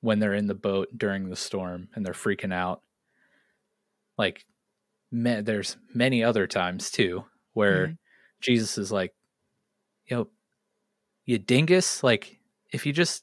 [0.00, 2.82] when they're in the boat during the storm and they're freaking out.
[4.18, 4.44] Like,
[5.12, 7.98] ma- there's many other times too where Mhm.
[8.40, 9.14] Jesus is like,
[10.06, 10.28] yo,
[11.24, 12.40] you dingus, like,
[12.72, 13.22] if you just,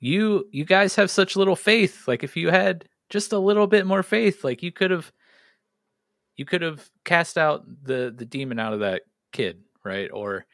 [0.00, 2.08] you, you guys have such little faith.
[2.08, 5.12] Like, if you had just a little bit more faith, like, you could have,
[6.36, 10.10] you could have cast out the the demon out of that kid, right?
[10.10, 10.46] Or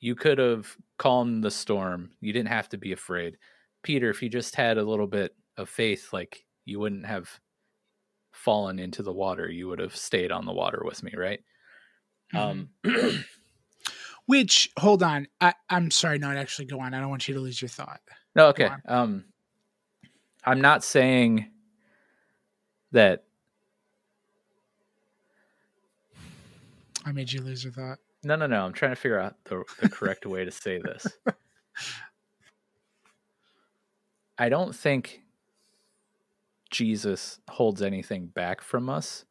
[0.00, 2.10] you could have calmed the storm.
[2.20, 3.38] You didn't have to be afraid.
[3.82, 7.30] Peter, if you just had a little bit of faith, like you wouldn't have
[8.32, 9.50] fallen into the water.
[9.50, 11.40] You would have stayed on the water with me, right?
[12.34, 12.70] Um,
[14.26, 15.26] Which hold on.
[15.40, 16.94] I, I'm sorry, no, actually go on.
[16.94, 18.00] I don't want you to lose your thought.
[18.34, 18.70] no, okay.
[18.86, 19.24] Um,
[20.44, 21.50] I'm not saying
[22.92, 23.24] that.
[27.04, 27.98] I made you lose your thought.
[28.22, 28.64] No, no, no.
[28.64, 31.06] I'm trying to figure out the, the correct way to say this.
[34.38, 35.22] I don't think
[36.70, 39.24] Jesus holds anything back from us,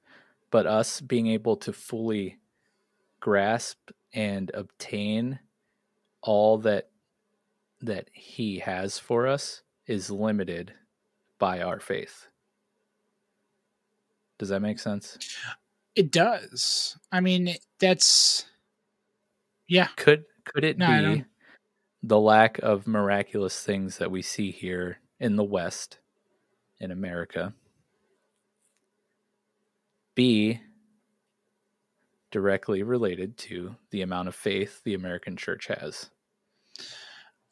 [0.52, 2.38] but us being able to fully
[3.20, 5.40] grasp and obtain
[6.22, 6.90] all that
[7.82, 10.74] that he has for us is limited
[11.38, 12.28] by our faith.
[14.40, 15.18] Does that make sense?
[15.96, 16.98] It does.
[17.12, 18.46] I mean, that's
[19.68, 19.90] yeah.
[19.98, 21.26] Could could it No, be
[22.02, 26.00] the lack of miraculous things that we see here in the West,
[26.80, 27.54] in America,
[30.16, 30.62] be
[32.32, 36.10] directly related to the amount of faith the American church has?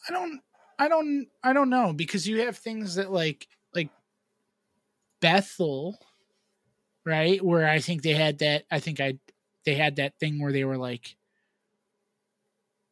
[0.07, 0.39] I don't
[0.79, 3.89] I don't I don't know because you have things that like like
[5.19, 5.97] Bethel,
[7.07, 7.43] right?
[7.43, 9.17] Where I think they had that I think I
[9.65, 11.15] they had that thing where they were like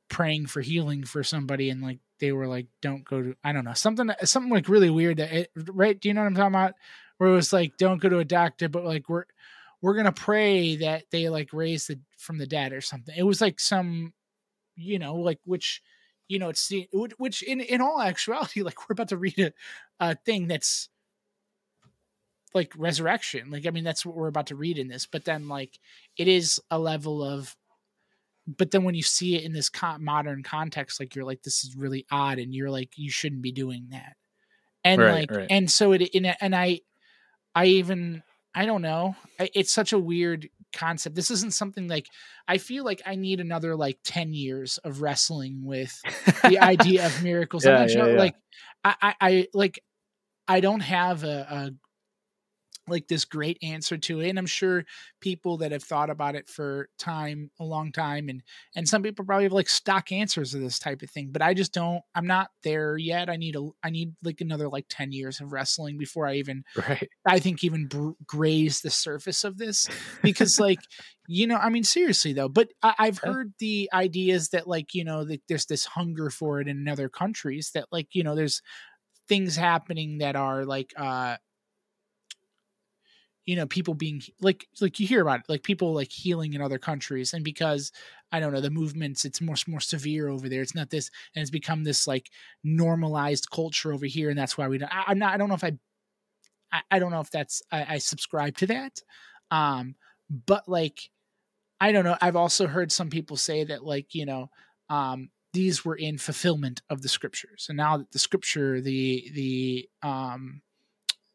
[0.10, 3.66] praying for healing for somebody and like they were like don't go to I don't
[3.66, 6.56] know something something like really weird that it, right do you know what I'm talking
[6.56, 6.76] about
[7.18, 9.26] where it was like don't go to a doctor but like we're
[9.86, 13.14] we're gonna pray that they like raise the from the dead or something.
[13.16, 14.14] It was like some,
[14.76, 15.82] you know, like which,
[16.28, 16.90] you know, it's the
[17.20, 19.52] which in in all actuality, like we're about to read a,
[20.00, 20.90] a thing that's
[22.56, 23.52] like resurrection.
[23.52, 25.06] Like I mean, that's what we're about to read in this.
[25.06, 25.78] But then like
[26.18, 27.56] it is a level of
[28.48, 31.64] but then when you see it in this con- modern context like you're like this
[31.64, 34.16] is really odd and you're like you shouldn't be doing that
[34.84, 35.48] and Right, like right.
[35.50, 36.82] and so it in and i
[37.56, 38.22] i even
[38.54, 42.06] i don't know I- it's such a weird concept this isn't something like
[42.48, 46.00] i feel like i need another like 10 years of wrestling with
[46.44, 48.20] the idea of miracles I'm Yeah, sure, yeah, yeah.
[48.20, 48.36] like
[48.84, 49.80] I, I i like
[50.48, 51.72] i don't have a, a
[52.88, 54.84] like this great answer to it and i'm sure
[55.20, 58.44] people that have thought about it for time a long time and
[58.76, 61.54] and some people probably have like stock answers to this type of thing but i
[61.54, 65.12] just don't i'm not there yet i need a i need like another like 10
[65.12, 67.10] years of wrestling before i even Right.
[67.28, 69.88] i think even br- graze the surface of this
[70.22, 70.80] because like
[71.28, 75.04] you know i mean seriously though but I, i've heard the ideas that like you
[75.04, 78.62] know that there's this hunger for it in other countries that like you know there's
[79.28, 81.36] things happening that are like uh
[83.46, 86.62] you know people being like like you hear about it like people like healing in
[86.62, 87.92] other countries and because
[88.32, 91.42] i don't know the movements it's much more severe over there it's not this and
[91.42, 92.30] it's become this like
[92.64, 95.56] normalized culture over here and that's why we don't I, i'm not i don't know
[95.56, 95.74] if i
[96.72, 99.02] i, I don't know if that's I, I subscribe to that
[99.52, 99.96] um
[100.30, 101.10] but like
[101.80, 104.50] i don't know i've also heard some people say that like you know
[104.90, 109.90] um these were in fulfillment of the scriptures and now that the scripture the the
[110.06, 110.62] um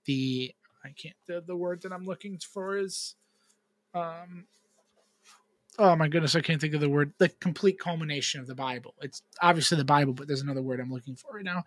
[0.07, 0.53] the
[0.85, 3.15] I can't the, the word that I'm looking for is
[3.95, 4.47] um
[5.79, 8.95] oh my goodness, I can't think of the word the complete culmination of the Bible.
[9.01, 11.65] It's obviously the Bible, but there's another word I'm looking for right now.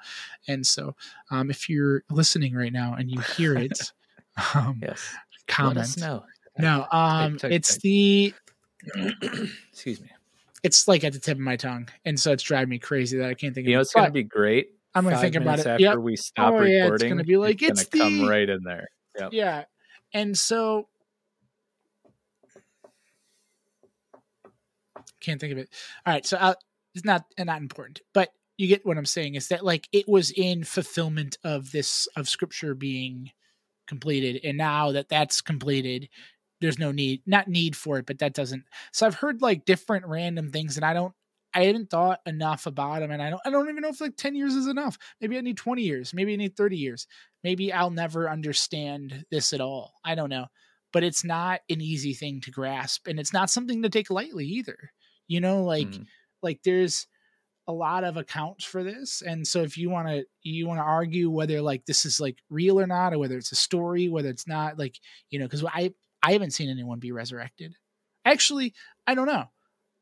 [0.48, 0.95] And so
[1.31, 3.91] um if you're listening right now and you hear it,
[4.56, 5.14] um Yes.
[5.48, 5.98] Comment.
[5.98, 6.23] know.
[6.60, 8.34] No, um it's the
[9.72, 10.10] Excuse me.
[10.64, 11.88] it's like at the tip of my tongue.
[12.06, 13.81] And so it's driving me crazy that I can't think You of know, it.
[13.84, 14.69] it's going to But be great.
[14.95, 15.65] I'm gonna think about it.
[15.65, 15.98] After Yep.
[15.99, 18.61] we stop Oh, yeah, it's gonna be like, it's, "It's gonna come the- right in
[18.64, 18.88] there.
[19.19, 19.34] Yep.
[19.34, 19.65] Yeah.
[20.14, 20.88] And so
[25.22, 25.69] can't think of it.
[26.06, 26.53] All right, so uh,
[26.94, 30.07] it's not uh, not important, but you get what I'm saying is that like it
[30.07, 33.31] was in fulfillment of this of scripture being
[33.88, 36.07] completed and now that that's completed
[36.61, 38.64] there's no need not need for it but that doesn't
[38.94, 41.14] so i've heard like different random things and i don't
[41.53, 44.15] i hadn't thought enough about them and i don't i don't even know if like
[44.17, 44.97] 10 years is enough.
[45.21, 47.07] Maybe i need 20 years maybe i need 30 years.
[47.43, 49.93] Maybe i'll never understand this at all.
[50.03, 50.47] I don't know.
[50.91, 54.45] But it's not an easy thing to grasp and it's not something to take lightly
[54.45, 54.77] either.
[55.27, 56.05] You know like Mm.
[56.41, 57.07] like there's
[57.67, 60.84] a lot of accounts for this and so if you want to you want to
[60.84, 64.27] argue whether like this is like real or not or whether it's a story whether
[64.30, 64.97] it's not like
[65.30, 67.73] you know because i i haven't seen anyone be resurrected.
[68.25, 68.73] Actually
[69.07, 69.45] i don't know.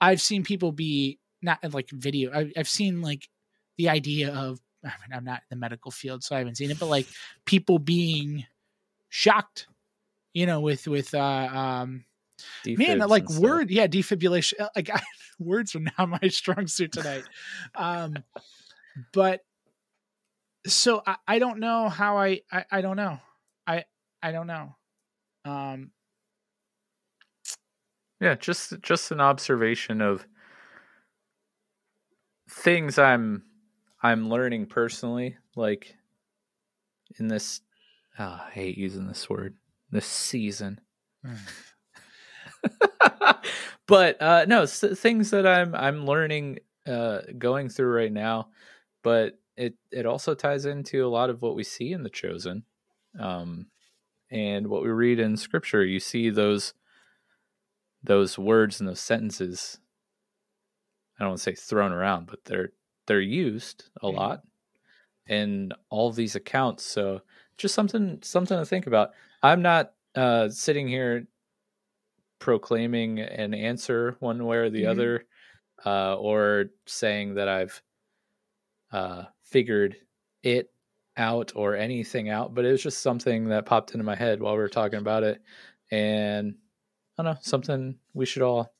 [0.02, 3.27] I've seen people be not like video I, i've seen like
[3.77, 6.72] the idea of I mean, i'm not in the medical field so i haven't seen
[6.72, 7.07] it but like
[7.45, 8.45] people being
[9.09, 9.68] shocked
[10.34, 12.05] you know with with uh um
[12.65, 15.01] man like word yeah defibrillation uh, like I,
[15.41, 17.23] words are not my strong suit tonight.
[17.76, 18.18] Um
[19.13, 19.41] but
[20.68, 23.19] so I, I don't know how I, I i don't know.
[23.68, 23.85] I
[24.22, 24.76] i don't know.
[25.45, 25.91] Um
[28.19, 30.26] Yeah, just just an observation of
[32.52, 33.44] things I'm
[34.03, 35.95] I'm learning personally, like
[37.19, 37.61] in this.
[38.19, 39.56] ah, I hate using this word.
[39.90, 40.80] This season,
[43.88, 48.48] but uh, no, things that I'm I'm learning, uh, going through right now.
[49.03, 52.64] But it it also ties into a lot of what we see in the chosen,
[53.19, 53.68] um,
[54.32, 55.84] and what we read in Scripture.
[55.84, 56.73] You see those
[58.02, 59.80] those words and those sentences
[61.20, 62.74] I don't want to say thrown around, but they're
[63.08, 64.16] they're used a Mhm.
[64.16, 64.44] lot
[65.28, 66.84] in all of these accounts.
[66.86, 67.22] So
[67.58, 69.12] just something something to think about.
[69.44, 71.28] I'm not uh, sitting here
[72.40, 74.88] proclaiming an answer one way or the Mhm.
[74.90, 75.26] other,
[75.86, 77.82] uh, or saying that I've
[78.92, 79.96] uh, figured
[80.44, 80.72] it
[81.18, 82.54] out or anything out.
[82.54, 85.24] But it was just something that popped into my head while we were talking about
[85.24, 85.42] it,
[85.92, 86.58] and
[87.18, 88.74] I don't know something we should all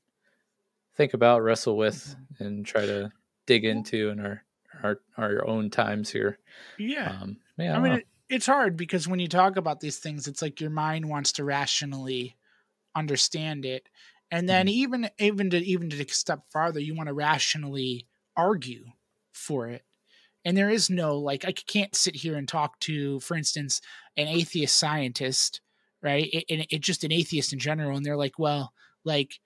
[1.02, 3.12] think about, wrestle with, and try to
[3.48, 4.46] dig into in our
[4.84, 6.40] our our own times here.
[6.78, 10.00] yeah Um, yeah, I don't mean, it, it's hard because when you talk about these
[10.00, 12.38] things, it's like your mind wants to rationally
[12.96, 13.90] understand it,
[14.32, 14.70] and then Mhm.
[14.70, 18.08] even even to even to take a step farther, you want to rationally
[18.38, 18.86] argue
[19.34, 19.84] for it.
[20.46, 23.82] And there is no like I can't sit here and talk to, for instance,
[24.18, 25.62] an atheist scientist,
[26.02, 26.30] right?
[26.34, 28.74] It, and it's just an atheist in general, and they're like, well,
[29.06, 29.40] like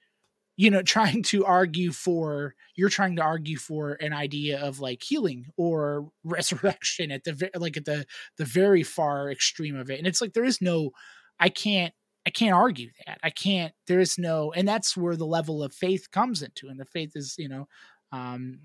[0.58, 5.04] you know trying to argue for you're trying to argue for an idea of like
[5.04, 8.06] healing or resurrection at the like at the
[8.38, 10.92] the very far extreme of it and it's like there is no
[11.40, 11.94] i can't
[12.26, 15.74] i can't argue that i can't there is no and that's where the level of
[15.74, 17.68] faith comes into and the faith is you know
[18.12, 18.60] um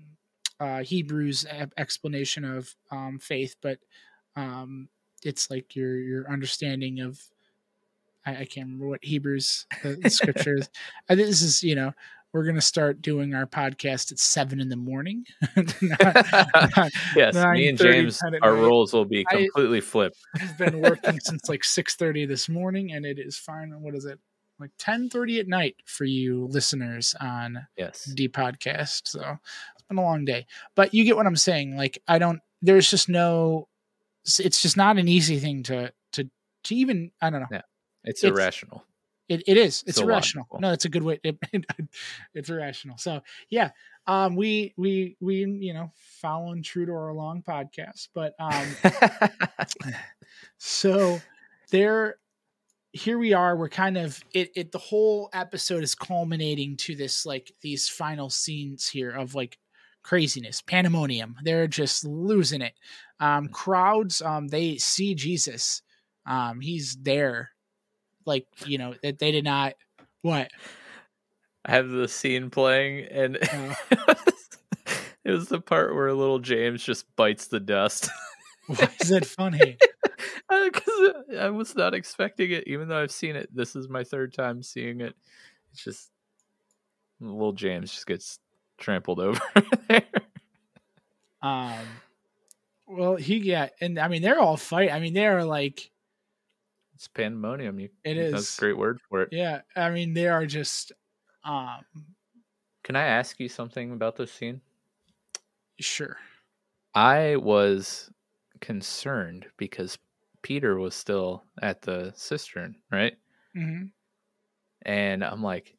[0.59, 1.45] uh hebrews
[1.77, 3.79] explanation of um faith but
[4.35, 4.87] um
[5.23, 7.19] it's like your your understanding of
[8.25, 10.69] I, I can't remember what Hebrews the, the scriptures.
[11.09, 11.93] I think this is you know
[12.33, 15.25] we're going to start doing our podcast at seven in the morning.
[15.55, 15.73] not,
[16.77, 18.61] not yes, me and James, our night.
[18.61, 20.17] roles will be completely I, flipped.
[20.39, 23.73] I've been working since like six thirty this morning, and it is fine.
[23.81, 24.19] What is it?
[24.59, 29.07] Like ten thirty at night for you listeners on yes D podcast.
[29.07, 30.45] So it's been a long day,
[30.75, 31.75] but you get what I'm saying.
[31.75, 32.39] Like I don't.
[32.61, 33.67] There's just no.
[34.39, 36.29] It's just not an easy thing to to
[36.65, 37.11] to even.
[37.21, 37.47] I don't know.
[37.51, 37.61] Yeah
[38.03, 38.83] it's, it's irrational.
[39.31, 39.81] It, it is.
[39.87, 40.45] It's, it's irrational.
[40.59, 41.19] No, it's a good way.
[41.23, 41.65] It, it,
[42.33, 42.97] it's irrational.
[42.97, 43.69] So yeah,
[44.05, 45.91] um, we we we you know
[46.21, 48.65] following true to our long podcast, but um,
[50.57, 51.21] so
[51.69, 52.15] there,
[52.91, 53.55] here we are.
[53.55, 54.51] We're kind of it.
[54.53, 59.57] It the whole episode is culminating to this like these final scenes here of like
[60.03, 61.37] craziness, pandemonium.
[61.43, 62.73] They're just losing it.
[63.21, 65.83] Um, crowds, um, they see Jesus.
[66.25, 67.51] Um, he's there
[68.25, 69.73] like you know that they did not
[70.21, 70.51] what
[71.65, 73.75] I have the scene playing and oh.
[75.23, 78.09] it was the part where little James just bites the dust.
[78.67, 79.77] Why is that funny?
[80.49, 83.49] Because I was not expecting it, even though I've seen it.
[83.55, 85.15] This is my third time seeing it.
[85.71, 86.11] It's just
[87.21, 88.39] little James just gets
[88.77, 89.39] trampled over
[89.87, 90.03] there.
[91.41, 91.79] Um.
[92.85, 94.91] Well, he yeah, and I mean they're all fight.
[94.91, 95.89] I mean they are like
[97.01, 97.79] it's pandemonium.
[97.79, 98.31] You, it is.
[98.31, 99.29] That's a great word for it.
[99.31, 100.91] Yeah, I mean they are just.
[101.43, 101.83] um
[102.83, 104.61] Can I ask you something about this scene?
[105.79, 106.15] Sure.
[106.93, 108.11] I was
[108.59, 109.97] concerned because
[110.43, 113.13] Peter was still at the cistern, right?
[113.57, 113.85] Mm-hmm.
[114.83, 115.75] And I'm like,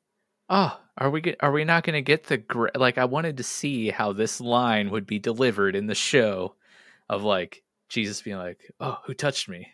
[0.48, 2.72] oh, are we get, are we not going to get the gra-?
[2.74, 2.98] like?
[2.98, 6.56] I wanted to see how this line would be delivered in the show,
[7.08, 9.68] of like Jesus being like, oh, who touched me?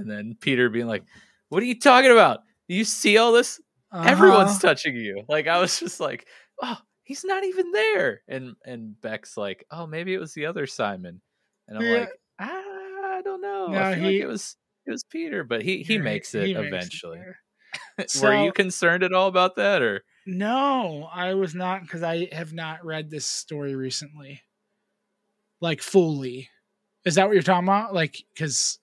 [0.00, 1.04] And then Peter being like,
[1.48, 2.40] "What are you talking about?
[2.68, 3.60] Do you see all this?
[3.92, 4.08] Uh-huh.
[4.08, 6.26] Everyone's touching you." Like I was just like,
[6.62, 10.66] "Oh, he's not even there." And and Beck's like, "Oh, maybe it was the other
[10.66, 11.20] Simon."
[11.68, 12.00] And I'm yeah.
[12.00, 12.08] like,
[12.40, 13.68] ah, "I don't know.
[13.68, 14.56] No, I feel he, like it was
[14.86, 19.02] it was Peter, but he he makes it he eventually." Makes it Were you concerned
[19.02, 23.26] at all about that or No, I was not cuz I have not read this
[23.26, 24.42] story recently.
[25.60, 26.48] Like fully.
[27.04, 27.94] Is that what you're talking about?
[27.94, 28.78] Like cuz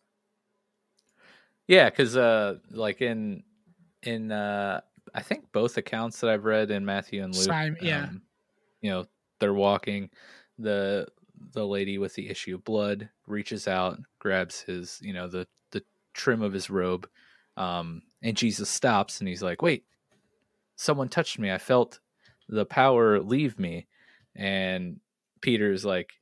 [1.68, 3.44] yeah, because uh, like in
[4.04, 4.82] in uh,
[5.14, 8.22] I think both accounts that I've read in Matthew and Luke, Simon, yeah, um,
[8.82, 9.06] you know,
[9.40, 10.10] they're walking.
[10.58, 11.08] The
[11.54, 15.84] the lady with the issue of blood reaches out, grabs his, you know, the the
[16.14, 17.08] trim of his robe,
[17.58, 19.86] um, and Jesus stops and he's like, "Wait,
[20.78, 21.52] someone touched me.
[21.52, 22.00] I felt
[22.48, 23.88] the power leave me."
[24.36, 25.00] And
[25.42, 26.14] Peter's like,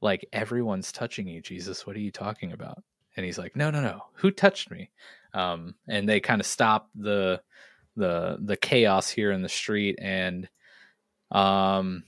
[0.00, 1.86] "Like everyone's touching you, Jesus.
[1.86, 2.82] What are you talking about?"
[3.16, 4.04] And he's like no no no.
[4.14, 4.90] Who touched me?
[5.34, 7.40] Um, and they kind of stop the
[7.96, 10.48] the the chaos here in the street and
[11.30, 12.04] um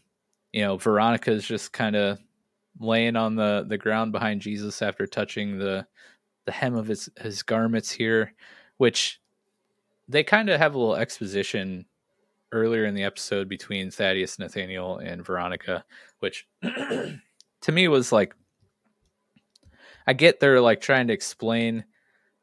[0.53, 2.19] you know veronica's just kind of
[2.81, 5.87] laying on the the ground behind jesus after touching the
[6.47, 8.33] the hem of his his garments here
[8.79, 9.21] which
[10.09, 11.85] they kind of have a little exposition
[12.53, 15.85] earlier in the episode between thaddeus nathanael and veronica
[16.21, 18.35] which to me was like
[20.07, 21.85] I get they're like trying to explain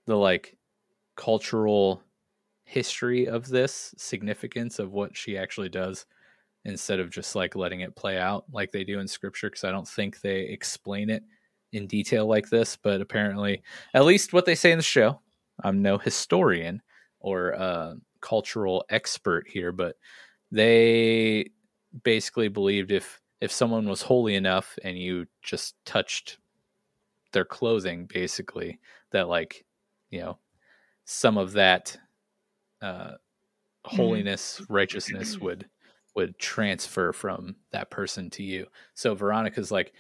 [0.05, 0.57] the like
[1.15, 2.03] cultural
[2.63, 6.05] history of this significance of what she actually does
[6.63, 9.71] instead of just like letting it play out like they do in scripture because I
[9.71, 11.23] don't think they explain it
[11.73, 13.61] in detail like this but apparently
[13.93, 15.19] at least what they say in the show
[15.63, 16.81] I'm no historian
[17.19, 19.95] or uh, cultural expert here but
[20.51, 21.49] they
[22.03, 26.37] basically believed if if someone was holy enough and you just touched
[27.31, 28.79] their clothing basically
[29.11, 29.65] that like
[30.09, 30.37] you know
[31.05, 31.97] some of that
[32.81, 33.11] uh
[33.83, 34.73] holiness mm-hmm.
[34.73, 35.67] righteousness would
[36.15, 38.67] would transfer from that person to you.
[38.93, 39.93] So veronica's like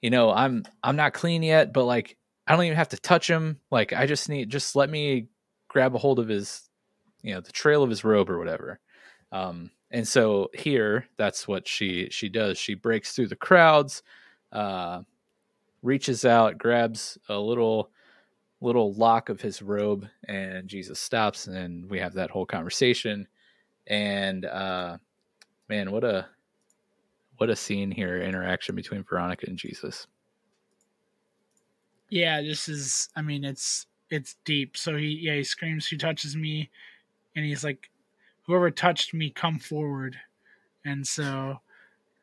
[0.00, 2.16] you know i'm i'm not clean yet but like
[2.46, 3.60] i don't even have to touch him.
[3.70, 5.28] Like i just need just let me
[5.68, 6.68] grab a hold of his
[7.22, 8.80] you know the trail of his robe or whatever.
[9.30, 12.58] Um and so here that's what she she does.
[12.58, 14.02] She breaks through the crowds
[14.52, 15.02] uh
[15.82, 17.90] reaches out, grabs a little
[18.60, 23.26] little lock of his robe, and Jesus stops, and we have that whole conversation.
[23.88, 24.98] And uh,
[25.68, 26.26] man, what a
[27.38, 28.22] what a scene here!
[28.22, 30.06] Interaction between Veronica and Jesus.
[32.08, 33.08] Yeah, this is.
[33.16, 34.76] I mean, it's it's deep.
[34.76, 36.70] So he yeah he screams, "Who touches me?"
[37.34, 37.90] And he's like,
[38.42, 40.16] "Whoever touched me, come forward."
[40.84, 41.60] And so,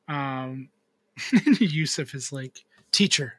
[0.07, 0.69] um,
[1.60, 3.39] Yusuf is like, "Teacher."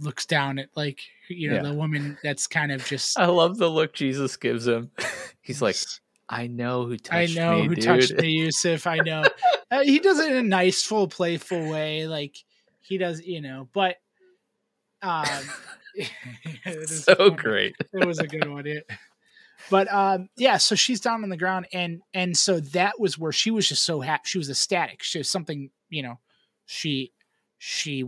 [0.00, 1.62] Looks down at like you know Yeah.
[1.62, 4.90] the woman that's kind of just I love the look Jesus gives him.
[5.40, 5.76] He's like,
[6.28, 7.40] I know who touched me.
[7.40, 7.84] I know me, who dude.
[7.84, 8.86] touched me, Yusuf.
[8.86, 9.24] I know.
[9.70, 12.06] uh, he does it in a nice, full, playful way.
[12.08, 12.36] Like
[12.80, 13.68] he does, you know.
[13.72, 13.96] But
[15.02, 15.26] um,
[16.86, 17.74] so great.
[17.92, 18.66] It was a good one.
[18.66, 18.88] It,
[19.70, 20.56] but um, yeah.
[20.56, 23.84] So she's down on the ground, and and so that was where she was just
[23.84, 24.22] so happy.
[24.26, 25.02] She was ecstatic.
[25.02, 26.18] She was something, you know.
[26.66, 27.12] She
[27.58, 28.04] she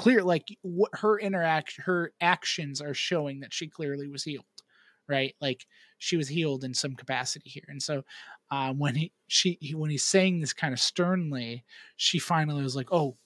[0.00, 4.46] clear like what her interaction, her actions are showing that she clearly was healed,
[5.08, 5.34] right?
[5.40, 5.66] Like
[5.98, 7.64] she was healed in some capacity here.
[7.68, 8.04] And so
[8.50, 11.64] uh, when he she he, when he's saying this kind of sternly,
[11.96, 13.18] she finally was like, "Oh,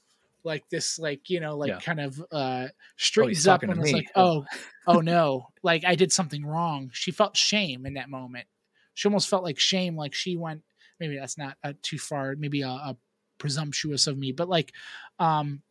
[0.44, 1.80] like this, like you know, like Yeah.
[1.80, 4.44] kind of uh straightens Oh, up and was like, "Oh,
[4.86, 8.48] oh no, like I did something wrong." She felt shame in that moment.
[8.94, 10.62] She almost felt like shame, like she went.
[11.01, 12.36] Maybe that's not uh, too far.
[12.36, 12.96] Maybe a, a
[13.38, 14.72] presumptuous of me, but like,
[15.18, 15.62] um,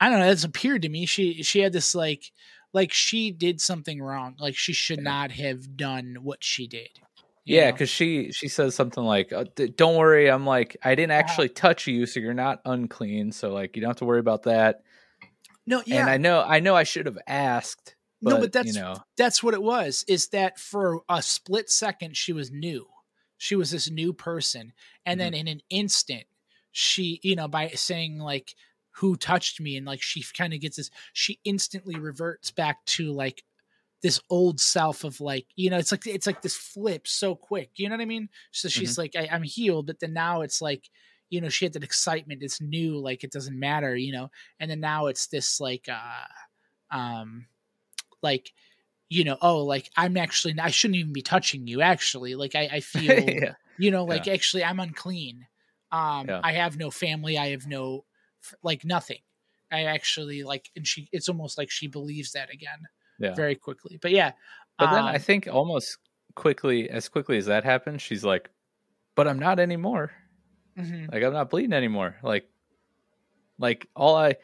[0.00, 0.30] I don't know.
[0.30, 2.32] It's appeared to me she she had this like
[2.72, 4.36] like she did something wrong.
[4.38, 7.00] Like she should not have done what she did.
[7.44, 11.42] Yeah, because she she says something like, d- "Don't worry, I'm like I didn't Uh-huh.
[11.42, 13.30] actually touch you, so you're not unclean.
[13.32, 14.82] So like you don't have to worry about that."
[15.66, 18.56] no, yeah, And I know I know I should have asked, but, no, but that's
[18.60, 20.04] you know, that's what it was.
[20.08, 22.86] Is that for a split second she was new,
[23.38, 24.72] she was this new person,
[25.04, 25.34] and then Mm-hmm.
[25.34, 26.24] in an instant
[26.72, 28.54] she, you know, by saying like
[28.96, 33.12] who touched me and like she kind of gets this, she instantly reverts back to
[33.12, 33.44] like
[34.02, 37.70] this old self of like you know it's like it's like this flip so quick
[37.76, 38.28] you know what i mean?
[38.52, 38.98] So she's Mm-hmm.
[38.98, 40.90] like I, i'm healed but then now it's like
[41.30, 44.30] you know she had that excitement it's new like it doesn't matter you know?
[44.60, 46.26] And then now it's this like uh
[46.96, 47.46] um
[48.22, 48.52] like
[49.08, 52.68] you know oh like i'm actually i shouldn't even be touching you actually like i,
[52.74, 55.46] I feel yeah, you know like actually i'm unclean.
[55.92, 56.42] Um Yeah.
[56.42, 58.04] i have no family i have no
[58.62, 59.20] like nothing
[59.72, 62.86] i actually like and she it's almost like she believes that again
[63.18, 63.34] yeah.
[63.34, 64.32] very quickly but yeah
[64.78, 65.98] But then I um, think almost
[66.34, 68.50] quickly, as quickly as that happens, she's like,
[69.14, 70.12] "But I'm not anymore.
[70.76, 71.10] mhm.
[71.10, 72.16] Like I'm not bleeding anymore.
[72.22, 72.48] Like,
[73.58, 74.36] like all I,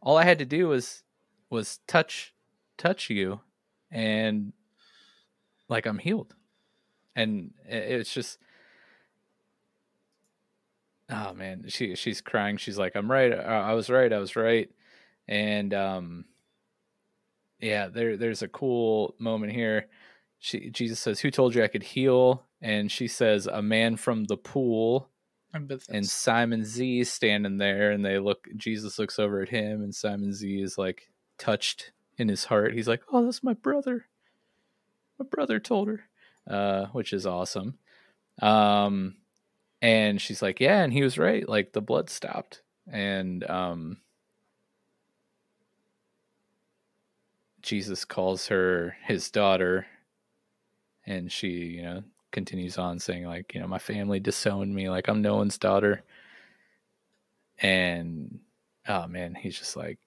[0.00, 1.04] all I had to do was,
[1.50, 2.34] was touch,
[2.78, 3.40] touch you,
[3.90, 4.52] and
[5.68, 6.34] like I'm healed,
[7.14, 8.38] and it's just."
[11.10, 12.56] Oh man, she she's crying.
[12.56, 13.32] She's like, "I'm right.
[13.32, 14.12] I I was right.
[14.12, 14.70] I was right."
[15.28, 16.24] And um,
[17.60, 19.86] yeah, there there's a cool moment here.
[20.38, 24.24] She Jesus says, "Who told you I could heal?" And she says, "A man from
[24.24, 25.08] the pool."
[25.52, 26.06] And.
[26.06, 28.46] Simon Z is standing there, and they look.
[28.56, 32.74] Jesus looks over at him, and Simon Z is like touched in his heart.
[32.74, 34.06] He's like, "Oh, that's my brother.
[35.18, 36.04] My brother told her,"
[36.48, 37.78] uh, which is awesome.
[38.40, 39.16] Um,
[39.82, 41.48] and she's like, "Yeah," and he was right.
[41.48, 43.98] Like the blood stopped, and um,
[47.62, 49.86] Jesus calls her his daughter,
[51.06, 55.08] and she, you know, continues on saying like, you know, my family disowned me, like
[55.08, 56.02] I'm no one's daughter.
[57.58, 58.40] And
[58.88, 59.98] oh man, he's just like,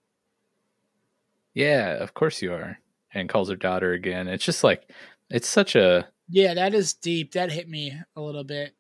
[1.54, 2.80] yeah, of course you are,
[3.14, 4.28] and calls her daughter again.
[4.28, 4.90] It's just like,
[5.30, 8.74] it's such a yeah that is deep that hit me a little bit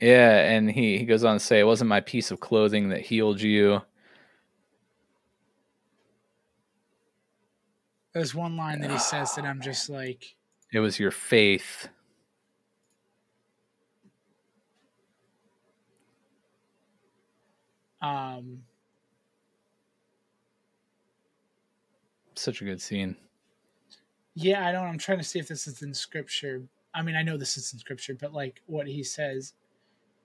[0.00, 0.38] yeah.
[0.50, 3.40] And he he goes on to say, it wasn't my piece of clothing that healed
[3.40, 3.82] you.
[8.12, 10.36] there's one line that he says that i'm just like
[10.72, 11.88] It was your faith.
[18.00, 18.62] um
[22.36, 23.16] Such a good scene.
[24.34, 26.62] yeah i don't i'm trying to see if this is in scripture
[26.94, 29.54] i mean i know this is in scripture but like what he says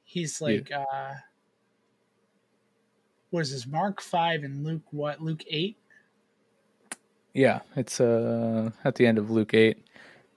[0.10, 1.14] he's like uh
[3.30, 5.77] what is this mark 5 and luke what luke 8
[7.34, 9.86] Yeah, it's uh at the end of Luke eight.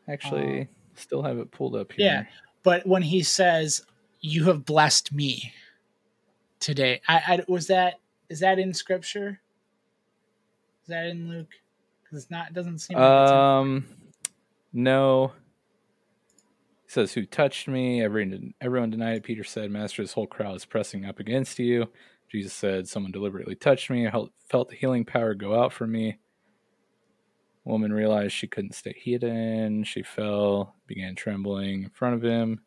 [0.09, 2.05] Actually, still have it pulled up here.
[2.07, 2.25] Yeah.
[2.63, 3.81] but when he says
[4.21, 5.53] you have blessed me
[6.61, 7.95] today i, I was that
[8.29, 9.41] is that in scripture
[10.83, 11.49] is that in luke
[12.05, 13.85] because it's not it doesn't seem like it's in, Um,
[14.73, 15.33] no.
[16.93, 19.23] Says, "Who touched me?" Everyone, everyone denied it.
[19.23, 21.89] Peter said, "Master, this whole crowd is pressing up against you."
[22.33, 24.07] Jesus said, Someone deliberately touched me.
[24.07, 26.17] I felt the healing power go out from me.
[27.65, 29.85] Woman realized she couldn't stay hidden.
[29.85, 32.63] She fell, began trembling in front of him.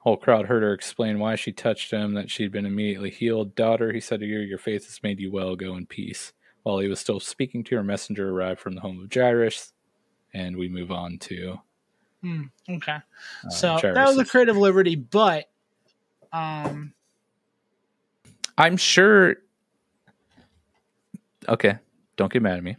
[0.00, 3.54] Whole crowd heard her explain why she touched him, that she'd been immediately healed.
[3.54, 5.54] Daughter, he said to her, Your faith has made you well.
[5.54, 6.32] Go in peace.
[6.64, 9.72] While he was still speaking to her, messenger arrived from the home of Jairus,
[10.34, 11.58] and we move on to.
[12.24, 12.96] Hmm, okay.
[13.44, 15.44] Uh, so that was a creative liberty, but
[16.32, 16.94] um,
[18.56, 19.36] I'm sure.
[21.46, 21.76] Okay,
[22.16, 22.76] don't get mad at me.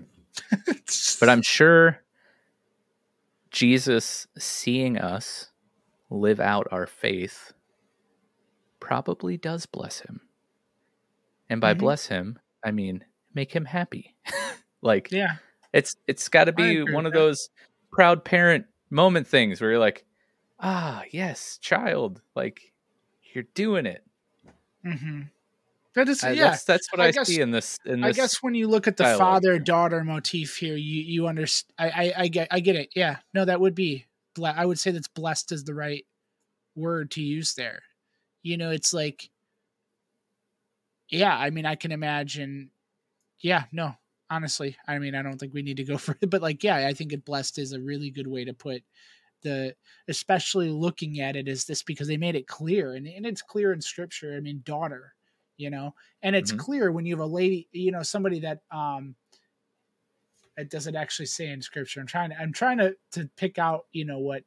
[1.19, 2.01] but I'm sure
[3.51, 5.51] Jesus seeing us
[6.09, 7.53] live out our faith
[8.79, 10.21] probably does bless him.
[11.51, 11.81] And by mm-hmm.
[11.81, 13.05] bless him, I mean
[13.35, 14.15] make him happy.
[14.81, 15.35] like yeah.
[15.71, 17.19] It's it's got to be one of that.
[17.19, 17.49] those
[17.91, 20.05] proud parent moment things where you're like,
[20.59, 22.73] "Ah, yes, child, like
[23.33, 24.03] you're doing it."
[24.85, 25.21] Mm-hmm.
[25.95, 26.33] That is, yeah.
[26.33, 27.79] That's, that's what I, I guess, see in this.
[27.85, 31.27] In this I guess when you look at the father daughter motif here, you you
[31.27, 31.73] understand.
[31.79, 32.89] I, I, I get I get it.
[32.95, 34.05] Yeah, no, that would be.
[34.43, 36.05] I would say that's blessed is the right
[36.75, 37.83] word to use there.
[38.43, 39.29] You know, it's like,
[41.07, 41.35] yeah.
[41.35, 42.71] I mean, I can imagine.
[43.39, 43.95] Yeah, no,
[44.35, 46.87] honestly, I mean, I don't think we need to go for it, but like, yeah,
[46.87, 48.83] I think it blessed is a really good way to put
[49.45, 49.75] the
[50.07, 53.71] especially looking at it as this because they made it clear and, and it's clear
[53.71, 55.13] in scripture i mean daughter
[55.57, 55.93] you know
[56.23, 56.59] and it's mm-hmm.
[56.59, 59.15] clear when you have a lady you know somebody that um
[60.57, 63.85] it doesn't actually say in scripture i'm trying to i'm trying to to pick out
[63.91, 64.43] you know what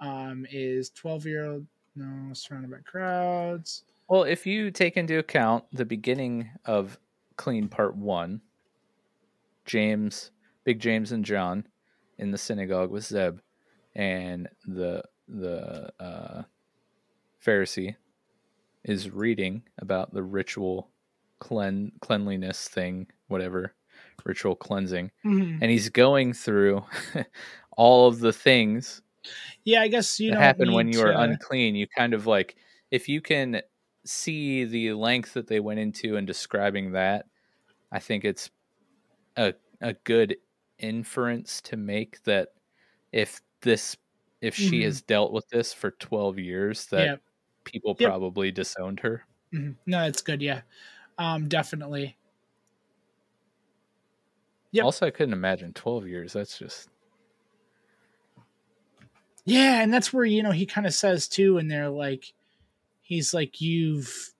[0.00, 5.64] um is 12 year old no surrounded by crowds well if you take into account
[5.72, 6.98] the beginning of
[7.36, 8.40] clean part one
[9.66, 10.30] james
[10.64, 11.66] big james and john
[12.18, 13.38] in the synagogue with zeb
[13.94, 16.42] and the the uh
[17.44, 17.96] pharisee
[18.84, 20.88] is reading about the ritual
[21.40, 23.74] clean cleanliness thing, whatever
[24.24, 25.58] ritual cleansing, mm-hmm.
[25.60, 26.84] and he's going through
[27.76, 29.02] all of the things.
[29.64, 31.08] Yeah, I guess you happen when you to...
[31.08, 31.74] are unclean.
[31.74, 32.56] You kind of like
[32.90, 33.60] if you can
[34.04, 37.26] see the length that they went into in describing that,
[37.90, 38.50] I think it's
[39.36, 40.36] a a good
[40.78, 42.48] inference to make that
[43.12, 43.96] if this
[44.40, 44.84] if she mm-hmm.
[44.84, 47.20] has dealt with this for 12 years that
[47.64, 48.10] people yep.
[48.10, 49.24] probably disowned her.
[49.52, 49.72] Mm-hmm.
[49.86, 50.40] No, that's good.
[50.40, 50.62] Yeah,
[51.18, 52.16] um, definitely.
[54.72, 54.84] Yeah.
[54.84, 56.32] Also, I couldn't imagine twelve years.
[56.32, 56.88] That's just.
[59.44, 62.32] Yeah, and that's where you know he kind of says too, and they're like,
[63.02, 64.32] he's like, you've.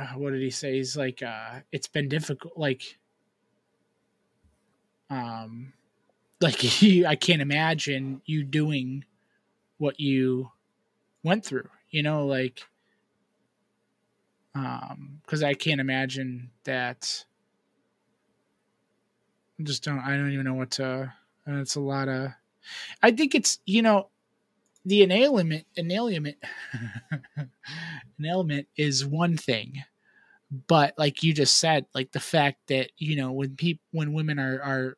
[0.00, 0.76] Uh, what did he say?
[0.76, 2.56] He's like, uh, it's been difficult.
[2.56, 2.98] Like,
[5.10, 5.74] um,
[6.40, 9.04] like he, I can't imagine you doing
[9.78, 10.50] what you
[11.22, 12.62] went through you know like
[14.54, 17.24] um because i can't imagine that
[19.58, 21.12] I just don't i don't even know what to
[21.46, 22.32] it's a lot of
[23.02, 24.08] i think it's you know
[24.84, 26.36] the inalienment inalienment
[28.20, 29.74] inalienment is one thing
[30.66, 34.38] but like you just said like the fact that you know when people when women
[34.38, 34.96] are are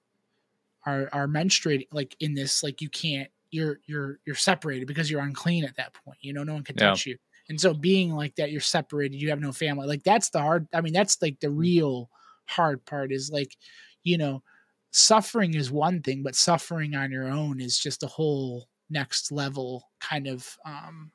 [0.86, 5.20] are are menstruating like in this like you can't you're you're you're separated because you're
[5.20, 6.18] unclean at that point.
[6.20, 7.12] You know, no one can touch yeah.
[7.12, 7.18] you.
[7.48, 9.86] And so being like that, you're separated, you have no family.
[9.86, 11.58] Like that's the hard I mean, that's like the mm.
[11.58, 12.10] real
[12.46, 13.56] hard part is like,
[14.02, 14.42] you know,
[14.90, 19.88] suffering is one thing, but suffering on your own is just a whole next level
[20.00, 21.10] kind of um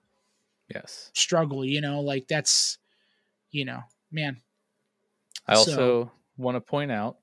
[0.73, 2.77] yes struggle, you know, like that's
[3.51, 3.81] you know,
[4.11, 4.41] man.
[5.47, 7.17] I also so, want to point out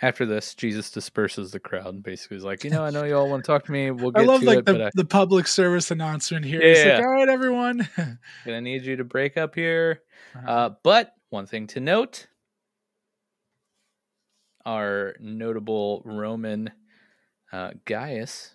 [0.00, 3.16] after this, Jesus disperses the crowd and basically is like, you know, I know you
[3.16, 3.90] all want to talk to me.
[3.90, 4.90] We'll get I love to like it, the, I...
[4.94, 6.62] the public service announcement here.
[6.62, 6.94] Yeah, yeah.
[6.96, 7.88] like, all right, everyone.
[8.44, 10.02] Gonna need you to break up here.
[10.36, 10.50] Uh-huh.
[10.50, 12.28] Uh, but one thing to note
[14.64, 16.70] our notable Roman
[17.52, 18.54] uh, Gaius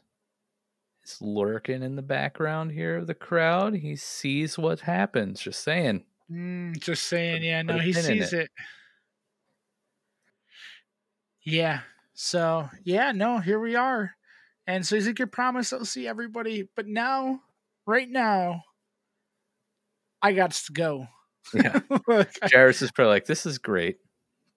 [1.04, 3.76] is lurking in the background here of the crowd.
[3.76, 5.42] He sees what happens.
[5.42, 6.04] Just saying.
[6.32, 7.44] Mm, just saying.
[7.44, 8.44] Yeah, no, he sees it.
[8.44, 8.52] it.
[11.46, 11.82] Yeah.
[12.14, 14.16] So yeah, no, here we are.
[14.66, 17.42] And so Ezekiel promise, I'll see everybody, but now,
[17.86, 18.64] right now,
[20.22, 21.08] I got to go.
[21.54, 21.82] Yeah.
[22.44, 23.98] Jairus is probably like, this is great,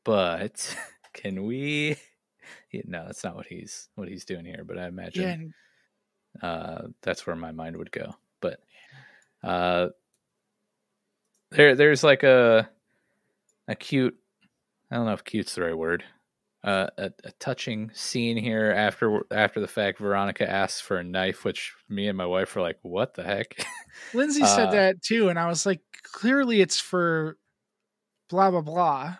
[0.04, 0.76] but
[1.12, 1.96] can we
[2.72, 5.48] yeah, no, that's not what he's what he's doing here, but I imagine yeah.
[6.42, 8.14] Uh that's where my mind would go.
[8.40, 8.60] But
[9.42, 9.88] uh
[11.50, 12.68] there there's like a
[13.68, 14.16] a cute
[14.90, 16.04] I don't know if cute's the right word
[16.66, 20.00] uh, a, a, touching scene here after after the fact.
[20.00, 23.56] Veronica asks for a knife, which me and my wife were like, "What the heck?"
[24.14, 27.38] Lindsay said Uh, that too, and I was like, clearly it's for
[28.28, 29.16] blah blah blah.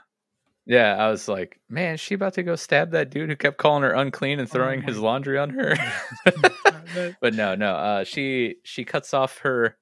[0.67, 3.57] Yeah, I was like, man, is she about to go stab that dude who kept
[3.59, 5.77] calling her unclean and Oh throwing my his laundry on her?
[7.21, 7.75] But no, no.
[7.75, 9.77] Uh, she she cuts off her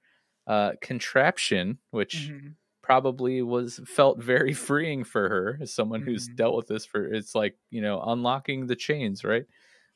[0.47, 2.55] uh, contraption, which Mhm.
[2.82, 6.36] probably was felt very freeing for her as someone who's Mhm.
[6.36, 7.05] dealt with this for.
[7.12, 9.47] It's like you know unlocking the chains, right?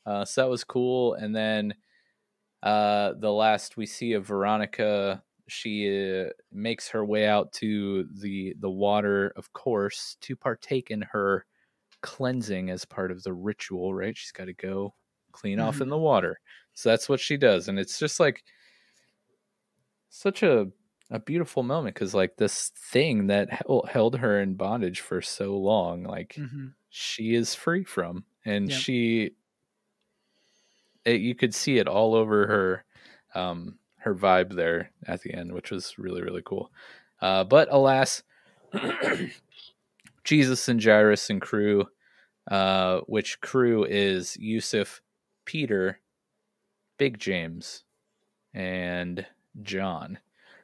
[0.05, 1.13] Uh, so that was cool.
[1.13, 1.75] And then
[2.63, 8.55] uh, the last we see of Veronica, she uh, makes her way out to the
[8.59, 11.45] the water, of course, to partake in her
[12.01, 13.93] cleansing as part of the ritual.
[13.95, 14.17] Right?
[14.17, 14.95] She's got to go
[15.33, 15.91] clean off in Mhm.
[15.91, 16.39] the water.
[16.75, 18.43] So that's what she does, and it's just like
[20.09, 20.67] such a
[21.11, 25.57] a beautiful moment because like this thing that hel- held her in bondage for so
[25.57, 26.73] long, like Mhm.
[26.89, 29.31] she is free from, and she,
[31.05, 32.85] it, you could see it all over her,
[33.39, 36.71] um, her vibe there at the end, which was really really cool.
[37.21, 38.23] Uh, but alas,
[40.23, 41.87] Jesus and Jairus and crew,
[42.49, 45.01] uh, which crew is Yusuf,
[45.45, 45.99] Peter,
[46.97, 47.83] Big James,
[48.53, 49.25] and
[49.61, 50.19] John,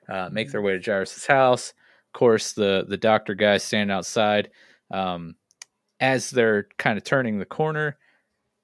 [0.09, 1.69] uh, make their way to Jairus' house.
[1.69, 4.49] Of course, the the doctor guys stand outside.
[4.91, 5.35] Um,
[5.99, 7.97] as they're kind of turning the corner,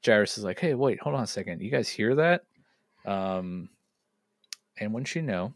[0.05, 1.61] Jairus is like, "Hey, wait, hold on a second.
[1.61, 2.43] You guys hear that?"
[3.05, 3.69] Um,
[4.81, 5.53] and wouldn't you know,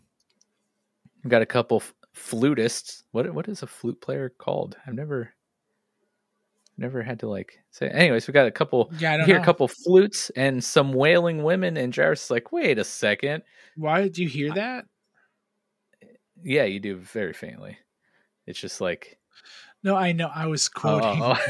[1.23, 1.83] we got a couple
[2.15, 3.03] flutists.
[3.11, 4.77] What what is a flute player called?
[4.87, 5.33] I've never
[6.77, 7.89] never had to like say.
[7.89, 8.91] Anyways, we got a couple.
[8.99, 9.41] Yeah, I hear know.
[9.41, 13.43] a couple flutes and some wailing women, and Jairus is like, "Wait a second.
[13.75, 14.85] Why did you hear that?
[16.43, 17.77] Yeah, you do very faintly.
[18.45, 19.17] It's just like
[19.83, 20.29] No, I know.
[20.33, 21.19] I was quoting.
[21.21, 21.37] Oh.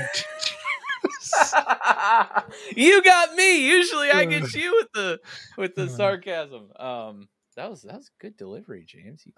[2.76, 3.68] you got me.
[3.68, 5.20] Usually I get you with the
[5.58, 5.88] with the Uh.
[5.90, 6.72] sarcasm.
[6.78, 9.26] Um that was that was good delivery, James.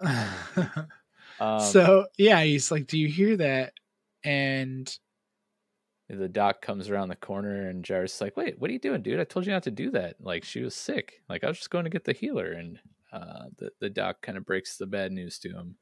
[1.40, 3.74] Um, so yeah, he's like, "Do you hear that?"
[4.24, 4.88] And
[6.08, 9.02] the doc comes around the corner and Jairus is like, "Wait, what are you doing,
[9.02, 9.20] dude?
[9.20, 10.16] I told you not to do that.
[10.20, 11.22] Like she was sick.
[11.28, 12.78] Like I was just going to get the healer." And
[13.12, 15.76] uh, the the doc kind of breaks the bad news to him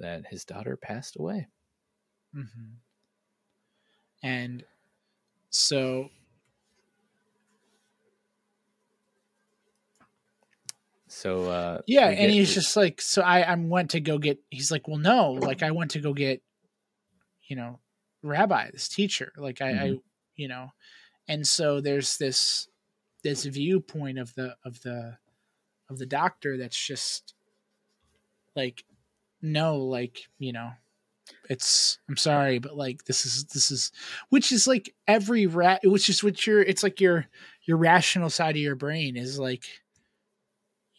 [0.00, 1.48] that his daughter passed away.
[2.34, 2.76] Mhm.
[4.22, 4.64] and
[5.50, 6.08] so
[11.14, 14.40] So uh, yeah, and he's just like, so I I went to go get.
[14.48, 16.42] He's like, well, no, like I went to go get,
[17.46, 17.80] you know,
[18.22, 19.94] rabbi, this teacher, like I, I
[20.36, 20.72] you know,
[21.28, 22.66] and so there's this
[23.22, 25.18] this viewpoint of the of the
[25.90, 27.34] of the doctor that's just
[28.56, 28.82] like
[29.42, 30.70] no like you know
[31.50, 33.92] it's i'm sorry but like this is this is
[34.30, 37.26] which is like every rat which is what your it's like your
[37.64, 39.64] your rational side of your brain is like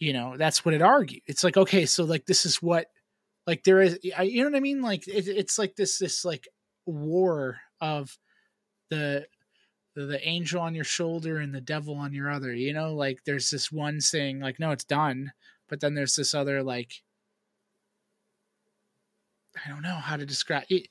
[0.03, 2.88] you know that's what it argued it's like okay so like this is what
[3.47, 4.81] like there is I, you know what i mean?
[4.81, 6.47] Like it, it's like this this like
[6.85, 8.17] war of
[8.89, 9.27] the
[9.95, 12.93] the, the angel on your shoulder and the devil on your other you know?
[12.93, 15.31] Like there's this one saying like no it's done
[15.69, 17.03] but then there's this other like
[19.65, 20.88] i don't know how to describe it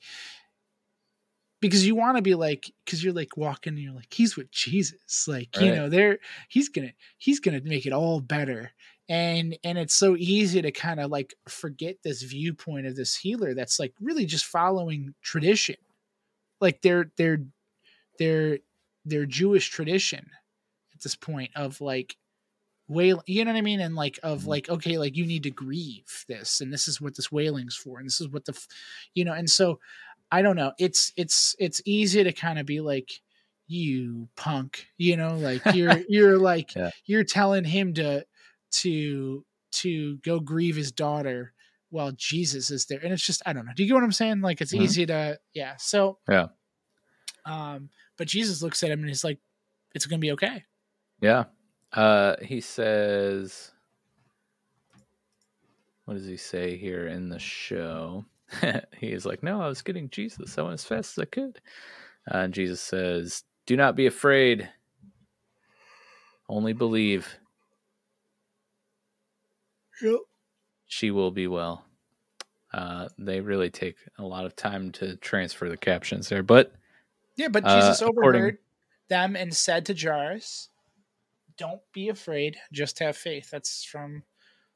[1.59, 4.49] because you want to be like because you're like walking and you're like he's with
[4.51, 6.19] jesus like you know there
[6.49, 8.71] he's gonna he's gonna make it all better
[9.13, 13.53] and and it's so easy to kind of like forget this viewpoint of this healer
[13.53, 15.75] that's like really just following tradition
[16.59, 17.37] like their their
[18.19, 18.57] their
[19.05, 20.25] their jewish tradition
[20.95, 22.15] at this point of like
[22.87, 24.47] wail you know what i mean and like of Mhm.
[24.47, 27.99] like okay like you need to grieve this and this is what this wailing's for
[27.99, 28.67] and this is what the f-
[29.13, 29.79] you know and so
[30.31, 33.09] i don't know it's it's it's easy to kind of be like
[33.67, 36.89] you punk you know like you're you're like Yeah.
[37.05, 38.25] you're telling him to
[38.73, 41.53] to to go grieve his daughter
[41.89, 44.11] while jesus is there and it's just i don't know do you get what i'm
[44.11, 44.81] saying like it's Mhm.
[44.81, 46.47] easy to yeah so Yeah.
[47.45, 49.39] um but jesus looks at him and he's like
[49.95, 50.63] it's gonna be okay
[51.21, 51.45] Yeah.
[51.93, 53.71] Uh, he says,
[56.05, 58.25] what does he say here in the show?
[58.97, 60.57] he is like, no, I was getting Jesus.
[60.57, 61.61] I went as fast as I could.
[62.29, 64.67] Uh, and Jesus says, do not be afraid.
[66.49, 67.27] Only believe
[70.01, 70.19] yep.
[70.87, 71.85] she will be well.
[72.73, 76.73] Uh, they really take a lot of time to transfer the captions there, but
[77.35, 78.57] Yeah, but Uh, Jesus according- overheard
[79.09, 80.69] them and said to Jairus,
[81.57, 84.23] "Don't be afraid, just have faith." That's from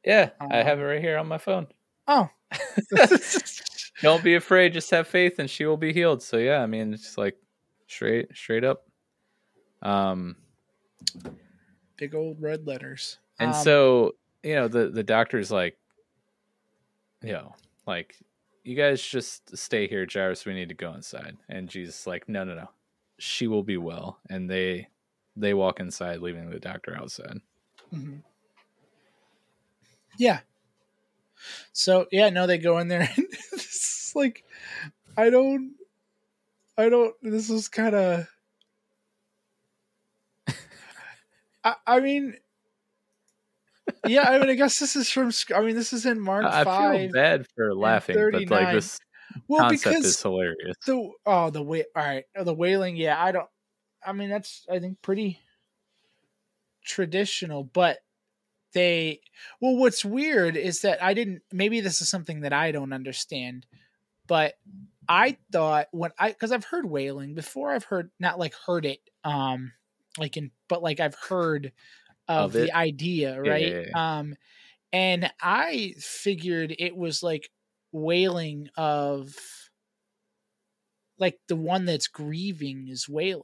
[0.05, 1.67] yeah, I have it Um, right here on my phone.
[2.07, 2.29] oh,
[4.01, 6.21] Don't be afraid, just have faith and she will be healed.
[6.21, 7.35] So yeah, I mean it's like
[7.87, 8.85] straight straight up.
[9.81, 10.35] Um
[11.97, 13.17] big old red letters.
[13.39, 14.15] and Um, so,
[14.47, 15.77] you know, the the doctor's like
[17.21, 17.53] you know,
[17.85, 18.15] like
[18.63, 20.45] you guys just stay here, Jairus.
[20.45, 21.37] We need to go inside.
[21.49, 22.69] And Jesus like, no, no, no,
[23.19, 24.19] she will be well.
[24.29, 24.87] And they
[25.35, 27.39] they walk inside, leaving the doctor outside.
[27.93, 28.23] Mhm.
[30.17, 30.39] Yeah.
[31.73, 34.43] So yeah, no, they go in there and it's like
[35.17, 35.73] I don't
[36.77, 38.27] I don't this is kinda
[41.63, 42.35] I, I mean
[44.07, 45.31] yeah, I mean, I guess this is from.
[45.55, 48.99] I mean, this is in Mark I I feel bad for laughing, but like this
[49.47, 50.77] Well, concept because is hilarious.
[50.85, 53.49] the oh the way all right the wailing yeah i don't
[54.05, 55.39] i mean that's i think pretty
[56.85, 57.99] traditional but
[58.73, 59.19] they
[59.61, 63.65] well what's weird is that i didn't maybe this is something that i don't understand
[64.27, 64.53] but
[65.09, 68.99] i thought when i because i've heard wailing before i've heard not like heard it
[69.23, 69.71] um
[70.17, 71.71] like in but like i've heard
[72.27, 74.17] of, Of the idea right yeah, yeah.
[74.19, 74.35] um
[74.93, 77.49] and i figured it was like
[77.91, 79.33] wailing of
[81.19, 83.43] like the one that's grieving is wailing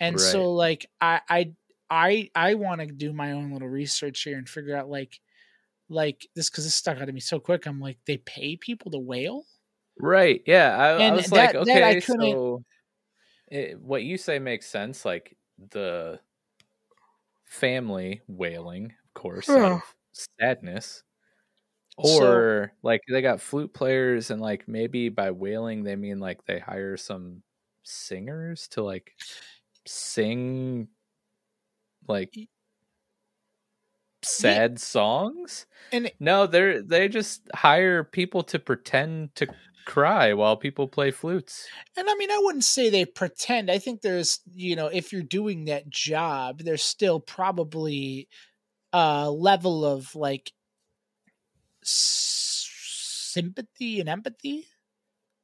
[0.00, 1.52] and so like i i
[1.90, 5.20] i i want to do my own little research here and figure out like
[5.88, 8.90] like this because this stuck out to me so quick i'm like they pay people
[8.90, 9.44] to wail
[10.00, 10.42] Right.
[10.46, 10.76] Yeah.
[10.78, 12.62] I, I was that- like, okay, so
[13.48, 15.04] it, what you say makes sense.
[15.04, 15.36] Like
[15.72, 16.20] the
[17.48, 21.02] family wailing, of course, out of sadness.
[22.04, 26.44] So- Or like they got flute players, and like maybe by wailing they mean like
[26.46, 27.42] they hire some
[27.84, 29.14] singers to like
[29.86, 30.88] sing
[32.08, 32.34] like
[34.22, 35.66] sad songs.
[35.92, 39.46] and No, they're they just hire people to pretend to
[39.88, 41.66] cry while people play flutes.
[41.96, 45.22] and i mean i wouldn't say they pretend i think there's you know if you're
[45.22, 48.28] doing that job there's still probably
[48.92, 50.52] a level of like
[51.82, 54.66] sympathy and empathy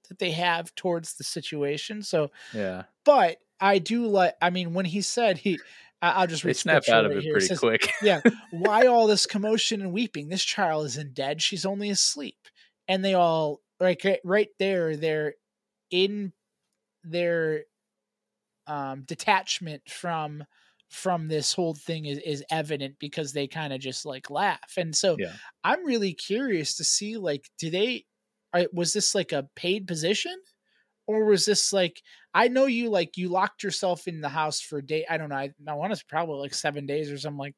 [0.09, 4.35] that they have towards the situation so Yeah, but I do like.
[4.43, 5.59] I mean, when he said he,
[6.03, 7.35] I'll just read snap out of right it here.
[7.35, 7.91] pretty says, quick.
[8.03, 8.21] Yeah.
[8.51, 10.29] Why all this commotion and weeping?
[10.29, 12.37] This child isn't dead; she's only asleep.
[12.89, 14.97] And they all like right- there.
[14.97, 15.35] They're
[15.91, 16.33] in
[17.03, 17.65] their
[18.67, 20.45] um, detachment from
[20.91, 24.75] from this whole thing is, is evident because they kind of just like laugh.
[24.77, 25.33] And so Yeah.
[25.65, 28.05] I'm really curious to see like, do they?
[28.73, 30.37] Was this like a paid position?
[31.07, 32.01] or was this like
[32.33, 35.05] I know you like you locked yourself in the house for a day.
[35.09, 35.37] I don't know.
[35.37, 37.55] I, I want to probably like seven days or something like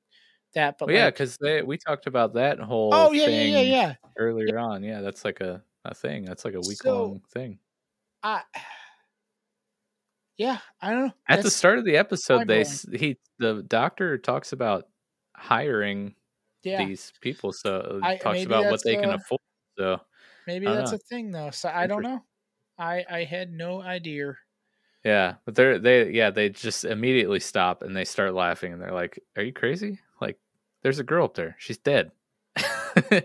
[0.54, 0.76] that.
[0.78, 3.60] But Well, yeah, like, because we talked about that whole oh yeah, yeah, thing yeah,
[3.60, 3.94] yeah.
[4.18, 4.82] earlier on.
[4.82, 6.24] Yeah, that's like a, a thing.
[6.24, 7.58] That's like a week So- long thing.
[8.22, 8.42] I
[10.38, 11.12] yeah, I don't know.
[11.28, 14.84] At the start of the episode, they he the doctor talks about
[15.34, 16.14] hiring
[16.62, 19.40] yeah, these people, so I- talks about what that's, they can uh, afford.
[19.78, 20.00] So
[20.46, 20.96] maybe that's know.
[20.96, 21.50] a thing though.
[21.50, 22.22] So I don't know.
[22.78, 24.34] I I had no idea.
[25.04, 28.92] Yeah, but they're they yeah they just immediately stop and they start laughing and they're
[28.92, 30.00] like, "Are you crazy?
[30.20, 30.38] Like,
[30.82, 31.54] there's a girl up there.
[31.58, 32.10] She's dead."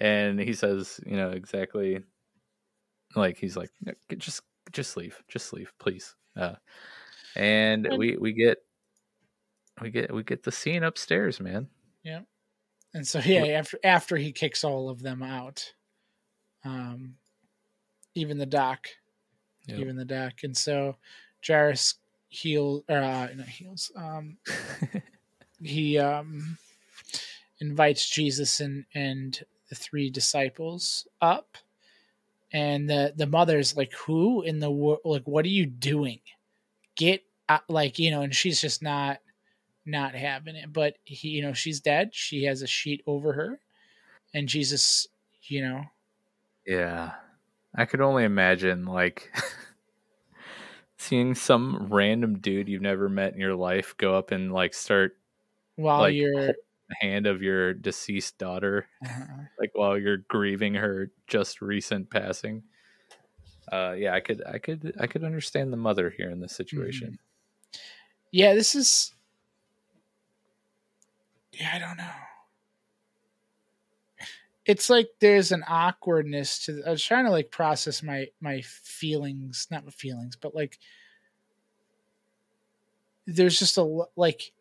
[0.00, 2.00] and he says, you know exactly,
[3.14, 3.70] like he's like,
[4.18, 6.16] just just leave, just leave, please.
[6.36, 6.54] Uh,
[7.36, 8.58] and we we get
[9.80, 11.68] we get we get the scene upstairs, man.
[12.02, 12.20] Yeah.
[12.94, 15.72] And so yeah, after after he kicks all of them out,
[16.64, 17.16] um,
[18.14, 18.88] even the doc,
[19.66, 19.78] Yep.
[19.78, 20.96] even the doc, and so
[21.46, 21.96] Jairus
[22.28, 23.92] heal uh, not heals.
[23.94, 24.38] Um,
[25.62, 26.56] he um
[27.60, 29.38] invites Jesus and and
[29.70, 31.58] the three disciples up,
[32.52, 35.00] and the the mother's like, "Who in the world?
[35.04, 36.20] Like, what are you doing?
[36.96, 39.20] Get out!" Like, you know, and she's just not
[39.86, 40.72] not having it.
[40.72, 42.14] But he, you know, she's dead.
[42.14, 43.60] She has a sheet over her,
[44.34, 45.08] and Jesus,
[45.42, 45.84] you know,
[46.66, 47.14] Yeah.
[47.74, 49.32] I could only imagine like
[50.96, 55.18] seeing some random dude you've never met in your life go up and like start
[55.76, 56.54] while like you're
[56.90, 59.24] the hand of your deceased daughter uh,
[59.58, 62.62] like while you're grieving her just recent passing.
[63.70, 67.18] Uh yeah, I could I could I could understand the mother here in this situation.
[68.32, 69.12] yeah, this is.
[71.52, 72.10] Yeah, I don't know.
[74.66, 76.82] It's like there's an awkwardness to.
[76.86, 80.78] I was trying to like process my my feelings, not my feelings, but like
[83.26, 84.52] there's just a like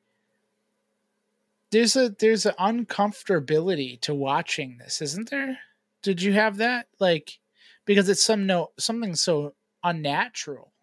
[1.71, 5.59] there's a there's an uncomfortability to watching this, isn't there?
[6.01, 7.39] Did you have that like
[7.85, 10.73] because it's some no something so unnatural?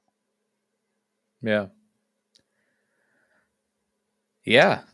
[1.43, 1.69] Yeah.
[4.45, 4.85] Yeah.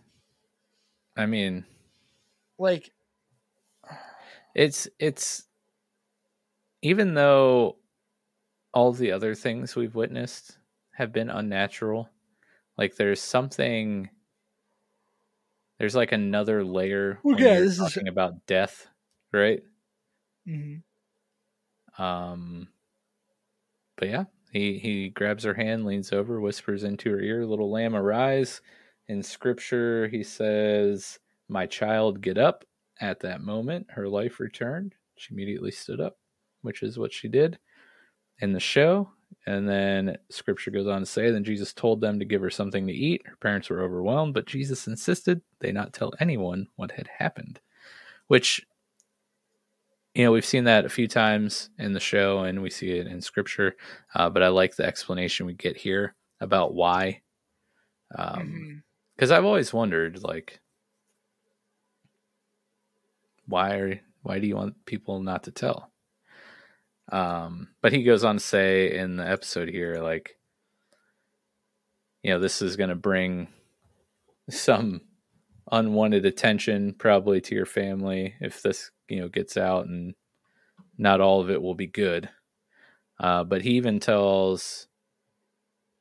[1.16, 1.64] I mean,
[2.58, 2.92] Like
[4.54, 5.44] It's it's
[6.82, 7.76] even though
[8.74, 10.58] all the other things we've witnessed
[10.92, 12.08] have been unnatural,
[12.78, 14.10] like there's something
[15.82, 18.86] there's like another layer Okay, you're this is- about death,
[19.32, 19.64] right?
[20.48, 22.00] Mm-hmm.
[22.00, 22.68] Um,
[23.96, 27.96] but yeah, he he grabs her hand, leans over, whispers into her ear, "Little lamb,
[27.96, 28.60] arise."
[29.08, 31.18] In scripture, he says,
[31.48, 32.64] "My child, get up."
[33.00, 34.94] At that moment, her life returned.
[35.16, 36.16] She immediately stood up,
[36.60, 37.58] which is what she did
[38.38, 39.10] in the show.
[39.46, 42.86] And then scripture goes on to say, then Jesus told them to give her something
[42.86, 43.22] to eat.
[43.26, 47.60] Her parents were overwhelmed, but Jesus insisted they not tell anyone what had happened,
[48.28, 48.60] which
[50.14, 53.06] you know we've seen that a few times in the show and we see it
[53.06, 53.74] in scripture
[54.14, 57.22] uh, but i like the explanation we get here about why
[58.18, 58.82] um Mhm.
[59.16, 60.60] because i've always wondered like
[63.46, 65.91] why are why do you want people not to tell
[67.10, 70.36] um but he goes on to say in the episode here like
[72.22, 73.48] you know this is going to bring
[74.50, 75.00] some
[75.70, 80.14] unwanted attention probably to your family if this you know gets out and
[80.98, 82.28] not all of it will be good.
[83.18, 84.88] Uh, but he even tells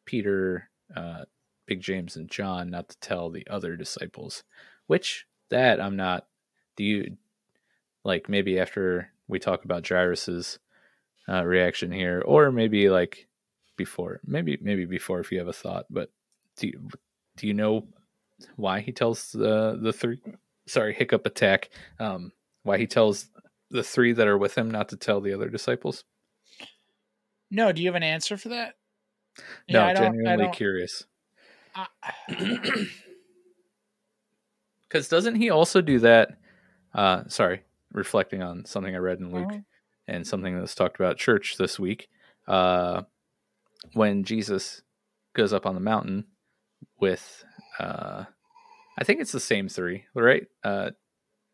[0.06, 1.24] peter uh,
[1.68, 4.44] big james and john not to tell the other disciples
[4.88, 6.26] which that i'm not
[6.76, 7.18] do you
[8.04, 10.58] like maybe after we talk about jairus's
[11.30, 13.28] uh, reaction here or maybe like
[13.78, 16.12] before maybe maybe before if you have a thought but
[16.58, 16.90] do you,
[17.38, 17.88] do you know
[18.56, 20.20] why he tells the the three
[20.68, 21.70] sorry hiccup attack
[22.00, 22.32] um
[22.64, 23.30] why he tells
[23.70, 26.04] the three that are with him not to tell the other disciples
[27.50, 28.76] No, do you have an answer for that?
[29.70, 31.06] no I genuinely curious
[34.88, 36.38] because doesn't he also do that
[36.94, 37.62] uh sorry
[37.94, 39.54] reflecting on something i read in luke.
[40.08, 42.10] And something that's talked about church this week
[42.48, 43.02] uh
[43.94, 44.82] when jesus
[45.34, 46.26] goes up on the mountain
[47.00, 47.44] with
[47.80, 48.24] uh
[48.98, 50.48] i think it's the same three right?
[50.64, 50.92] Uh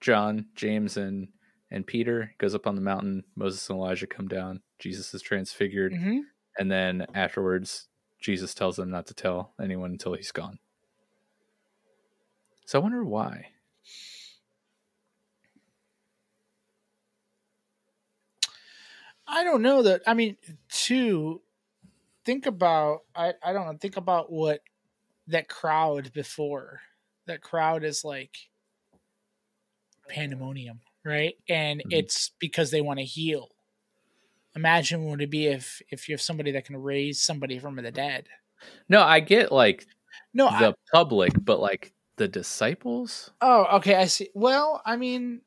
[0.02, 1.28] john james and
[1.72, 5.92] and peter goes up on the mountain moses and elijah come down jesus is transfigured
[5.94, 6.22] Mhm.
[6.60, 7.88] and then afterwards
[8.22, 10.60] jesus tells them not to tell anyone until he's gone.
[12.66, 13.48] So i wonder why
[19.28, 20.02] I don't know that.
[20.08, 20.38] I mean,
[20.70, 21.42] to
[22.26, 24.62] think about, I, I don't know, think about what
[25.28, 26.82] that crowd before.
[27.28, 28.38] That crowd is like
[30.10, 31.36] pandemonium, right?
[31.50, 31.92] And Mhm.
[31.92, 33.50] it's because they want to heal.
[34.56, 37.92] Imagine what it'd be if if you have somebody that can raise somebody from the
[37.92, 38.28] dead.
[38.90, 39.88] no i get like
[40.34, 44.30] No, I, the public but like the disciples oh, okay, I see.
[44.34, 45.42] Well, I mean,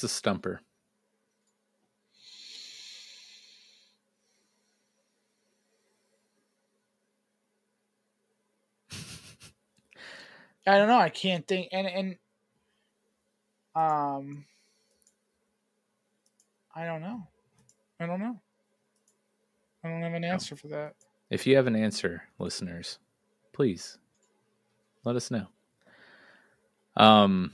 [0.00, 0.62] it's a stumper
[10.66, 10.98] I don't know.
[10.98, 12.16] I can't think, and and
[13.74, 14.44] um,
[16.76, 17.26] I don't know.
[17.98, 18.38] I don't know.
[19.82, 20.94] I don't have an answer for that.
[21.30, 22.98] If you have an answer, listeners,
[23.52, 23.98] please
[25.02, 25.46] let us know.
[26.96, 27.52] Um,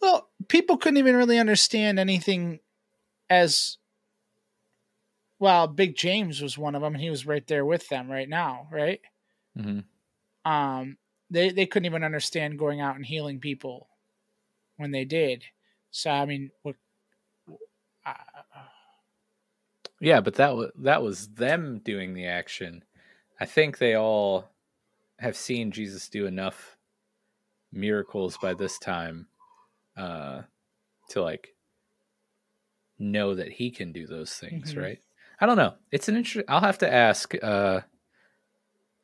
[0.00, 2.60] Well, people couldn't even really understand anything
[3.30, 3.78] as
[5.38, 5.66] well.
[5.66, 8.68] Big James was one of them, and he was right there with them right now,
[8.70, 9.00] right?
[9.56, 9.84] mhm.
[10.44, 10.96] Um,
[11.30, 13.88] they they couldn't even understand going out and healing people
[14.76, 15.44] when they did.
[15.90, 16.76] So I mean, what?
[18.06, 18.14] Uh,
[20.00, 22.84] yeah, but that was that was them doing the action.
[23.40, 24.48] I think they all
[25.18, 26.76] have seen Jesus do enough
[27.72, 29.26] miracles by this time
[29.98, 30.42] uh,
[31.10, 31.54] to like
[32.98, 34.82] know that he can do those things, Mhm.
[34.82, 34.98] right?
[35.40, 35.74] I don't know.
[35.92, 36.44] It's an interesting.
[36.48, 37.34] I'll have to ask.
[37.42, 37.80] Uh,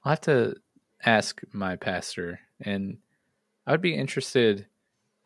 [0.02, 0.56] I'll have to
[1.04, 2.98] ask my pastor, and
[3.66, 4.66] I'd be interested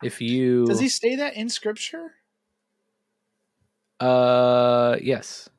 [0.03, 0.65] if you.
[0.65, 2.13] does he say that in Scripture?
[3.99, 5.49] Uh, yes.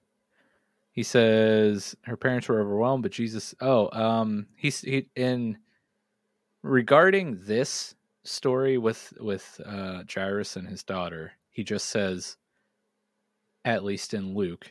[0.92, 3.54] He says her parents were overwhelmed, but Jesus.
[3.60, 5.58] Oh, um, he's he in
[6.62, 7.94] regarding this
[8.30, 11.32] story with with uh, Jairus and his daughter.
[11.50, 12.36] He just says,
[13.64, 14.70] at least in Luke,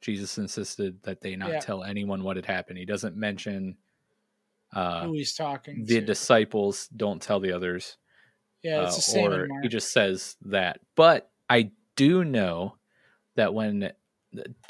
[0.00, 1.58] Jesus insisted that they not Yeah.
[1.60, 2.78] tell anyone what had happened.
[2.78, 3.76] He doesn't mention
[4.72, 6.06] uh, Who he's talking the to?
[6.06, 6.88] disciples.
[6.96, 7.96] Don't tell the others
[8.62, 9.32] yeah, it's uh, the same.
[9.32, 10.80] or he just says that.
[10.96, 12.76] But I do know
[13.36, 13.92] that when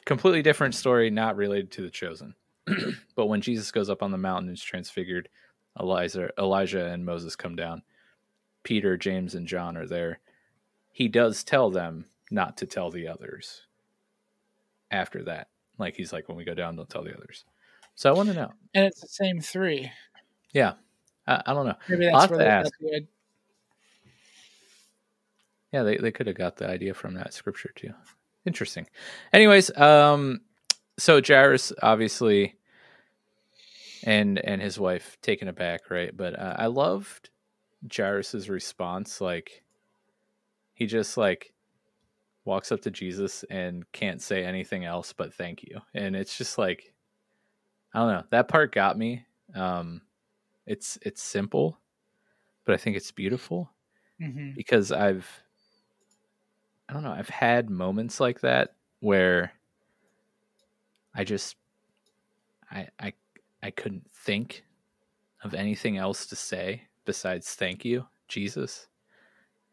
[0.05, 2.35] completely different story, not related to the chosen.
[3.17, 5.29] but when Jesus goes up on the mountain and is transfigured,
[5.81, 7.83] Elijah, Elijah and Moses come down.
[8.65, 10.19] Peter, James, and John are there.
[10.91, 13.63] He does tell them not to tell the others
[14.91, 15.49] after that.
[15.79, 17.45] Like he's like, when we go down, don't tell the others.
[17.95, 18.53] So I want to know.
[18.75, 19.91] And it's the same three.
[20.53, 20.75] Yeah.
[21.27, 21.77] I, I don't know.
[21.89, 22.73] Maybe that's where to they ask.
[22.81, 23.07] the
[25.73, 27.93] Yeah, they, they could have got the idea from that scripture too.
[28.47, 28.87] Interesting.
[29.33, 30.41] Anyways, um,
[30.99, 32.57] so Jairus obviously
[34.05, 36.15] and and his wife taken aback, right?
[36.17, 37.31] But uh, I loved
[37.95, 39.21] Jairus's response.
[39.21, 39.63] Like
[40.75, 41.53] he just like
[42.45, 45.81] walks up to Jesus and can't say anything else but thank you.
[45.95, 46.93] And it's just like
[47.93, 48.25] I don't know.
[48.31, 49.25] That part got me.
[49.55, 50.03] Um,
[50.67, 51.79] it's it's simple,
[52.65, 53.71] but I think it's beautiful
[54.21, 54.55] Mhm.
[54.55, 55.29] because I've
[56.89, 59.53] I don't know, I've had moments like that where
[61.15, 61.57] I just
[62.71, 63.13] I I
[63.63, 64.65] I couldn't think
[65.43, 68.89] of anything else to say besides thank you, Jesus.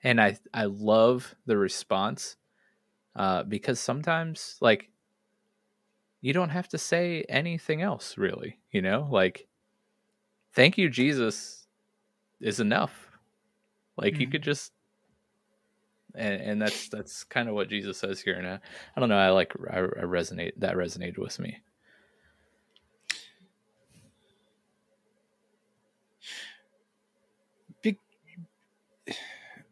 [0.03, 2.37] And I I love the response
[3.15, 4.89] uh because sometimes like
[6.21, 9.07] you don't have to say anything else really, you know?
[9.11, 9.47] Like
[10.53, 11.67] thank you Jesus
[12.41, 13.09] is enough.
[13.97, 14.31] Like you Mhm.
[14.31, 14.71] could just
[16.15, 18.59] and, and that's that's kind of what Jesus says here, and I,
[18.95, 19.17] I don't know.
[19.17, 21.57] I like I, I resonate that resonated with me.
[27.81, 27.99] Be-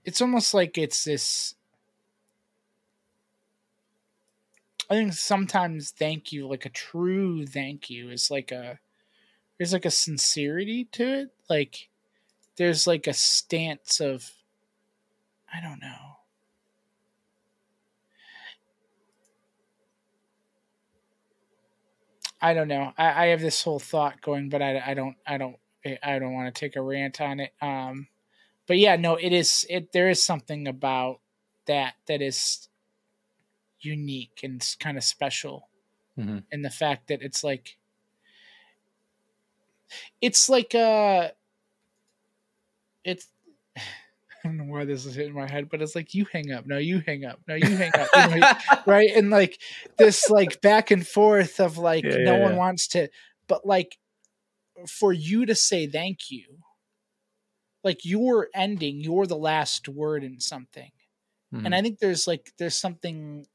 [0.10, 1.54] it's almost like it's this
[4.90, 8.80] I think sometimes thank you, like a true thank you, is like a
[9.60, 11.30] there's like a sincerity to it.
[11.48, 11.90] Like
[12.58, 14.32] there's like a stance of
[15.54, 16.18] I don't know.
[22.42, 22.94] I don't know.
[22.98, 25.58] I, I have this whole thought going, but I, I don't I don't
[26.02, 27.54] I don't want to take a rant on it.
[27.62, 28.08] Um
[28.70, 31.22] but yeah, no, it is it there is something about
[31.66, 32.70] that that is
[33.82, 35.70] unique and kind of special
[36.16, 36.44] Mhm.
[36.52, 37.78] in the fact that it's like
[40.22, 41.30] it's like uh
[43.04, 43.28] it's
[43.76, 43.82] I
[44.48, 46.78] don't know why this is hitting my head, but it's like you hang up, no,
[46.78, 48.48] you hang up, no, you hang up, you know,
[48.86, 49.10] right?
[49.14, 49.60] And like
[49.98, 52.58] this like back and forth of like Yeah, no yeah, one yeah.
[52.58, 53.10] wants to
[53.48, 53.98] but like
[54.88, 56.60] for you to say thank you
[57.84, 60.92] like you're ending you're the last word in something.
[61.54, 61.66] Mhm.
[61.66, 63.46] and i think there's like there's something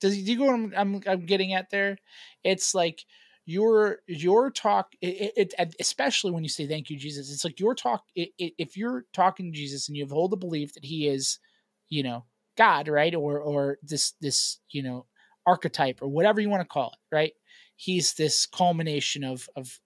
[0.00, 1.98] does do you go I'm, I'm i'm getting at there?
[2.44, 3.04] It's like
[3.46, 7.58] your your talk it, it, it especially when you say thank you jesus it's like
[7.58, 11.08] your talk it, if you're talking to jesus and you hold the belief that he
[11.08, 11.38] is
[11.88, 12.24] you know
[12.58, 15.06] god right or or this this you know
[15.46, 17.32] archetype or whatever you want to call it right?
[17.76, 19.80] He's this culmination of of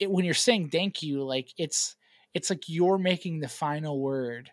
[0.00, 1.94] it when you're saying thank you like it's
[2.34, 4.50] it's like you're making the final word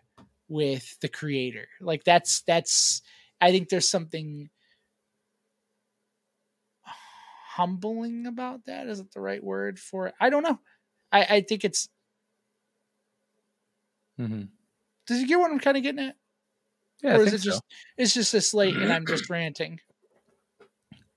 [0.48, 1.68] with the creator.
[1.80, 3.02] Like that's that's
[3.40, 4.50] i think there's something
[6.84, 8.86] humbling about that.
[8.86, 10.14] Is it the right word for it?
[10.20, 10.58] I don't know.
[11.12, 11.88] I i think it's
[14.18, 14.42] mm-hmm.
[15.06, 16.16] does you get what i'm kind of getting at?
[17.02, 17.76] Yeah, or is it just so.
[17.96, 19.80] it's just this late and i'm just ranting?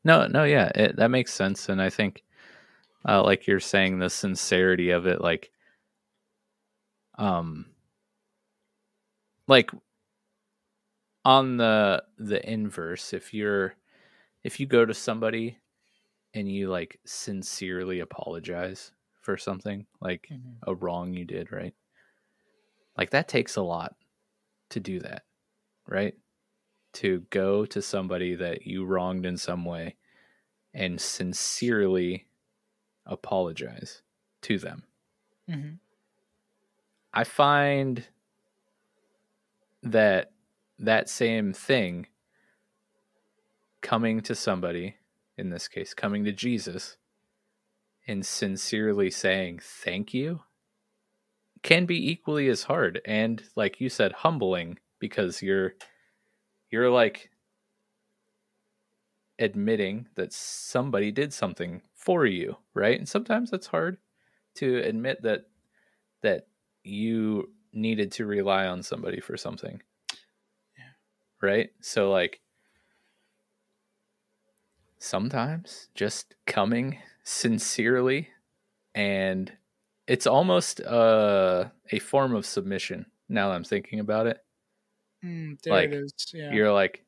[0.04, 2.24] No, no, yeah, it, that makes sense, and I think,
[3.08, 5.52] uh, like you're saying, the sincerity of it, like,
[7.22, 7.68] um,
[9.48, 9.72] like
[11.24, 13.76] on the the inverse, if you're
[14.44, 15.58] if you go to somebody
[16.34, 18.92] and you like sincerely apologize
[19.22, 20.30] for something, like
[20.68, 21.74] a wrong you did, right?
[22.98, 23.96] Like that takes a lot
[24.70, 25.24] to do that,
[25.88, 26.16] right?
[26.96, 29.98] To go to somebody that you wronged in some way
[30.74, 32.28] and sincerely
[33.06, 34.04] apologize
[34.44, 34.84] to them.
[35.50, 35.80] Mhm.
[37.14, 38.06] I find
[39.84, 40.32] that
[40.80, 42.08] that same thing
[43.82, 44.96] coming to somebody,
[45.38, 46.98] in this case, coming to Jesus
[48.08, 50.42] and sincerely saying thank you
[51.64, 53.02] can be equally as hard.
[53.06, 55.74] And like you said humbling because you're
[56.70, 57.30] you're like
[59.38, 62.98] admitting that somebody did something for you right?
[62.98, 63.98] And sometimes that's hard
[64.56, 65.46] to admit that
[66.22, 66.48] that
[66.84, 69.82] you needed to rely on somebody for something
[70.78, 70.92] Yeah.
[71.42, 72.42] right so like
[75.00, 78.30] sometimes just coming sincerely
[78.94, 79.52] and
[80.08, 84.44] it's almost uh, a form of submission now that i'm thinking about it
[85.24, 87.06] Mm, there Like, it is yeah you're like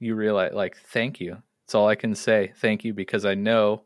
[0.00, 2.52] you realize like thank you It's all I can say.
[2.56, 3.84] Thank you because I know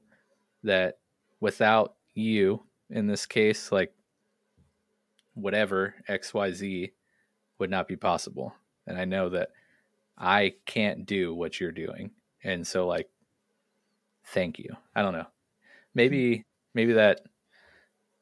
[0.63, 0.99] that
[1.41, 3.95] without you in this case, like
[5.37, 6.91] whatever XYZ
[7.59, 8.53] would not be possible.
[8.87, 9.51] And I know that
[10.19, 12.11] I can't do what you're doing.
[12.43, 13.09] And so like
[14.27, 14.71] thank you.
[14.95, 15.27] I don't know.
[15.95, 16.45] Maybe
[16.75, 17.21] maybe that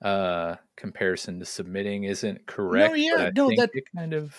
[0.03, 2.91] uh comparison to submitting isn't correct.
[2.91, 4.37] No, yeah, no, that- it kind of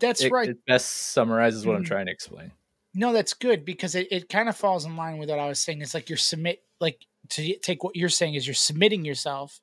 [0.00, 0.48] That's it, right.
[0.48, 1.88] it best summarizes what I'm Mhm.
[1.88, 2.52] trying to explain.
[2.94, 5.58] No, that's good because it, it kind of falls in line with what I was
[5.60, 5.82] saying.
[5.82, 9.60] It's like you're submit like to take what you're saying is you're submitting yourself.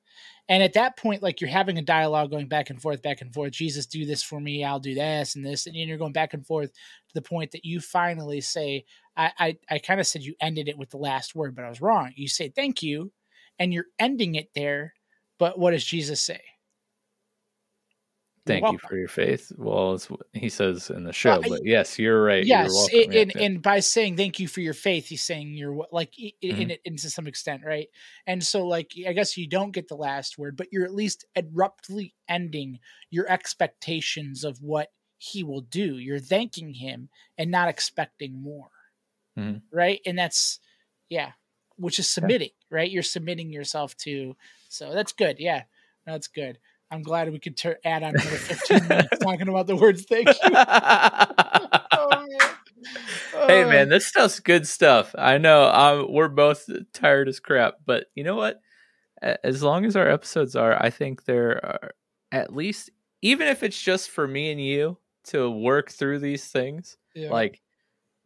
[0.49, 3.33] And at that point, like you're having a dialogue going back and forth, back and
[3.33, 3.51] forth.
[3.51, 4.63] Jesus, do this for me.
[4.63, 5.65] I'll do this and this.
[5.65, 8.85] And you're going back and forth to the point that you finally say,
[9.15, 11.69] I, I, I kind of said you ended it with the last word, but I
[11.69, 12.11] was wrong.
[12.15, 13.11] You say thank you
[13.59, 14.93] and you're ending it there.
[15.39, 16.41] But what does Jesus say?
[18.47, 19.51] Thank you for your faith.
[19.55, 22.43] Well, it's what he says in the show, I- but yes, you're right.
[22.45, 23.19] yes you're welcome.
[23.21, 23.41] and, yeah.
[23.43, 26.61] and by saying thank you for your faith he's saying you're like Mm-hmm.
[26.61, 27.87] in it in to some extent right
[28.25, 31.25] and so like i guess you don't get the last word but you're at least
[31.35, 32.79] abruptly ending
[33.11, 34.89] your expectations of what
[35.19, 38.69] he will do you're thanking him and not expecting more
[39.37, 39.61] Mhm.
[39.71, 40.59] right and that's
[41.09, 41.31] yeah
[41.77, 44.35] which is submitting right you're submitting yourself to
[44.67, 45.63] so that's good yeah
[46.07, 46.57] no, that's good
[46.91, 50.27] i'm glad we could tur add on another 15 minutes talking about the words thank
[50.27, 50.33] you
[51.93, 53.47] oh, man.
[53.47, 55.13] hey Uh, man, this stuff's good stuff.
[55.17, 58.59] I know um, we're both tired as crap, but you know what?
[59.21, 61.91] As long as our episodes are, I think there are
[62.31, 62.89] at least,
[63.21, 67.29] even if it's just for me and you to work through these things, yeah.
[67.29, 67.61] like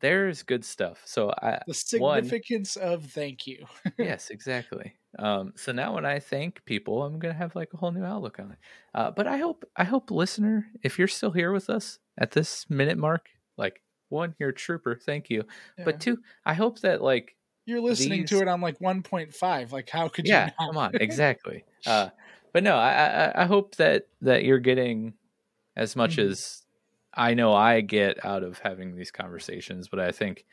[0.06, 1.02] there's good stuff.
[1.06, 3.65] So I, the one- significance of thank you.
[3.98, 4.94] yes, exactly.
[5.18, 8.38] Um, so now when I thank people, I'm gonna have like a whole new outlook
[8.40, 8.57] on it.
[8.94, 12.69] Uh, but I hope, I hope, listener, if you're still here with us at this
[12.69, 15.44] minute mark, like one, you're a trooper, thank you.
[15.77, 15.86] Yeah.
[15.86, 19.72] But two, I hope that like you're listening these- to it on like 1.5.
[19.72, 20.34] Like, how could you?
[20.34, 20.68] yeah, not?
[20.68, 21.64] come on, exactly.
[21.86, 22.10] Uh,
[22.53, 25.14] but no, I, I I hope that that you're getting
[25.76, 26.30] as much Mhm.
[26.32, 26.61] as
[27.16, 29.88] I know I get out of having these conversations.
[29.88, 30.46] But I think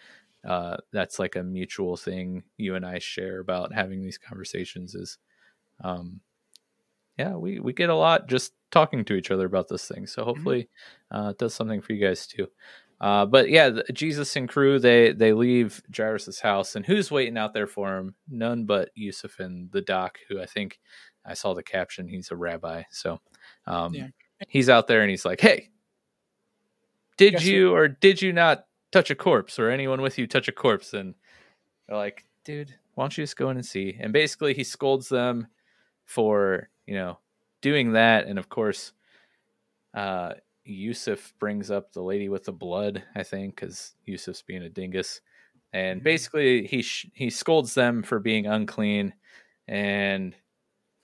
[0.46, 4.94] uh, that's like a mutual thing you and I share about having these conversations.
[4.94, 5.18] Is
[5.82, 6.20] um,
[7.18, 10.06] yeah, we we get a lot just talking to each other about this thing.
[10.06, 10.68] So hopefully,
[11.10, 12.48] uh, it does something for you guys too.
[13.00, 17.36] Uh, but yeah, the, Jesus and crew they they leave Jairus's house, and who's waiting
[17.36, 18.14] out there for him?
[18.30, 20.78] None but Yusuf and the doc, who I think
[21.26, 22.06] I saw the caption.
[22.08, 23.20] He's a rabbi, so
[23.66, 24.06] um, Yeah.
[24.48, 25.70] he's out there, and he's like, "Hey,
[27.16, 30.48] did Guess you or did you not touch a corpse, or anyone with you touch
[30.48, 31.14] a corpse?" And
[31.88, 35.08] they're like, "Dude, why don't you just go in and see?" And basically, he scolds
[35.08, 35.48] them
[36.06, 37.18] for you know
[37.62, 38.92] doing that, and of course,
[39.94, 40.34] uh,
[40.64, 45.20] Yusuf brings up the lady with the blood, I think, because Yusuf's being a dingus,
[45.72, 46.04] and Mhm.
[46.04, 49.14] basically he sh- he scolds them for being unclean,
[49.68, 50.36] and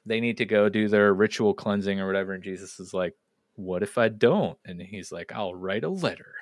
[0.06, 2.34] they need to go do their ritual cleansing or whatever.
[2.34, 3.14] And Jesus is like,
[3.58, 6.36] "What if I don't?" And he's like, "I'll write a letter,"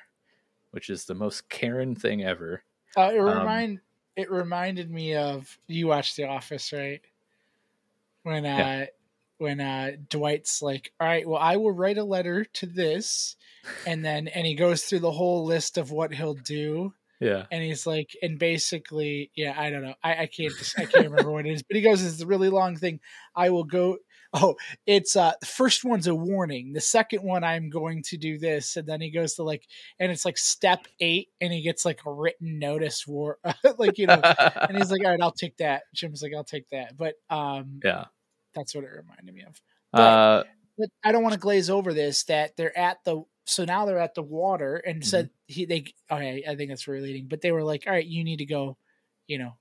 [0.72, 2.64] which is the most Karen thing ever.
[2.97, 3.80] Uh, it Um, remind
[4.16, 7.02] it reminded me of you watched The Office, right?
[8.22, 8.66] When uh Yeah.
[9.38, 13.36] when uh Dwight's like, "All right, well, I will write a letter to this,"
[13.86, 17.62] and then and he goes through the whole list of what he'll do, Yeah, and
[17.62, 21.47] he's like, and basically, yeah, I don't know, I, I can't, I can't remember what
[21.47, 23.01] it is, but he goes, "It's a really long thing.
[23.34, 23.98] I will go."
[24.32, 24.56] Oh,
[24.86, 26.72] it's uh the first one's a warning.
[26.74, 29.66] The second one, I'm going to do this, and then he goes to like,
[29.98, 33.38] and it's like step eight, and he gets like a written notice for,
[33.78, 34.20] like you know,
[34.68, 37.80] and he's like, "All right, I'll take that." Jim's like, "I'll take that," but um,
[37.84, 38.06] yeah.
[38.55, 39.60] that's what it reminded me of.
[39.98, 40.43] Uh,
[40.76, 43.98] But I don't want to glaze over this that they're at the so now they're
[43.98, 47.62] at the water and said he they okay I think that's relating but they were
[47.64, 48.77] like all right you need to go
[49.27, 49.52] you know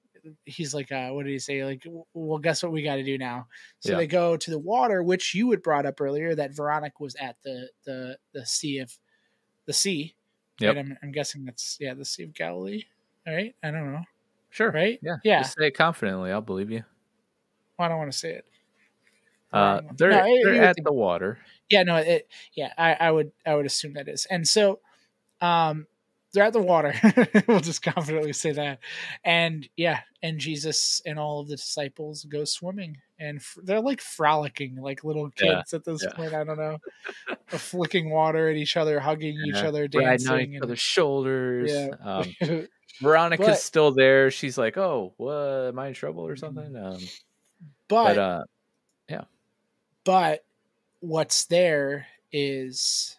[0.44, 3.18] he's like uh what did he say like well guess what we got to do
[3.18, 3.48] now
[3.80, 3.98] so Yeah.
[4.00, 7.36] they go to the water which you had brought up earlier that Veronica was at
[7.44, 8.92] the the the sea of
[9.66, 10.16] the sea
[10.60, 10.76] Yep.
[10.76, 10.86] right?
[10.86, 12.84] I'm, I'm guessing that's yeah the sea of Galilee
[13.28, 14.04] all right I don't know
[14.50, 14.72] sure.
[14.72, 15.18] right Yeah.
[15.24, 16.32] yeah Just say it confidently.
[16.32, 16.84] I'll believe you.
[17.78, 18.46] I don't want to say it
[19.54, 21.38] Uh, they're No, they're at the water.
[21.70, 24.80] Yeah no it yeah I, I would i would assume that is and so
[25.42, 25.88] um
[26.34, 26.94] they're at the water
[27.48, 28.80] we'll just confidently say that
[29.24, 34.02] and yeah and jesus and all of the disciples go swimming and f- they're like
[34.02, 36.10] frolicking like little Yeah, kids at this yeah.
[36.16, 36.78] point i don't know
[37.58, 41.72] flicking water at each other hugging each Yeah, other riding on dancing each other's shoulders.
[41.72, 41.90] Yeah.
[42.04, 42.68] Um,
[43.02, 44.32] Veronica's But- still there.
[44.32, 45.68] She's like, "Oh, what?
[45.68, 46.98] Am I in trouble or something?" Um,
[47.90, 48.44] but but uh,
[49.10, 49.24] yeah,
[50.06, 50.45] but
[51.06, 53.18] what's there is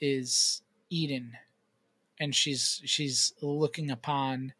[0.00, 1.36] is eden
[2.18, 4.52] and she's she's looking upon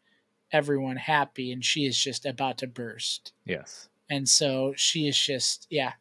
[0.51, 3.33] everyone happy and she is just about to burst.
[3.45, 3.89] Yes.
[4.09, 5.93] And so she is just yeah.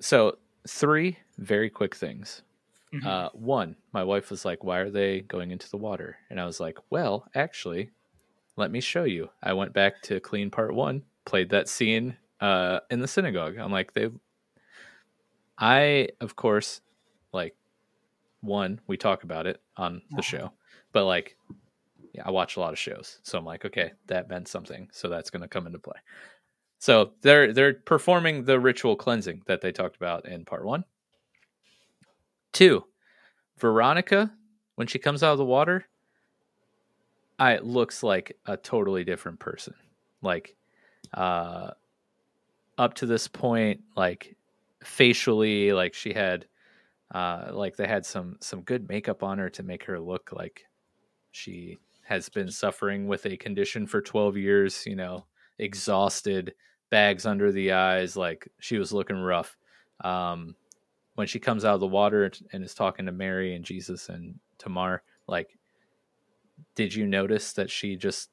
[0.00, 2.42] So three very quick things.
[2.92, 3.06] Mhm.
[3.06, 6.44] Uh, one, my wife was like, "Why are they going into the water?" And I
[6.44, 7.90] was like, "Well, actually,
[8.56, 12.80] let me show you." I went back to clean part one, played that scene uh,
[12.90, 13.56] in the synagogue.
[13.58, 14.10] I'm like, they.
[15.58, 16.80] I of course,
[17.32, 17.54] like,
[18.40, 20.52] one we talk about it on the show,
[20.92, 21.36] but like,
[22.12, 25.08] yeah, I watch a lot of shows, so I'm like, okay, that meant something, so
[25.08, 25.98] that's going to come into play.
[26.78, 30.84] So they're they're performing the ritual cleansing that they talked about in part one.
[32.52, 32.84] Two,
[33.58, 34.32] Veronica,
[34.74, 35.86] when she comes out of the water,
[37.38, 39.74] I it looks like a totally different person.
[40.22, 40.56] Like,
[41.14, 41.70] uh,
[42.76, 44.36] up to this point, like
[44.84, 46.46] facially, like she had,
[47.14, 50.64] uh, like they had some some good makeup on her to make her look like
[51.30, 55.24] she has been suffering with a condition for 12 years you know
[55.58, 56.54] exhausted
[56.90, 59.56] bags under the eyes like she was looking rough.
[60.04, 60.56] Um
[61.14, 64.34] when she comes out of the water and is talking to mary and jesus and
[64.58, 65.58] tamar like
[66.74, 68.30] did you notice that she just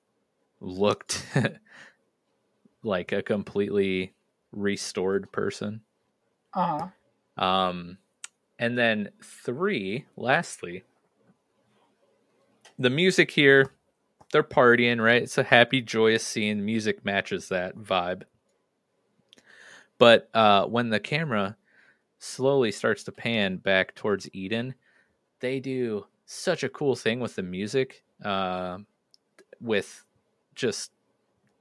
[0.61, 1.25] looked
[2.83, 4.13] like a completely
[4.53, 5.81] restored person
[6.53, 6.87] Uh-huh.
[7.43, 7.97] um,
[8.57, 10.83] and then three, lastly,
[12.77, 13.71] the music here,
[14.31, 15.21] they're partying, right?
[15.23, 16.63] It's a happy, joyous scene.
[16.63, 18.23] Music matches that vibe.
[19.97, 21.57] But uh, when the camera
[22.19, 24.75] slowly starts to pan back towards Eden,
[25.39, 28.79] they do such a cool thing with the music, uh,
[29.59, 30.05] with
[30.55, 30.91] just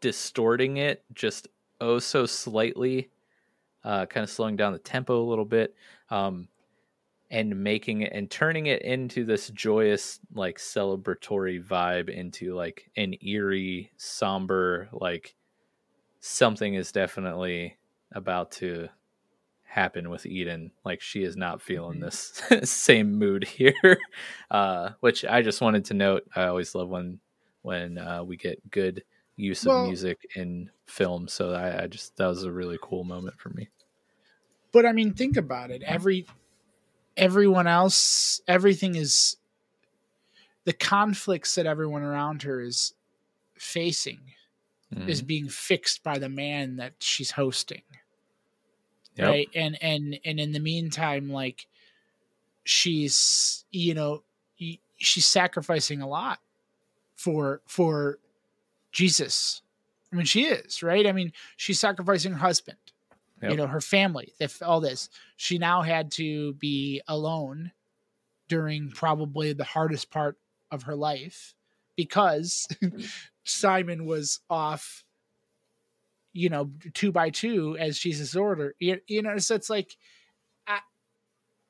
[0.00, 1.48] distorting it just
[1.80, 3.10] oh so slightly
[3.84, 5.74] uh, kind of slowing down the tempo a little bit,
[6.10, 6.48] um,
[7.30, 13.14] and making it and turning it into this joyous, like celebratory vibe into like an
[13.22, 15.34] eerie, somber, like
[16.20, 17.76] something is definitely
[18.12, 18.88] about to
[19.68, 20.72] happen with Eden.
[20.84, 23.98] Like she is not feeling this same mood here,
[24.50, 26.24] uh, which I just wanted to note.
[26.34, 27.20] I always love when
[27.62, 29.04] when uh, we get good
[29.38, 31.28] use of Well- music in film.
[31.28, 33.68] So I, I just that was a really cool moment for me.
[34.72, 35.82] But I mean, think about it.
[35.82, 36.26] Every
[37.16, 39.36] everyone else, everything is
[40.64, 42.92] the conflicts that everyone around her is
[43.54, 44.20] facing
[45.06, 45.26] is Mhm.
[45.26, 47.82] being fixed by the man that she's hosting.
[49.16, 49.28] Yep.
[49.28, 49.48] Right.
[49.54, 51.66] And and and in the meantime, like
[52.64, 54.22] she's you know,
[54.96, 56.40] she's sacrificing a lot
[57.16, 58.18] for for
[58.92, 59.62] Jesus.
[60.12, 61.06] I mean, she is, right?
[61.06, 62.78] I mean, she's sacrificing her husband
[63.40, 67.70] you know her family if all this she now had to be alone
[68.48, 70.36] during probably the hardest part
[70.72, 71.54] of her life
[71.94, 72.66] because
[73.44, 75.04] simon was off
[76.32, 79.94] you know two by two as jesus order you, you know so it's like
[80.66, 80.80] I,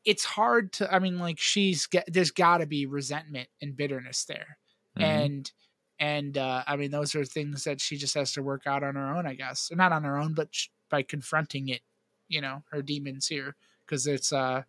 [0.07, 4.25] it's hard to i mean like she's get, there's got to be resentment and bitterness
[4.25, 4.57] there
[4.97, 5.03] Mhm.
[5.05, 5.53] and
[6.01, 8.95] and uh, I mean those are things that she just has to work out on
[8.95, 9.71] her own, I guess.
[9.75, 11.81] Not on her own, but sh- by confronting it,
[12.29, 14.63] you know, her demons here, because it's uh,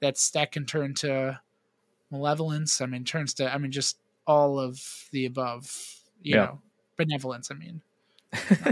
[0.00, 1.40] that's that can turn to
[2.10, 2.80] malevolence.
[2.80, 4.80] I mean, turns to I mean just all of
[5.12, 5.70] the above,
[6.22, 6.44] you Yeah.
[6.44, 6.60] know,
[6.96, 7.50] benevolence.
[7.50, 7.80] I mean,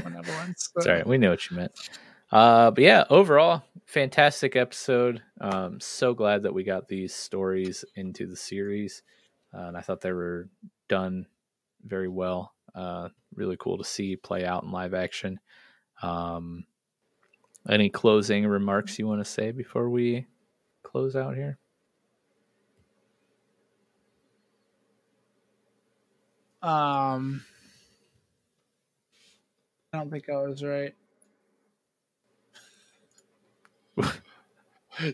[0.03, 0.71] benevolence.
[0.75, 1.73] but- Sorry, we know what you meant.
[2.33, 5.23] Uh, but yeah, overall, fantastic episode.
[5.41, 9.03] Um, so glad that we got these stories into the series,
[9.57, 10.49] uh, and I thought they were
[10.89, 11.27] done
[11.85, 12.55] very well.
[12.75, 15.39] Uh, really cool to see play out in live action.
[16.03, 16.65] Um,
[17.69, 20.27] any closing remarks you want to say before we
[20.83, 21.59] close out here?
[26.63, 27.45] Um,
[29.93, 30.95] I don't think I was right.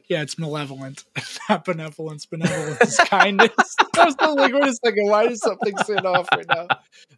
[0.09, 1.05] Yeah, it's malevolent,
[1.48, 2.27] not benevolence.
[2.27, 3.51] Benevolence is kindness.
[3.97, 6.69] I was like, wait a second, why does something sit off right now?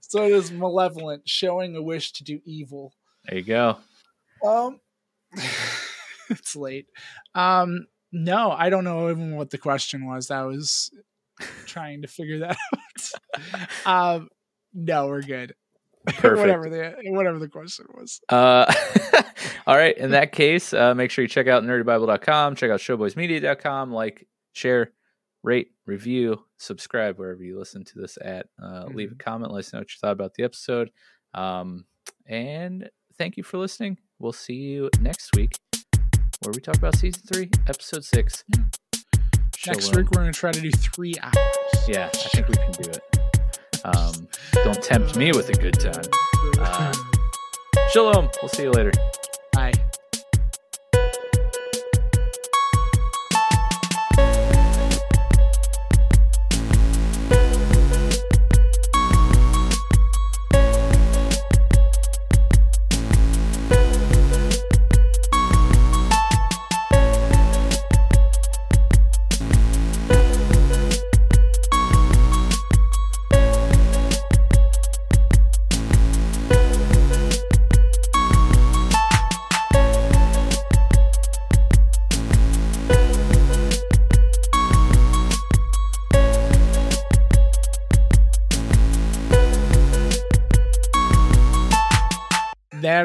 [0.00, 2.92] So it is malevolent, showing a wish to do evil.
[3.28, 3.78] There you go.
[4.44, 4.80] Um,
[6.30, 6.86] it's late.
[7.34, 10.30] Um, no, I don't know even what the question was.
[10.30, 10.90] I was
[11.66, 12.56] trying to figure that
[13.86, 14.16] out.
[14.16, 14.28] um,
[14.74, 15.54] no, we're good.
[16.06, 16.40] Perfect.
[16.40, 18.20] whatever the whatever the question was.
[18.28, 18.72] Uh,
[19.66, 19.96] all right.
[19.96, 24.92] In that case, uh, make sure you check out nerdybible.com, check out showboysmedia.com, like, share,
[25.44, 28.46] rate, review, subscribe wherever you listen to this at.
[28.60, 30.90] Uh, Leave a comment, let us know what you thought about the episode.
[31.34, 31.84] Um,
[32.26, 33.98] and thank you for listening.
[34.18, 35.56] We'll see you next week
[36.42, 38.44] where we talk about season three, episode six.
[39.66, 41.36] Next week we're gonna try to do three hours.
[41.86, 43.21] Yeah, I think we can do it.
[43.84, 44.28] Um,
[44.64, 46.04] don't tempt me with a good time.
[46.58, 46.92] Uh,
[47.90, 48.30] shalom.
[48.40, 48.92] We'll see you later.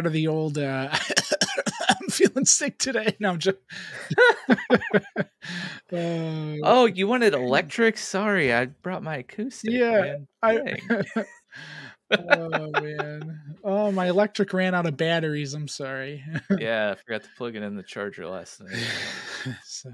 [0.02, 0.90] That or the old uh
[1.90, 3.15] I'm feeling sick today.
[3.19, 3.57] No, I'm just
[5.19, 5.26] uh,
[5.91, 7.98] Oh, you wanted electric?
[7.98, 9.72] Sorry, I brought my acoustic.
[9.72, 10.18] Yeah.
[10.41, 10.78] I
[12.11, 13.40] oh man.
[13.64, 15.53] Oh my electric ran out of batteries.
[15.53, 16.24] I'm sorry.
[16.57, 18.86] yeah, I forgot to plug it in the charger last night.
[19.64, 19.90] so